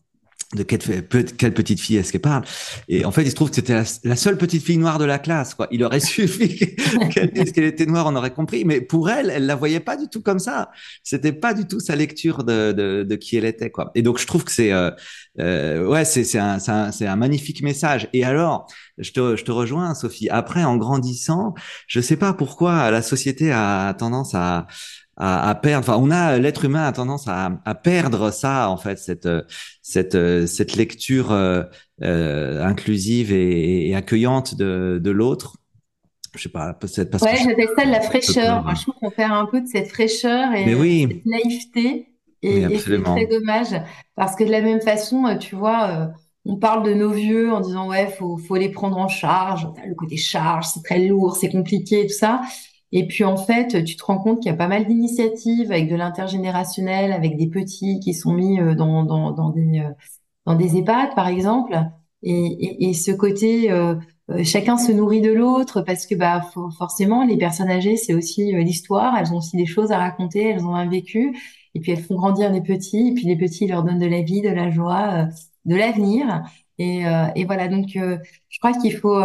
de 0.55 0.63
quelle, 0.63 1.05
quelle, 1.37 1.53
petite 1.53 1.79
fille 1.79 1.97
est-ce 1.97 2.11
qu'elle 2.11 2.21
parle 2.21 2.43
Et 2.87 3.05
en 3.05 3.11
fait, 3.11 3.23
il 3.23 3.29
se 3.29 3.35
trouve 3.35 3.49
que 3.49 3.55
c'était 3.55 3.83
la, 4.03 4.15
seule 4.15 4.37
petite 4.37 4.63
fille 4.63 4.77
noire 4.77 4.99
de 4.99 5.05
la 5.05 5.19
classe. 5.19 5.53
Quoi. 5.53 5.67
Il 5.71 5.83
aurait 5.83 5.99
suffi 6.01 6.75
qu'elle 7.11 7.31
dise 7.31 7.51
qu'elle 7.51 7.65
était 7.65 7.85
noire, 7.85 8.05
on 8.07 8.15
aurait 8.15 8.33
compris. 8.33 8.65
Mais 8.65 8.81
pour 8.81 9.09
elle, 9.09 9.29
elle 9.29 9.45
la 9.45 9.55
voyait 9.55 9.79
pas 9.79 9.97
du 9.97 10.07
tout 10.07 10.21
comme 10.21 10.39
ça. 10.39 10.71
C'était 11.03 11.33
pas 11.33 11.53
du 11.53 11.65
tout 11.65 11.79
sa 11.79 11.95
lecture 11.95 12.43
de, 12.43 12.71
de, 12.71 13.03
de, 13.03 13.15
qui 13.15 13.37
elle 13.37 13.45
était. 13.45 13.69
Quoi. 13.69 13.91
Et 13.95 14.01
donc, 14.01 14.19
je 14.19 14.27
trouve 14.27 14.43
que 14.43 14.51
c'est 14.51 14.71
euh, 14.71 14.91
euh, 15.39 15.85
ouais, 15.87 16.05
c'est 16.05 16.23
c'est 16.23 16.39
un, 16.39 16.57
un, 16.67 16.91
un 17.01 17.15
magnifique 17.15 17.63
message. 17.63 18.07
Et 18.13 18.23
alors, 18.23 18.67
je 18.97 19.11
te, 19.11 19.35
je 19.35 19.43
te 19.43 19.51
rejoins, 19.51 19.93
Sophie. 19.95 20.29
Après, 20.29 20.63
en 20.63 20.77
grandissant, 20.77 21.53
je 21.87 21.99
sais 21.99 22.17
pas 22.17 22.33
pourquoi 22.33 22.91
la 22.91 23.01
société 23.01 23.51
a 23.51 23.93
tendance 23.97 24.35
à 24.35 24.67
à, 25.17 25.49
à, 25.49 25.55
perdre. 25.55 25.87
Enfin, 25.87 25.99
on 26.01 26.11
a 26.11 26.37
l'être 26.37 26.65
humain 26.65 26.85
a 26.85 26.91
tendance 26.91 27.27
à, 27.27 27.61
à, 27.65 27.75
perdre 27.75 28.31
ça 28.31 28.69
en 28.69 28.77
fait, 28.77 28.97
cette 28.97 29.27
cette 29.81 30.45
cette 30.47 30.75
lecture 30.75 31.31
euh, 31.31 31.63
euh 32.01 32.63
inclusive 32.63 33.31
et, 33.31 33.89
et, 33.89 33.95
accueillante 33.95 34.55
de, 34.55 34.99
de 35.01 35.11
l'autre. 35.11 35.57
Je 36.35 36.43
sais 36.43 36.49
pas, 36.49 36.73
peut-être 36.73 37.11
parce 37.11 37.23
ouais, 37.23 37.37
j'appelle 37.37 37.69
ça 37.77 37.85
de 37.85 37.91
la 37.91 38.01
fraîcheur. 38.01 38.63
Moi, 38.63 38.73
je 38.73 38.81
trouve 38.81 38.95
qu'on 38.95 39.11
perd 39.11 39.33
un 39.33 39.45
peu 39.45 39.61
de 39.61 39.67
cette 39.67 39.89
fraîcheur 39.89 40.53
et 40.53 40.65
de 40.65 41.09
cette 41.11 41.25
naïveté. 41.25 42.07
Et, 42.41 42.57
et 42.57 42.77
c'est 42.77 43.01
très 43.01 43.27
dommage 43.27 43.69
parce 44.15 44.35
que 44.35 44.43
de 44.43 44.51
la 44.51 44.61
même 44.61 44.81
façon, 44.81 45.25
euh, 45.25 45.37
tu 45.37 45.55
vois, 45.55 45.89
euh, 45.89 46.07
on 46.45 46.57
parle 46.57 46.83
de 46.83 46.93
nos 46.93 47.11
vieux 47.11 47.53
en 47.53 47.61
disant 47.61 47.87
ouais, 47.87 48.07
faut 48.07 48.37
faut 48.37 48.55
les 48.55 48.69
prendre 48.69 48.97
en 48.97 49.07
charge. 49.07 49.67
Le 49.87 49.95
côté 49.95 50.17
charge, 50.17 50.65
c'est 50.65 50.83
très 50.83 50.99
lourd, 50.99 51.37
c'est 51.37 51.49
compliqué, 51.49 52.07
tout 52.07 52.13
ça. 52.13 52.41
Et 52.95 53.07
puis 53.07 53.23
en 53.23 53.37
fait, 53.37 53.83
tu 53.83 53.97
te 53.97 54.05
rends 54.05 54.19
compte 54.19 54.39
qu'il 54.39 54.51
y 54.51 54.53
a 54.53 54.57
pas 54.57 54.67
mal 54.67 54.85
d'initiatives 54.85 55.71
avec 55.71 55.89
de 55.89 55.95
l'intergénérationnel, 55.95 57.11
avec 57.11 57.37
des 57.37 57.47
petits 57.47 57.99
qui 57.99 58.13
sont 58.13 58.33
mis 58.33 58.59
euh, 58.61 58.75
dans, 58.75 59.03
dans, 59.03 59.31
dans 59.31 59.49
des 59.49 59.79
euh, 59.79 59.89
dans 60.45 60.55
des 60.55 60.77
EHPAD 60.77 61.15
par 61.15 61.27
exemple. 61.27 61.75
Et, 62.21 62.31
et, 62.31 62.89
et 62.89 62.93
ce 62.93 63.11
côté, 63.11 63.71
euh, 63.71 63.95
chacun 64.43 64.77
se 64.77 64.91
nourrit 64.91 65.21
de 65.21 65.31
l'autre 65.31 65.81
parce 65.81 66.05
que 66.05 66.15
bah 66.15 66.41
forcément 66.77 67.25
les 67.25 67.37
personnes 67.37 67.69
âgées 67.69 67.97
c'est 67.97 68.13
aussi 68.13 68.53
l'histoire, 68.53 69.17
elles 69.17 69.33
ont 69.33 69.37
aussi 69.37 69.57
des 69.57 69.65
choses 69.65 69.91
à 69.91 69.97
raconter, 69.97 70.49
elles 70.49 70.65
ont 70.65 70.75
un 70.75 70.87
vécu. 70.87 71.35
Et 71.75 71.79
puis 71.79 71.91
elles 71.93 72.03
font 72.03 72.15
grandir 72.15 72.51
les 72.51 72.61
petits, 72.61 73.09
et 73.09 73.13
puis 73.15 73.25
les 73.25 73.35
petits 73.35 73.67
leur 73.67 73.83
donnent 73.83 73.99
de 73.99 74.05
la 74.05 74.21
vie, 74.21 74.41
de 74.41 74.49
la 74.49 74.69
joie, 74.69 75.27
de 75.65 75.75
l'avenir. 75.75 76.43
Et, 76.77 77.03
et 77.35 77.45
voilà, 77.45 77.67
donc 77.67 77.87
je 77.95 78.59
crois 78.59 78.73
qu'il 78.73 78.93
faut 78.93 79.19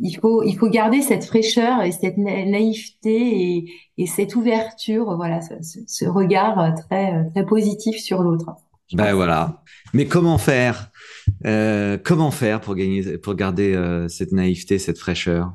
il 0.00 0.16
faut, 0.16 0.42
il 0.42 0.56
faut 0.56 0.68
garder 0.68 1.02
cette 1.02 1.24
fraîcheur 1.24 1.82
et 1.82 1.92
cette 1.92 2.16
naïveté 2.16 3.56
et, 3.56 3.72
et 3.98 4.06
cette 4.06 4.34
ouverture, 4.34 5.14
voilà, 5.16 5.40
ce, 5.40 5.54
ce, 5.86 6.04
regard 6.06 6.74
très, 6.74 7.26
très 7.30 7.44
positif 7.44 7.98
sur 7.98 8.22
l'autre. 8.22 8.54
Ben 8.92 9.14
voilà. 9.14 9.62
Mais 9.92 10.06
comment 10.06 10.38
faire 10.38 10.90
euh, 11.46 11.96
Comment 12.02 12.30
faire 12.30 12.60
pour 12.60 12.74
gagner, 12.74 13.18
pour 13.18 13.34
garder 13.34 13.74
euh, 13.74 14.08
cette 14.08 14.32
naïveté, 14.32 14.78
cette 14.78 14.98
fraîcheur? 14.98 15.52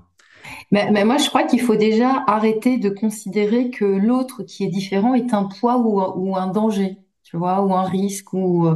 Mais, 0.71 0.89
mais, 0.91 1.03
moi, 1.05 1.17
je 1.17 1.27
crois 1.27 1.43
qu'il 1.43 1.61
faut 1.61 1.75
déjà 1.75 2.23
arrêter 2.27 2.77
de 2.77 2.89
considérer 2.89 3.71
que 3.71 3.83
l'autre 3.83 4.43
qui 4.43 4.63
est 4.63 4.69
différent 4.69 5.15
est 5.15 5.33
un 5.33 5.43
poids 5.43 5.77
ou, 5.77 5.99
ou 5.99 6.35
un 6.35 6.47
danger, 6.47 6.97
tu 7.23 7.35
vois, 7.35 7.61
ou 7.63 7.73
un 7.73 7.83
risque, 7.83 8.31
ou, 8.33 8.69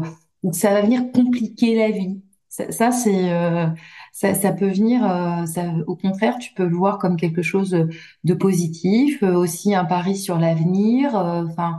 ou 0.44 0.52
que 0.52 0.58
ça 0.58 0.74
va 0.74 0.82
venir 0.82 1.12
compliquer 1.14 1.76
la 1.76 1.92
vie. 1.92 2.22
Ça, 2.50 2.72
ça 2.72 2.92
c'est 2.92 3.32
euh, 3.32 3.68
ça, 4.12 4.34
ça, 4.34 4.52
peut 4.52 4.70
venir. 4.70 5.04
Euh, 5.04 5.46
ça, 5.46 5.74
au 5.88 5.96
contraire, 5.96 6.38
tu 6.40 6.54
peux 6.54 6.66
le 6.66 6.76
voir 6.76 6.98
comme 6.98 7.18
quelque 7.18 7.42
chose 7.42 7.88
de 8.24 8.34
positif, 8.34 9.22
euh, 9.24 9.34
aussi 9.34 9.76
un 9.76 9.86
pari 9.86 10.16
sur 10.16 10.38
l'avenir. 10.40 11.16
Enfin, 11.16 11.78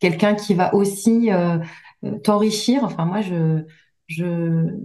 quelqu'un 0.00 0.34
qui 0.34 0.54
va 0.54 0.74
aussi 0.74 1.28
t'enrichir. 2.24 2.84
Enfin, 2.84 3.04
moi, 3.04 3.20
je 3.20 3.64
je 4.06 4.78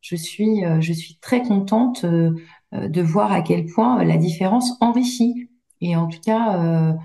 je 0.00 0.16
suis 0.16 0.62
je 0.80 0.92
suis 0.92 1.18
très 1.18 1.42
contente 1.42 2.04
de 2.04 3.02
voir 3.02 3.32
à 3.32 3.42
quel 3.42 3.66
point 3.66 4.02
la 4.04 4.16
différence 4.16 4.72
enrichit. 4.80 5.50
Et 5.80 5.96
en 5.96 6.06
tout 6.08 6.20
cas 6.24 6.96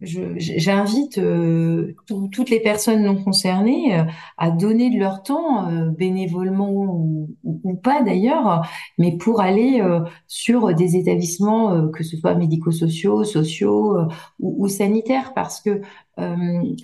j'invite 0.00 1.18
euh, 1.18 1.94
toutes 2.32 2.50
les 2.50 2.60
personnes 2.60 3.02
non 3.02 3.22
concernées 3.22 3.98
euh, 3.98 4.04
à 4.36 4.50
donner 4.50 4.90
de 4.90 4.98
leur 4.98 5.22
temps, 5.22 5.68
euh, 5.68 5.90
bénévolement 5.90 6.70
ou, 6.70 7.28
ou, 7.44 7.74
pas 7.76 8.02
d'ailleurs, 8.02 8.66
mais 8.98 9.16
pour 9.16 9.40
aller 9.40 9.82
sur 10.26 10.74
des 10.74 10.96
établissements, 10.96 11.88
que 11.90 12.02
ce 12.02 12.16
soit 12.16 12.34
médico-sociaux, 12.34 13.24
sociaux 13.24 13.96
ou, 14.40 14.64
ou, 14.64 14.68
sanitaires, 14.68 15.32
parce 15.34 15.60
que 15.60 15.80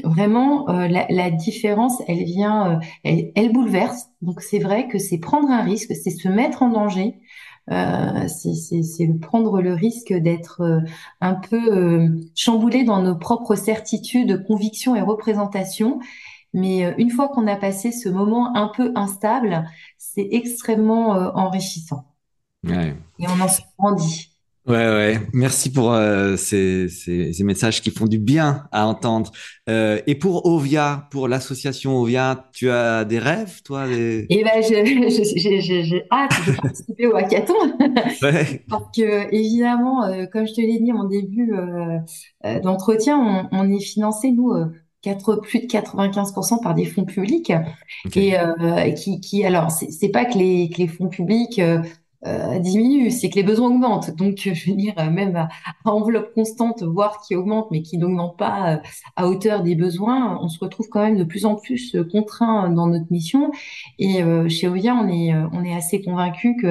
vraiment 0.04 0.66
la, 0.68 1.06
la, 1.08 1.30
différence, 1.30 2.00
elle 2.06 2.22
vient, 2.24 2.78
elle, 3.02 3.32
elle 3.34 3.52
bouleverse. 3.52 4.10
Donc 4.22 4.40
c'est 4.40 4.60
vrai 4.60 4.86
que 4.86 4.98
c'est 4.98 5.18
prendre 5.18 5.50
un 5.50 5.62
risque, 5.62 5.92
c'est 5.94 6.10
se 6.10 6.28
mettre 6.28 6.62
en 6.62 6.70
danger. 6.70 7.18
Euh, 7.70 8.28
c'est 8.28 9.08
prendre 9.20 9.62
le 9.62 9.72
risque 9.72 10.12
d'être 10.12 10.60
euh, 10.60 10.80
un 11.22 11.34
peu 11.34 11.72
euh, 11.72 12.08
chamboulé 12.34 12.84
dans 12.84 13.00
nos 13.02 13.16
propres 13.16 13.54
certitudes, 13.54 14.44
convictions 14.46 14.94
et 14.94 15.00
représentations. 15.00 16.00
Mais 16.52 16.94
une 16.98 17.10
fois 17.10 17.28
qu'on 17.28 17.48
a 17.48 17.56
passé 17.56 17.90
ce 17.90 18.08
moment 18.08 18.54
un 18.54 18.68
peu 18.68 18.92
instable, 18.94 19.68
c'est 19.98 20.28
extrêmement 20.30 21.08
enrichissant. 21.34 22.04
Ouais. 22.62 22.94
Et 23.18 23.26
on 23.26 23.40
en 23.40 23.48
se 23.48 23.60
grandit. 23.76 24.33
Ouais, 24.66 24.76
ouais. 24.76 25.20
Merci 25.34 25.70
pour 25.70 25.92
euh, 25.92 26.36
ces, 26.36 26.88
ces, 26.88 27.34
ces, 27.34 27.44
messages 27.44 27.82
qui 27.82 27.90
font 27.90 28.06
du 28.06 28.18
bien 28.18 28.66
à 28.72 28.86
entendre. 28.86 29.30
Euh, 29.68 30.00
et 30.06 30.14
pour 30.14 30.46
Ovia, 30.46 31.06
pour 31.10 31.28
l'association 31.28 31.98
Ovia, 31.98 32.48
tu 32.54 32.70
as 32.70 33.04
des 33.04 33.18
rêves, 33.18 33.60
toi 33.62 33.86
des... 33.86 34.26
Eh 34.30 34.42
ben, 34.42 34.62
j'ai 34.62 36.04
hâte 36.10 36.46
de 36.46 36.56
participer 36.56 37.06
au 37.06 37.14
hackathon. 37.14 37.52
ouais. 38.22 38.64
Parce 38.66 38.86
que, 38.96 39.34
évidemment, 39.34 40.04
euh, 40.04 40.24
comme 40.32 40.46
je 40.46 40.54
te 40.54 40.62
l'ai 40.62 40.78
dit 40.80 40.92
en 40.92 41.04
début 41.04 41.52
euh, 41.52 41.98
euh, 42.46 42.60
d'entretien, 42.60 43.18
on, 43.52 43.58
on, 43.58 43.70
est 43.70 43.84
financé, 43.84 44.30
nous, 44.30 44.50
Quatre, 45.02 45.36
plus 45.36 45.60
de 45.60 45.66
95% 45.66 46.62
par 46.62 46.74
des 46.74 46.86
fonds 46.86 47.04
publics 47.04 47.52
et 48.16 48.38
euh, 48.38 48.90
qui, 48.92 49.20
qui 49.20 49.44
alors 49.44 49.70
c'est 49.70 50.08
pas 50.08 50.24
que 50.24 50.38
les, 50.38 50.70
que 50.70 50.78
les 50.78 50.88
fonds 50.88 51.08
publics 51.08 51.60
euh, 52.26 52.58
diminue, 52.58 53.10
c'est 53.10 53.28
que 53.28 53.36
les 53.36 53.42
besoins 53.42 53.68
augmentent. 53.68 54.14
Donc, 54.16 54.36
je 54.38 54.70
veux 54.70 54.76
dire, 54.76 54.94
même 55.10 55.36
à, 55.36 55.48
enveloppe 55.84 56.32
constante, 56.34 56.82
voire 56.82 57.20
qui 57.20 57.36
augmente, 57.36 57.68
mais 57.70 57.82
qui 57.82 57.98
n'augmente 57.98 58.38
pas 58.38 58.74
euh, 58.74 58.76
à 59.16 59.28
hauteur 59.28 59.62
des 59.62 59.74
besoins, 59.74 60.38
on 60.40 60.48
se 60.48 60.58
retrouve 60.58 60.88
quand 60.88 61.02
même 61.02 61.18
de 61.18 61.24
plus 61.24 61.44
en 61.44 61.54
plus 61.54 61.94
euh, 61.94 62.04
contraint 62.04 62.70
dans 62.70 62.86
notre 62.86 63.10
mission. 63.10 63.50
Et 63.98 64.22
chez 64.48 64.68
OIA, 64.68 64.94
on 64.94 65.08
est, 65.08 65.34
on 65.52 65.64
est 65.64 65.74
assez 65.74 66.02
convaincu 66.02 66.56
que 66.56 66.68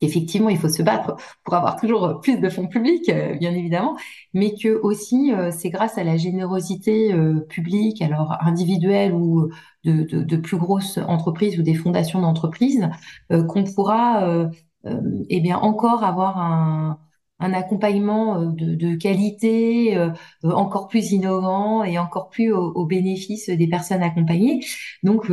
effectivement, 0.00 0.48
il 0.48 0.58
faut 0.58 0.68
se 0.68 0.82
battre 0.82 1.16
pour 1.44 1.54
avoir 1.54 1.80
toujours 1.80 2.20
plus 2.20 2.38
de 2.38 2.48
fonds 2.48 2.68
publics, 2.68 3.10
bien 3.38 3.52
évidemment, 3.54 3.96
mais 4.34 4.54
que 4.54 4.80
aussi 4.82 5.32
c'est 5.52 5.70
grâce 5.70 5.98
à 5.98 6.04
la 6.04 6.16
générosité 6.16 7.14
publique, 7.48 8.02
alors 8.02 8.36
individuelle 8.40 9.14
ou 9.14 9.50
de, 9.84 10.02
de, 10.04 10.22
de, 10.22 10.36
plus 10.36 10.56
grosses 10.56 10.98
entreprises 10.98 11.58
ou 11.58 11.62
des 11.62 11.74
fondations 11.74 12.20
d'entreprises, 12.20 12.88
euh, 13.32 13.44
qu'on 13.44 13.64
pourra 13.64 14.26
euh, 14.28 14.48
euh, 14.86 15.00
eh 15.28 15.40
bien 15.40 15.58
encore 15.58 16.04
avoir 16.04 16.38
un, 16.38 16.98
un 17.44 17.52
accompagnement 17.52 18.40
de, 18.42 18.74
de 18.74 18.94
qualité 18.96 19.96
encore 20.42 20.88
plus 20.88 21.12
innovant 21.12 21.84
et 21.84 21.98
encore 21.98 22.28
plus 22.28 22.52
au, 22.52 22.86
bénéfice 22.86 23.50
des 23.50 23.66
personnes 23.66 24.02
accompagnées. 24.02 24.64
Donc 25.02 25.30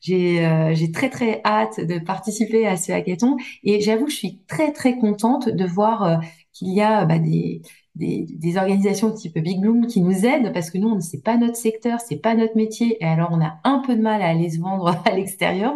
j'ai 0.00 0.92
très 0.92 1.10
très 1.10 1.40
hâte 1.44 1.80
de 1.80 1.98
participer 1.98 2.66
à 2.66 2.76
ce 2.76 2.92
hackathon 2.92 3.36
et 3.64 3.80
j'avoue 3.80 4.08
je 4.08 4.16
suis 4.16 4.40
très 4.46 4.72
très 4.72 4.98
contente 4.98 5.48
de 5.48 5.64
voir 5.64 6.20
qu'il 6.52 6.72
y 6.72 6.80
a 6.80 7.04
bah, 7.04 7.18
des 7.18 7.62
des, 7.94 8.26
des, 8.30 8.56
organisations 8.56 9.12
type 9.12 9.38
Big 9.38 9.60
Bloom 9.60 9.86
qui 9.86 10.00
nous 10.00 10.24
aident 10.24 10.52
parce 10.52 10.70
que 10.70 10.78
nous, 10.78 10.88
on 10.88 10.96
ne 10.96 11.00
sait 11.00 11.20
pas 11.20 11.36
notre 11.36 11.56
secteur, 11.56 12.00
c'est 12.00 12.16
pas 12.16 12.34
notre 12.34 12.56
métier, 12.56 12.96
et 13.00 13.04
alors 13.04 13.28
on 13.32 13.40
a 13.40 13.58
un 13.64 13.80
peu 13.80 13.94
de 13.96 14.00
mal 14.00 14.22
à 14.22 14.28
aller 14.28 14.50
se 14.50 14.60
vendre 14.60 14.94
à 15.04 15.10
l'extérieur. 15.10 15.74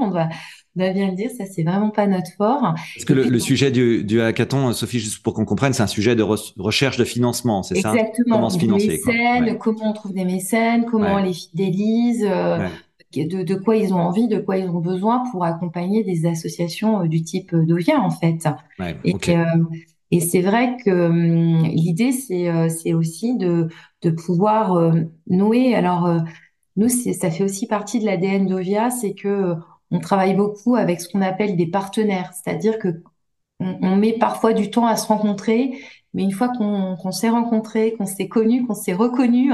Bien 0.77 1.11
le 1.11 1.17
dire, 1.17 1.31
ça 1.37 1.45
c'est 1.47 1.63
vraiment 1.63 1.91
pas 1.91 2.07
notre 2.07 2.31
fort. 2.37 2.75
Est-ce 2.97 3.07
que 3.07 3.13
le, 3.13 3.39
sujet 3.39 3.71
du, 3.71 4.05
du, 4.05 4.21
hackathon, 4.21 4.73
Sophie, 4.73 5.01
juste 5.01 5.23
pour 5.23 5.35
qu'on 5.35 5.45
comprenne, 5.45 5.73
c'est 5.73 5.83
un 5.83 5.87
sujet 5.87 6.17
de 6.17 6.23
recherche 6.23 6.97
de 6.97 7.05
financement, 7.05 7.63
c'est 7.63 7.81
ça? 7.81 7.95
Exactement. 7.95 8.37
Comment 8.37 8.51
se 8.51 8.59
financer 8.59 8.89
mécènes, 8.89 9.59
Comment 9.59 9.91
on 9.91 9.93
trouve 9.93 10.13
des 10.13 10.25
mécènes 10.25 10.85
Comment 10.85 11.15
on 11.15 11.23
les 11.23 11.33
fidélise 11.33 12.27
euh, 12.29 12.59
de, 13.15 13.43
de, 13.43 13.55
quoi 13.55 13.77
ils 13.77 13.95
ont 13.95 13.99
envie, 13.99 14.29
de 14.29 14.39
quoi 14.39 14.59
ils 14.59 14.69
ont 14.69 14.81
besoin 14.81 15.23
pour 15.31 15.45
accompagner 15.45 16.05
des 16.05 16.27
associations 16.27 17.03
euh, 17.03 17.09
du 17.09 17.23
type 17.23 17.55
d'Ovia 17.55 18.01
en 18.01 18.11
fait. 18.11 18.47
et, 19.05 19.15
euh, 19.31 19.45
et 20.11 20.21
c'est 20.21 20.41
vrai 20.41 20.77
que 20.85 20.91
hum, 20.91 21.65
l'idée, 21.65 22.13
c'est 22.13 22.49
euh, 22.49 22.97
aussi 22.97 23.37
de, 23.37 23.69
de 24.03 24.11
pouvoir 24.11 24.75
euh, 24.75 24.93
nouer. 25.27 25.75
Alors, 25.75 26.07
euh, 26.07 26.21
nous, 26.77 26.89
ça 26.89 27.31
fait 27.31 27.45
aussi 27.45 27.67
partie 27.67 28.01
de 28.01 28.07
l'ADN 28.07 28.47
d'Ovia, 28.47 28.91
c'est 28.91 29.15
que 29.15 29.55
on 29.91 30.01
travaille 30.01 30.35
beaucoup 30.35 30.77
avec 30.77 31.01
ce 31.01 31.09
qu'on 31.09 31.23
appelle 31.23 31.57
des 31.57 31.67
partenaires, 31.67 32.33
c'est-à-dire 32.33 32.79
que 32.79 33.03
on, 33.61 33.97
met 33.97 34.13
parfois 34.19 34.53
du 34.53 34.71
temps 34.71 34.87
à 34.87 34.97
se 34.97 35.07
rencontrer, 35.07 35.79
mais 36.15 36.23
une 36.23 36.33
fois 36.33 36.49
qu'on 36.49 37.13
s'est 37.13 37.31
rencontré, 37.31 37.95
qu'on 37.95 38.07
s'est 38.07 38.29
connu, 38.29 38.67
qu'on 38.67 38.75
s'est 38.75 38.93
reconnu, 38.93 39.53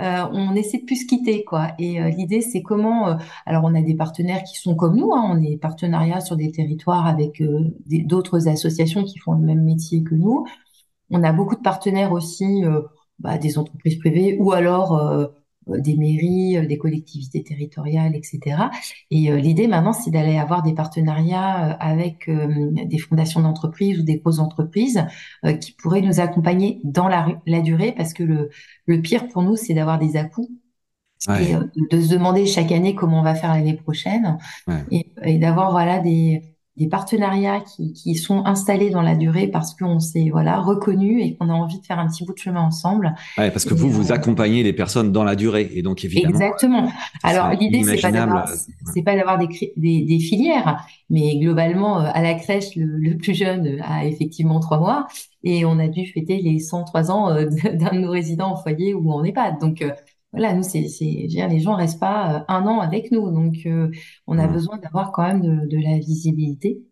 euh, 0.00 0.26
on 0.32 0.54
essaie 0.54 0.78
de 0.78 0.84
plus 0.84 1.02
se 1.02 1.06
quitter, 1.06 1.44
quoi. 1.44 1.72
Et 1.78 2.00
euh, 2.00 2.08
l'idée, 2.08 2.40
c'est 2.40 2.62
comment. 2.62 3.08
Euh, 3.08 3.16
alors, 3.46 3.64
on 3.64 3.74
a 3.74 3.82
des 3.82 3.94
partenaires 3.94 4.44
qui 4.44 4.56
sont 4.56 4.74
comme 4.76 4.96
nous. 4.96 5.12
Hein, 5.12 5.28
on 5.30 5.42
est 5.42 5.56
partenariat 5.56 6.20
sur 6.20 6.36
des 6.36 6.52
territoires 6.52 7.06
avec 7.06 7.42
d'autres 8.06 8.48
associations 8.48 9.04
qui 9.04 9.18
font 9.18 9.32
le 9.32 9.44
même 9.44 9.64
métier 9.64 10.02
que 10.02 10.14
nous. 10.14 10.46
On 11.10 11.22
a 11.24 11.32
beaucoup 11.32 11.56
de 11.56 11.62
partenaires 11.62 12.12
aussi, 12.12 12.62
bah, 13.18 13.38
des 13.38 13.58
entreprises 13.58 13.98
privées 13.98 14.36
ou 14.40 14.52
alors 14.52 15.32
des 15.78 15.96
mairies, 15.96 16.56
euh, 16.56 16.66
des 16.66 16.78
collectivités 16.78 17.42
territoriales, 17.42 18.14
etc. 18.14 18.70
Et 19.10 19.30
euh, 19.30 19.36
l'idée 19.36 19.66
maintenant, 19.68 19.92
c'est 19.92 20.10
d'aller 20.10 20.38
avoir 20.38 20.62
des 20.62 20.74
partenariats 20.74 21.72
avec 21.80 22.30
des 22.30 22.98
fondations 22.98 23.40
d'entreprises 23.40 24.00
ou 24.00 24.02
des 24.02 24.18
grosses 24.18 24.38
entreprises 24.38 25.04
qui 25.60 25.72
pourraient 25.72 26.00
nous 26.00 26.20
accompagner 26.20 26.80
dans 26.84 27.08
la, 27.08 27.40
la 27.46 27.60
durée, 27.60 27.92
parce 27.92 28.12
que 28.12 28.22
le, 28.22 28.50
le 28.86 29.02
pire 29.02 29.28
pour 29.28 29.42
nous, 29.42 29.56
c'est 29.56 29.74
d'avoir 29.74 29.98
des 29.98 30.16
à-coups. 30.16 30.50
Et 31.34 31.54
de 31.76 32.00
se 32.00 32.08
demander 32.10 32.46
chaque 32.46 32.72
année 32.72 32.94
comment 32.94 33.20
on 33.20 33.22
va 33.22 33.34
faire 33.34 33.52
l'année 33.52 33.74
prochaine 33.76 34.38
et, 34.90 35.12
et 35.22 35.38
d'avoir 35.38 35.72
voilà 35.72 35.98
des, 35.98 36.42
des 36.78 36.88
partenariats 36.88 37.60
qui, 37.60 37.92
qui, 37.92 38.14
sont 38.14 38.46
installés 38.46 38.90
dans 38.90 39.02
la 39.02 39.16
durée 39.16 39.48
parce 39.48 39.74
qu'on 39.74 39.98
s'est 39.98 40.28
voilà 40.30 40.60
reconnu 40.60 41.20
et 41.20 41.34
qu'on 41.34 41.48
a 41.48 41.52
envie 41.52 41.80
de 41.80 41.84
faire 41.84 41.98
un 41.98 42.06
petit 42.06 42.24
bout 42.24 42.32
de 42.32 42.38
chemin 42.38 42.60
ensemble. 42.60 43.14
Ouais, 43.36 43.50
parce 43.50 43.64
que 43.64 43.74
vous 43.74 43.90
vous 43.90 44.12
euh, 44.12 44.14
accompagnez 44.14 44.62
les 44.62 44.72
personnes 44.72 45.10
dans 45.10 45.24
la 45.24 45.34
durée 45.34 45.70
et 45.74 45.82
donc 45.82 46.04
évidemment. 46.04 46.34
Exactement. 46.34 46.92
Alors 47.24 47.50
l'idée 47.50 47.82
c'est 47.82 48.00
pas 48.00 48.12
d'avoir 48.12 48.48
c'est 48.94 49.02
pas 49.02 49.16
d'avoir 49.16 49.38
des, 49.38 49.48
des, 49.76 50.02
des, 50.02 50.18
filières, 50.20 50.86
mais 51.10 51.36
globalement 51.38 52.00
euh, 52.00 52.10
à 52.14 52.22
la 52.22 52.34
crèche 52.34 52.76
le, 52.76 52.86
le, 52.86 53.16
plus 53.16 53.34
jeune 53.34 53.80
a 53.82 54.04
effectivement 54.06 54.60
trois 54.60 54.78
mois 54.78 55.08
et 55.42 55.64
on 55.64 55.78
a 55.80 55.88
dû 55.88 56.06
fêter 56.06 56.40
les 56.40 56.60
103 56.60 57.10
ans 57.10 57.30
euh, 57.30 57.46
d'un 57.74 57.92
de 57.92 57.98
nos 57.98 58.10
résidents 58.10 58.52
en 58.52 58.56
foyer 58.56 58.94
ou 58.94 59.12
en 59.12 59.24
EHPAD. 59.24 59.58
Donc 59.60 59.82
voilà, 60.32 60.52
nous, 60.52 60.62
c'est, 60.62 60.86
les 61.00 61.60
gens 61.60 61.74
restent 61.74 62.00
pas 62.00 62.34
euh, 62.34 62.40
un 62.48 62.66
an 62.66 62.80
avec 62.80 63.10
nous, 63.12 63.30
donc 63.30 63.54
euh, 63.66 63.90
on 64.26 64.38
a 64.38 64.46
mmh. 64.46 64.52
besoin 64.52 64.78
d'avoir 64.78 65.10
quand 65.12 65.26
même 65.26 65.40
de, 65.40 65.66
de 65.66 65.82
la 65.82 65.98
visibilité. 65.98 66.82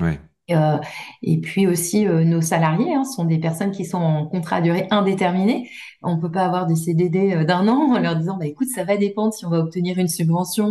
Ouais. 0.00 0.20
Euh, 0.50 0.76
et 1.22 1.40
puis 1.40 1.66
aussi, 1.66 2.06
euh, 2.06 2.22
nos 2.22 2.42
salariés 2.42 2.94
hein, 2.94 3.04
sont 3.04 3.24
des 3.24 3.38
personnes 3.38 3.70
qui 3.70 3.84
sont 3.84 3.98
en 3.98 4.26
contrat 4.26 4.56
à 4.56 4.60
durée 4.60 4.86
indéterminée. 4.90 5.70
On 6.02 6.18
peut 6.18 6.30
pas 6.30 6.44
avoir 6.44 6.66
des 6.66 6.76
CDD 6.76 7.44
d'un 7.46 7.66
an 7.66 7.94
en 7.94 7.98
leur 7.98 8.14
disant, 8.14 8.36
bah, 8.36 8.46
écoute, 8.46 8.68
ça 8.68 8.84
va 8.84 8.96
dépendre 8.96 9.32
si 9.32 9.46
on 9.46 9.50
va 9.50 9.58
obtenir 9.58 9.98
une 9.98 10.08
subvention 10.08 10.70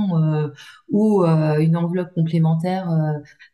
ou 0.90 1.24
une 1.24 1.76
enveloppe 1.76 2.14
complémentaire 2.14 2.88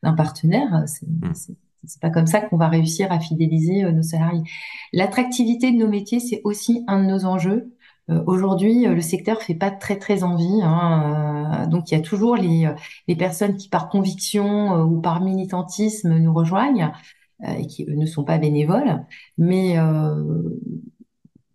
d'un 0.03 0.13
partenaire. 0.13 0.84
C'est, 0.88 1.07
mmh. 1.07 1.34
c'est, 1.34 1.55
c'est 1.86 2.01
pas 2.01 2.09
comme 2.09 2.28
ça 2.28 2.41
qu'on 2.41 2.57
va 2.57 2.67
réussir 2.67 3.09
à 3.13 3.22
fidéliser 3.22 3.89
nos 3.89 4.03
salariés. 4.03 4.43
L'attractivité 4.91 5.72
de 5.72 5.78
nos 5.78 5.88
métiers, 5.88 6.20
c'est 6.20 6.41
aussi 6.43 6.84
un 6.88 7.01
de 7.01 7.07
nos 7.07 7.24
enjeux. 7.24 7.74
Euh, 8.10 8.24
aujourd'hui, 8.26 8.88
euh, 8.88 8.93
le 8.93 9.01
secteur 9.01 9.41
fait 9.41 9.55
pas 9.55 9.72
très 9.72 9.97
très 9.97 10.24
envie. 10.24 10.62
Hein, 10.64 11.64
euh, 11.64 11.68
donc 11.68 11.91
il 11.91 11.95
y 11.95 11.97
a 11.97 12.01
toujours 12.01 12.36
les, 12.36 12.70
les 13.07 13.16
personnes 13.16 13.55
qui 13.57 13.70
par 13.70 13.89
conviction 13.89 14.82
ou 14.84 14.99
par 15.01 15.22
militantisme 15.22 16.18
nous 16.18 16.34
rejoignent 16.34 16.91
et 17.45 17.68
qui 17.68 17.86
ne 17.86 18.05
sont 18.05 18.24
pas 18.24 18.38
bénévoles. 18.38 19.05
Mais 19.38 19.78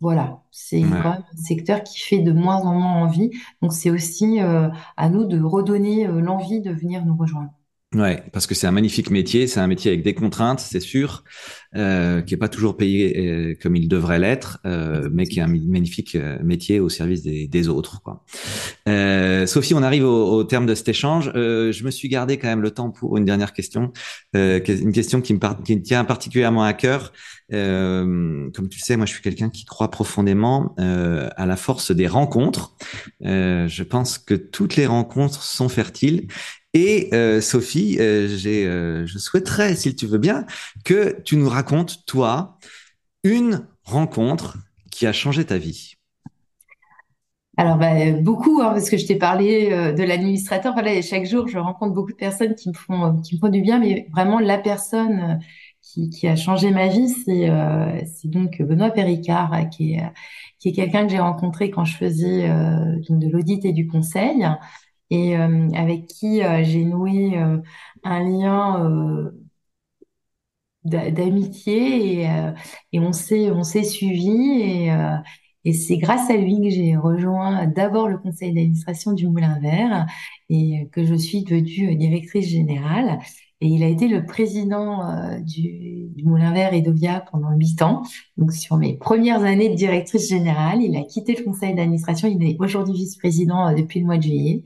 voilà, 0.00 0.42
c'est 0.50 0.82
quand 0.82 0.88
même 0.88 1.24
un 1.32 1.36
secteur 1.36 1.82
qui 1.82 1.98
fait 1.98 2.18
de 2.20 2.32
moins 2.32 2.60
en 2.62 2.74
moins 2.74 3.02
envie. 3.02 3.30
Donc 3.62 3.72
c'est 3.72 3.90
aussi 3.90 4.38
à 4.40 5.08
nous 5.08 5.24
de 5.24 5.40
redonner 5.42 6.06
l'envie 6.06 6.60
de 6.60 6.72
venir 6.72 7.04
nous 7.04 7.16
rejoindre. 7.16 7.50
Ouais, 7.94 8.24
parce 8.32 8.48
que 8.48 8.56
c'est 8.56 8.66
un 8.66 8.72
magnifique 8.72 9.10
métier, 9.10 9.46
c'est 9.46 9.60
un 9.60 9.68
métier 9.68 9.92
avec 9.92 10.02
des 10.02 10.14
contraintes, 10.14 10.58
c'est 10.58 10.80
sûr, 10.80 11.22
euh, 11.76 12.22
qui 12.22 12.34
est 12.34 12.36
pas 12.36 12.48
toujours 12.48 12.76
payé 12.76 13.16
euh, 13.18 13.54
comme 13.62 13.76
il 13.76 13.86
devrait 13.86 14.18
l'être, 14.18 14.58
euh, 14.66 15.08
mais 15.12 15.26
qui 15.26 15.38
est 15.38 15.42
un 15.42 15.46
magnifique 15.46 16.16
euh, 16.16 16.36
métier 16.42 16.80
au 16.80 16.88
service 16.88 17.22
des, 17.22 17.46
des 17.46 17.68
autres. 17.68 18.02
Quoi. 18.02 18.24
Euh, 18.88 19.46
Sophie, 19.46 19.74
on 19.74 19.82
arrive 19.84 20.04
au, 20.04 20.32
au, 20.32 20.42
terme 20.42 20.66
de 20.66 20.74
cet 20.74 20.88
échange. 20.88 21.30
Euh, 21.36 21.70
je 21.70 21.84
me 21.84 21.92
suis 21.92 22.08
gardé 22.08 22.36
quand 22.36 22.48
même 22.48 22.62
le 22.62 22.72
temps 22.72 22.90
pour 22.90 23.16
une 23.16 23.24
dernière 23.24 23.52
question, 23.52 23.92
une 24.32 24.92
question 24.92 25.20
qui 25.20 25.34
me, 25.34 25.62
qui 25.62 25.76
me 25.76 25.82
tient 25.82 26.04
particulièrement 26.04 26.64
à 26.64 26.72
cœur. 26.72 27.12
comme 27.50 28.50
tu 28.52 28.78
le 28.78 28.84
sais, 28.84 28.96
moi 28.96 29.06
je 29.06 29.12
suis 29.12 29.22
quelqu'un 29.22 29.50
qui 29.50 29.64
croit 29.64 29.90
profondément 29.90 30.74
à 30.78 31.46
la 31.46 31.56
force 31.56 31.92
des 31.92 32.08
rencontres. 32.08 32.74
je 33.20 33.82
pense 33.84 34.18
que 34.18 34.34
toutes 34.34 34.74
les 34.74 34.86
rencontres 34.86 35.42
sont 35.42 35.68
fertiles 35.68 36.26
et 36.74 37.08
euh, 37.14 37.40
Sophie, 37.40 37.96
euh, 38.00 38.28
euh, 38.46 39.06
je 39.06 39.18
souhaiterais, 39.18 39.76
si 39.76 39.94
tu 39.94 40.06
veux 40.06 40.18
bien, 40.18 40.44
que 40.84 41.20
tu 41.22 41.36
nous 41.36 41.48
racontes, 41.48 42.04
toi, 42.04 42.58
une 43.22 43.66
rencontre 43.84 44.58
qui 44.90 45.06
a 45.06 45.12
changé 45.12 45.44
ta 45.44 45.56
vie. 45.56 45.94
Alors 47.56 47.76
bah, 47.76 48.10
beaucoup, 48.20 48.60
hein, 48.60 48.70
parce 48.72 48.90
que 48.90 48.96
je 48.96 49.06
t'ai 49.06 49.14
parlé 49.14 49.68
de 49.68 50.02
l'administrateur. 50.02 50.74
Chaque 51.02 51.24
jour, 51.24 51.46
je 51.46 51.58
rencontre 51.58 51.94
beaucoup 51.94 52.10
de 52.10 52.16
personnes 52.16 52.56
qui 52.56 52.68
me 52.68 52.74
font, 52.74 53.22
du 53.48 53.60
bien, 53.60 53.78
mais 53.78 54.08
vraiment 54.10 54.40
la 54.40 54.58
personne 54.58 55.38
qui, 55.80 56.26
a 56.26 56.34
changé 56.34 56.72
ma 56.72 56.88
vie, 56.88 57.08
c'est, 57.08 57.48
donc 58.28 58.60
Benoît 58.60 58.90
Péricard, 58.90 59.68
qui 59.70 59.94
est, 59.94 60.02
qui 60.58 60.70
est 60.70 60.72
quelqu'un 60.72 61.06
que 61.06 61.12
j'ai 61.12 61.20
rencontré 61.20 61.70
quand 61.70 61.84
je 61.84 61.96
faisais 61.96 62.48
de 62.48 63.30
l'audit 63.30 63.64
et 63.64 63.72
du 63.72 63.86
conseil 63.86 64.44
et 65.14 65.36
euh, 65.36 65.68
avec 65.74 66.06
qui 66.08 66.42
euh, 66.42 66.64
j'ai 66.64 66.84
noué 66.84 67.38
euh, 67.38 67.58
un 68.02 68.22
lien 68.24 69.32
d'amitié 70.84 72.26
et, 72.92 73.00
on 73.00 73.12
s'est 73.12 73.50
on 73.50 73.62
suivi 73.62 74.90
et 75.64 75.72
c'est 75.72 75.96
grâce 75.96 76.28
à 76.28 76.36
lui 76.36 76.60
que 76.60 76.68
j'ai 76.68 76.94
rejoint 76.96 77.66
d'abord 77.66 78.08
le 78.08 78.18
conseil 78.18 78.52
d'administration 78.52 79.12
du 79.12 79.26
Moulin 79.26 79.58
Vert 79.60 80.06
et 80.50 80.88
que 80.92 81.04
je 81.04 81.14
suis 81.14 81.42
devenue 81.42 81.96
directrice 81.96 82.48
générale. 82.48 83.18
Et 83.62 83.68
il 83.68 83.82
a 83.82 83.88
été 83.88 84.08
le 84.08 84.26
président 84.26 85.40
du, 85.40 86.08
du, 86.14 86.24
Moulin 86.24 86.52
Vert 86.52 86.74
et 86.74 86.82
d'Ovia 86.82 87.24
pendant 87.32 87.52
huit 87.52 87.80
ans. 87.80 88.02
Donc 88.36 88.52
sur 88.52 88.76
mes 88.76 88.98
premières 88.98 89.42
années 89.42 89.70
de 89.70 89.74
directrice 89.74 90.28
générale, 90.28 90.82
il 90.82 90.94
a 90.98 91.02
quitté 91.02 91.34
le 91.34 91.44
conseil 91.44 91.74
d'administration. 91.74 92.28
Il 92.28 92.46
est 92.46 92.56
aujourd'hui 92.58 92.92
vice-président 92.92 93.74
depuis 93.74 94.00
le 94.00 94.06
mois 94.06 94.18
de 94.18 94.22
juillet 94.22 94.62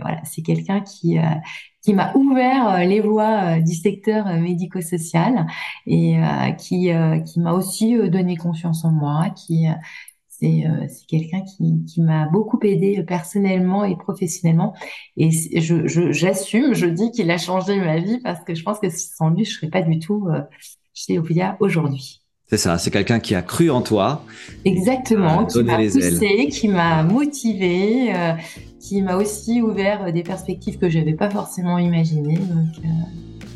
voilà, 0.00 0.24
c'est 0.24 0.42
quelqu'un 0.42 0.80
qui 0.80 1.18
euh, 1.18 1.22
qui 1.82 1.94
m'a 1.94 2.12
ouvert 2.14 2.68
euh, 2.68 2.84
les 2.84 3.00
voies 3.00 3.58
euh, 3.58 3.60
du 3.60 3.74
secteur 3.74 4.26
médico-social 4.26 5.46
et 5.86 6.16
qui 6.58 6.90
qui 7.24 7.40
m'a 7.40 7.52
aussi 7.52 7.96
donné 8.10 8.36
confiance 8.36 8.84
en 8.84 8.90
moi, 8.90 9.30
qui 9.30 9.66
c'est 10.28 10.64
c'est 10.88 11.06
quelqu'un 11.06 11.42
qui, 11.42 11.84
qui 11.86 12.02
m'a 12.02 12.28
beaucoup 12.28 12.58
aidé 12.62 13.02
personnellement 13.04 13.84
et 13.84 13.96
professionnellement 13.96 14.74
et 15.16 15.30
je 15.30 15.86
j'assume 16.12 16.74
je, 16.74 16.86
dis 16.86 17.10
qu'il 17.10 17.30
a 17.30 17.38
changé 17.38 17.78
ma 17.80 17.98
vie 17.98 18.20
parce 18.22 18.44
que 18.44 18.54
je 18.54 18.62
pense 18.62 18.78
que 18.80 18.90
sans 18.90 19.30
lui 19.30 19.44
je 19.44 19.54
serais 19.54 19.70
pas 19.70 19.82
du 19.82 19.98
tout 19.98 20.28
chez 20.94 21.18
Ophelia 21.18 21.56
aujourd'hui. 21.60 22.25
C'est 22.48 22.58
ça, 22.58 22.78
c'est 22.78 22.92
quelqu'un 22.92 23.18
qui 23.18 23.34
a 23.34 23.42
cru 23.42 23.70
en 23.70 23.82
toi. 23.82 24.24
Exactement, 24.64 25.46
qui 25.46 25.64
m'a 25.64 25.78
poussé, 25.78 26.48
qui 26.50 26.68
m'a 26.68 27.02
motivé, 27.02 28.12
qui 28.86 29.02
m'a 29.02 29.16
aussi 29.16 29.60
ouvert 29.60 30.12
des 30.12 30.22
perspectives 30.22 30.78
que 30.78 30.88
je 30.88 30.98
n'avais 30.98 31.14
pas 31.14 31.28
forcément 31.28 31.78
imaginées. 31.78 32.38
Euh, 32.38 32.88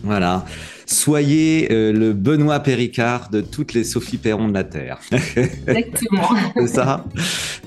voilà. 0.03 0.45
Soyez 0.86 1.68
euh, 1.70 1.93
le 1.93 2.12
Benoît 2.14 2.59
Péricard 2.59 3.30
de 3.30 3.41
toutes 3.41 3.74
les 3.74 3.84
Sophie 3.84 4.16
Perron 4.16 4.49
de 4.49 4.55
la 4.55 4.64
Terre. 4.64 4.99
Exactement. 5.12 6.30
C'est 6.57 6.66
ça. 6.66 7.05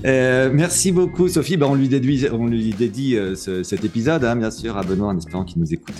Euh, 0.04 0.50
merci 0.52 0.92
beaucoup, 0.92 1.28
Sophie. 1.28 1.56
Ben, 1.56 1.66
on, 1.66 1.74
lui 1.74 1.88
on 2.30 2.46
lui 2.46 2.74
dédie 2.74 3.16
cet 3.34 3.82
épisode, 3.82 4.24
hein, 4.24 4.36
bien 4.36 4.50
sûr, 4.50 4.76
à 4.76 4.82
Benoît, 4.82 5.08
en 5.08 5.16
espérant 5.16 5.44
qu'il 5.44 5.62
nous 5.62 5.72
écoute. 5.72 5.94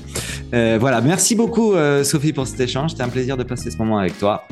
voilà. 0.52 1.00
Merci 1.00 1.34
beaucoup, 1.34 1.72
Sophie, 2.02 2.34
pour 2.34 2.46
cet 2.46 2.60
échange. 2.60 2.90
C'était 2.90 3.04
un 3.04 3.08
plaisir 3.08 3.38
de 3.38 3.44
passer 3.44 3.70
ce 3.70 3.78
moment 3.78 3.96
avec 3.96 4.18
toi. 4.18 4.46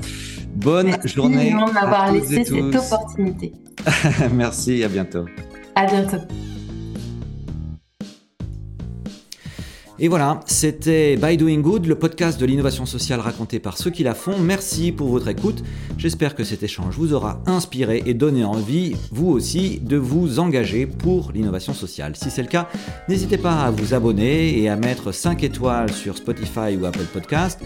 Bonne 0.53 0.87
merci 0.87 1.09
journée. 1.09 1.55
Merci 1.55 1.75
d'avoir 1.75 2.13
laissé 2.13 2.45
cette 2.45 2.77
opportunité. 2.77 3.53
merci, 4.33 4.85
à 4.85 4.89
bientôt. 4.89 5.27
À 5.75 5.87
bientôt. 5.87 6.19
Et 10.05 10.09
voilà, 10.09 10.41
c'était 10.47 11.17
By 11.17 11.37
Doing 11.37 11.61
Good, 11.61 11.87
le 11.87 11.95
podcast 11.95 12.41
de 12.41 12.45
l'innovation 12.45 12.87
sociale 12.87 13.21
raconté 13.21 13.61
par 13.61 13.79
ceux 13.79 13.91
qui 13.91 14.03
la 14.03 14.17
font. 14.17 14.37
Merci 14.37 14.91
pour 14.91 15.07
votre 15.11 15.29
écoute. 15.29 15.63
J'espère 15.97 16.35
que 16.35 16.43
cet 16.43 16.65
échange 16.65 16.97
vous 16.97 17.13
aura 17.13 17.41
inspiré 17.47 18.03
et 18.05 18.13
donné 18.13 18.43
envie, 18.43 18.97
vous 19.13 19.29
aussi, 19.29 19.79
de 19.79 19.97
vous 19.97 20.41
engager 20.41 20.87
pour 20.87 21.31
l'innovation 21.31 21.73
sociale. 21.73 22.17
Si 22.17 22.33
c'est 22.33 22.43
le 22.43 22.49
cas, 22.49 22.69
n'hésitez 23.09 23.39
pas 23.39 23.63
à 23.63 23.71
vous 23.71 23.95
abonner 23.95 24.61
et 24.61 24.69
à 24.69 24.75
mettre 24.75 25.13
5 25.13 25.45
étoiles 25.45 25.93
sur 25.93 26.17
Spotify 26.17 26.77
ou 26.77 26.85
Apple 26.85 27.07
Podcast. 27.13 27.61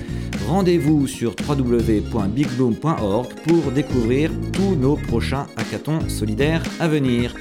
Rendez-vous 0.46 1.06
sur 1.06 1.34
www.bigbloom.org 1.48 3.28
pour 3.46 3.72
découvrir 3.72 4.30
tous 4.52 4.76
nos 4.76 4.96
prochains 4.96 5.46
hackathons 5.56 6.06
solidaires 6.10 6.62
à 6.80 6.86
venir. 6.86 7.34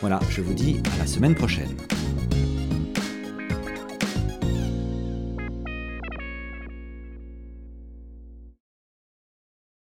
Voilà, 0.00 0.20
je 0.30 0.40
vous 0.40 0.54
dis 0.54 0.76
à 0.94 0.98
la 1.00 1.06
semaine 1.08 1.34
prochaine. 1.34 1.74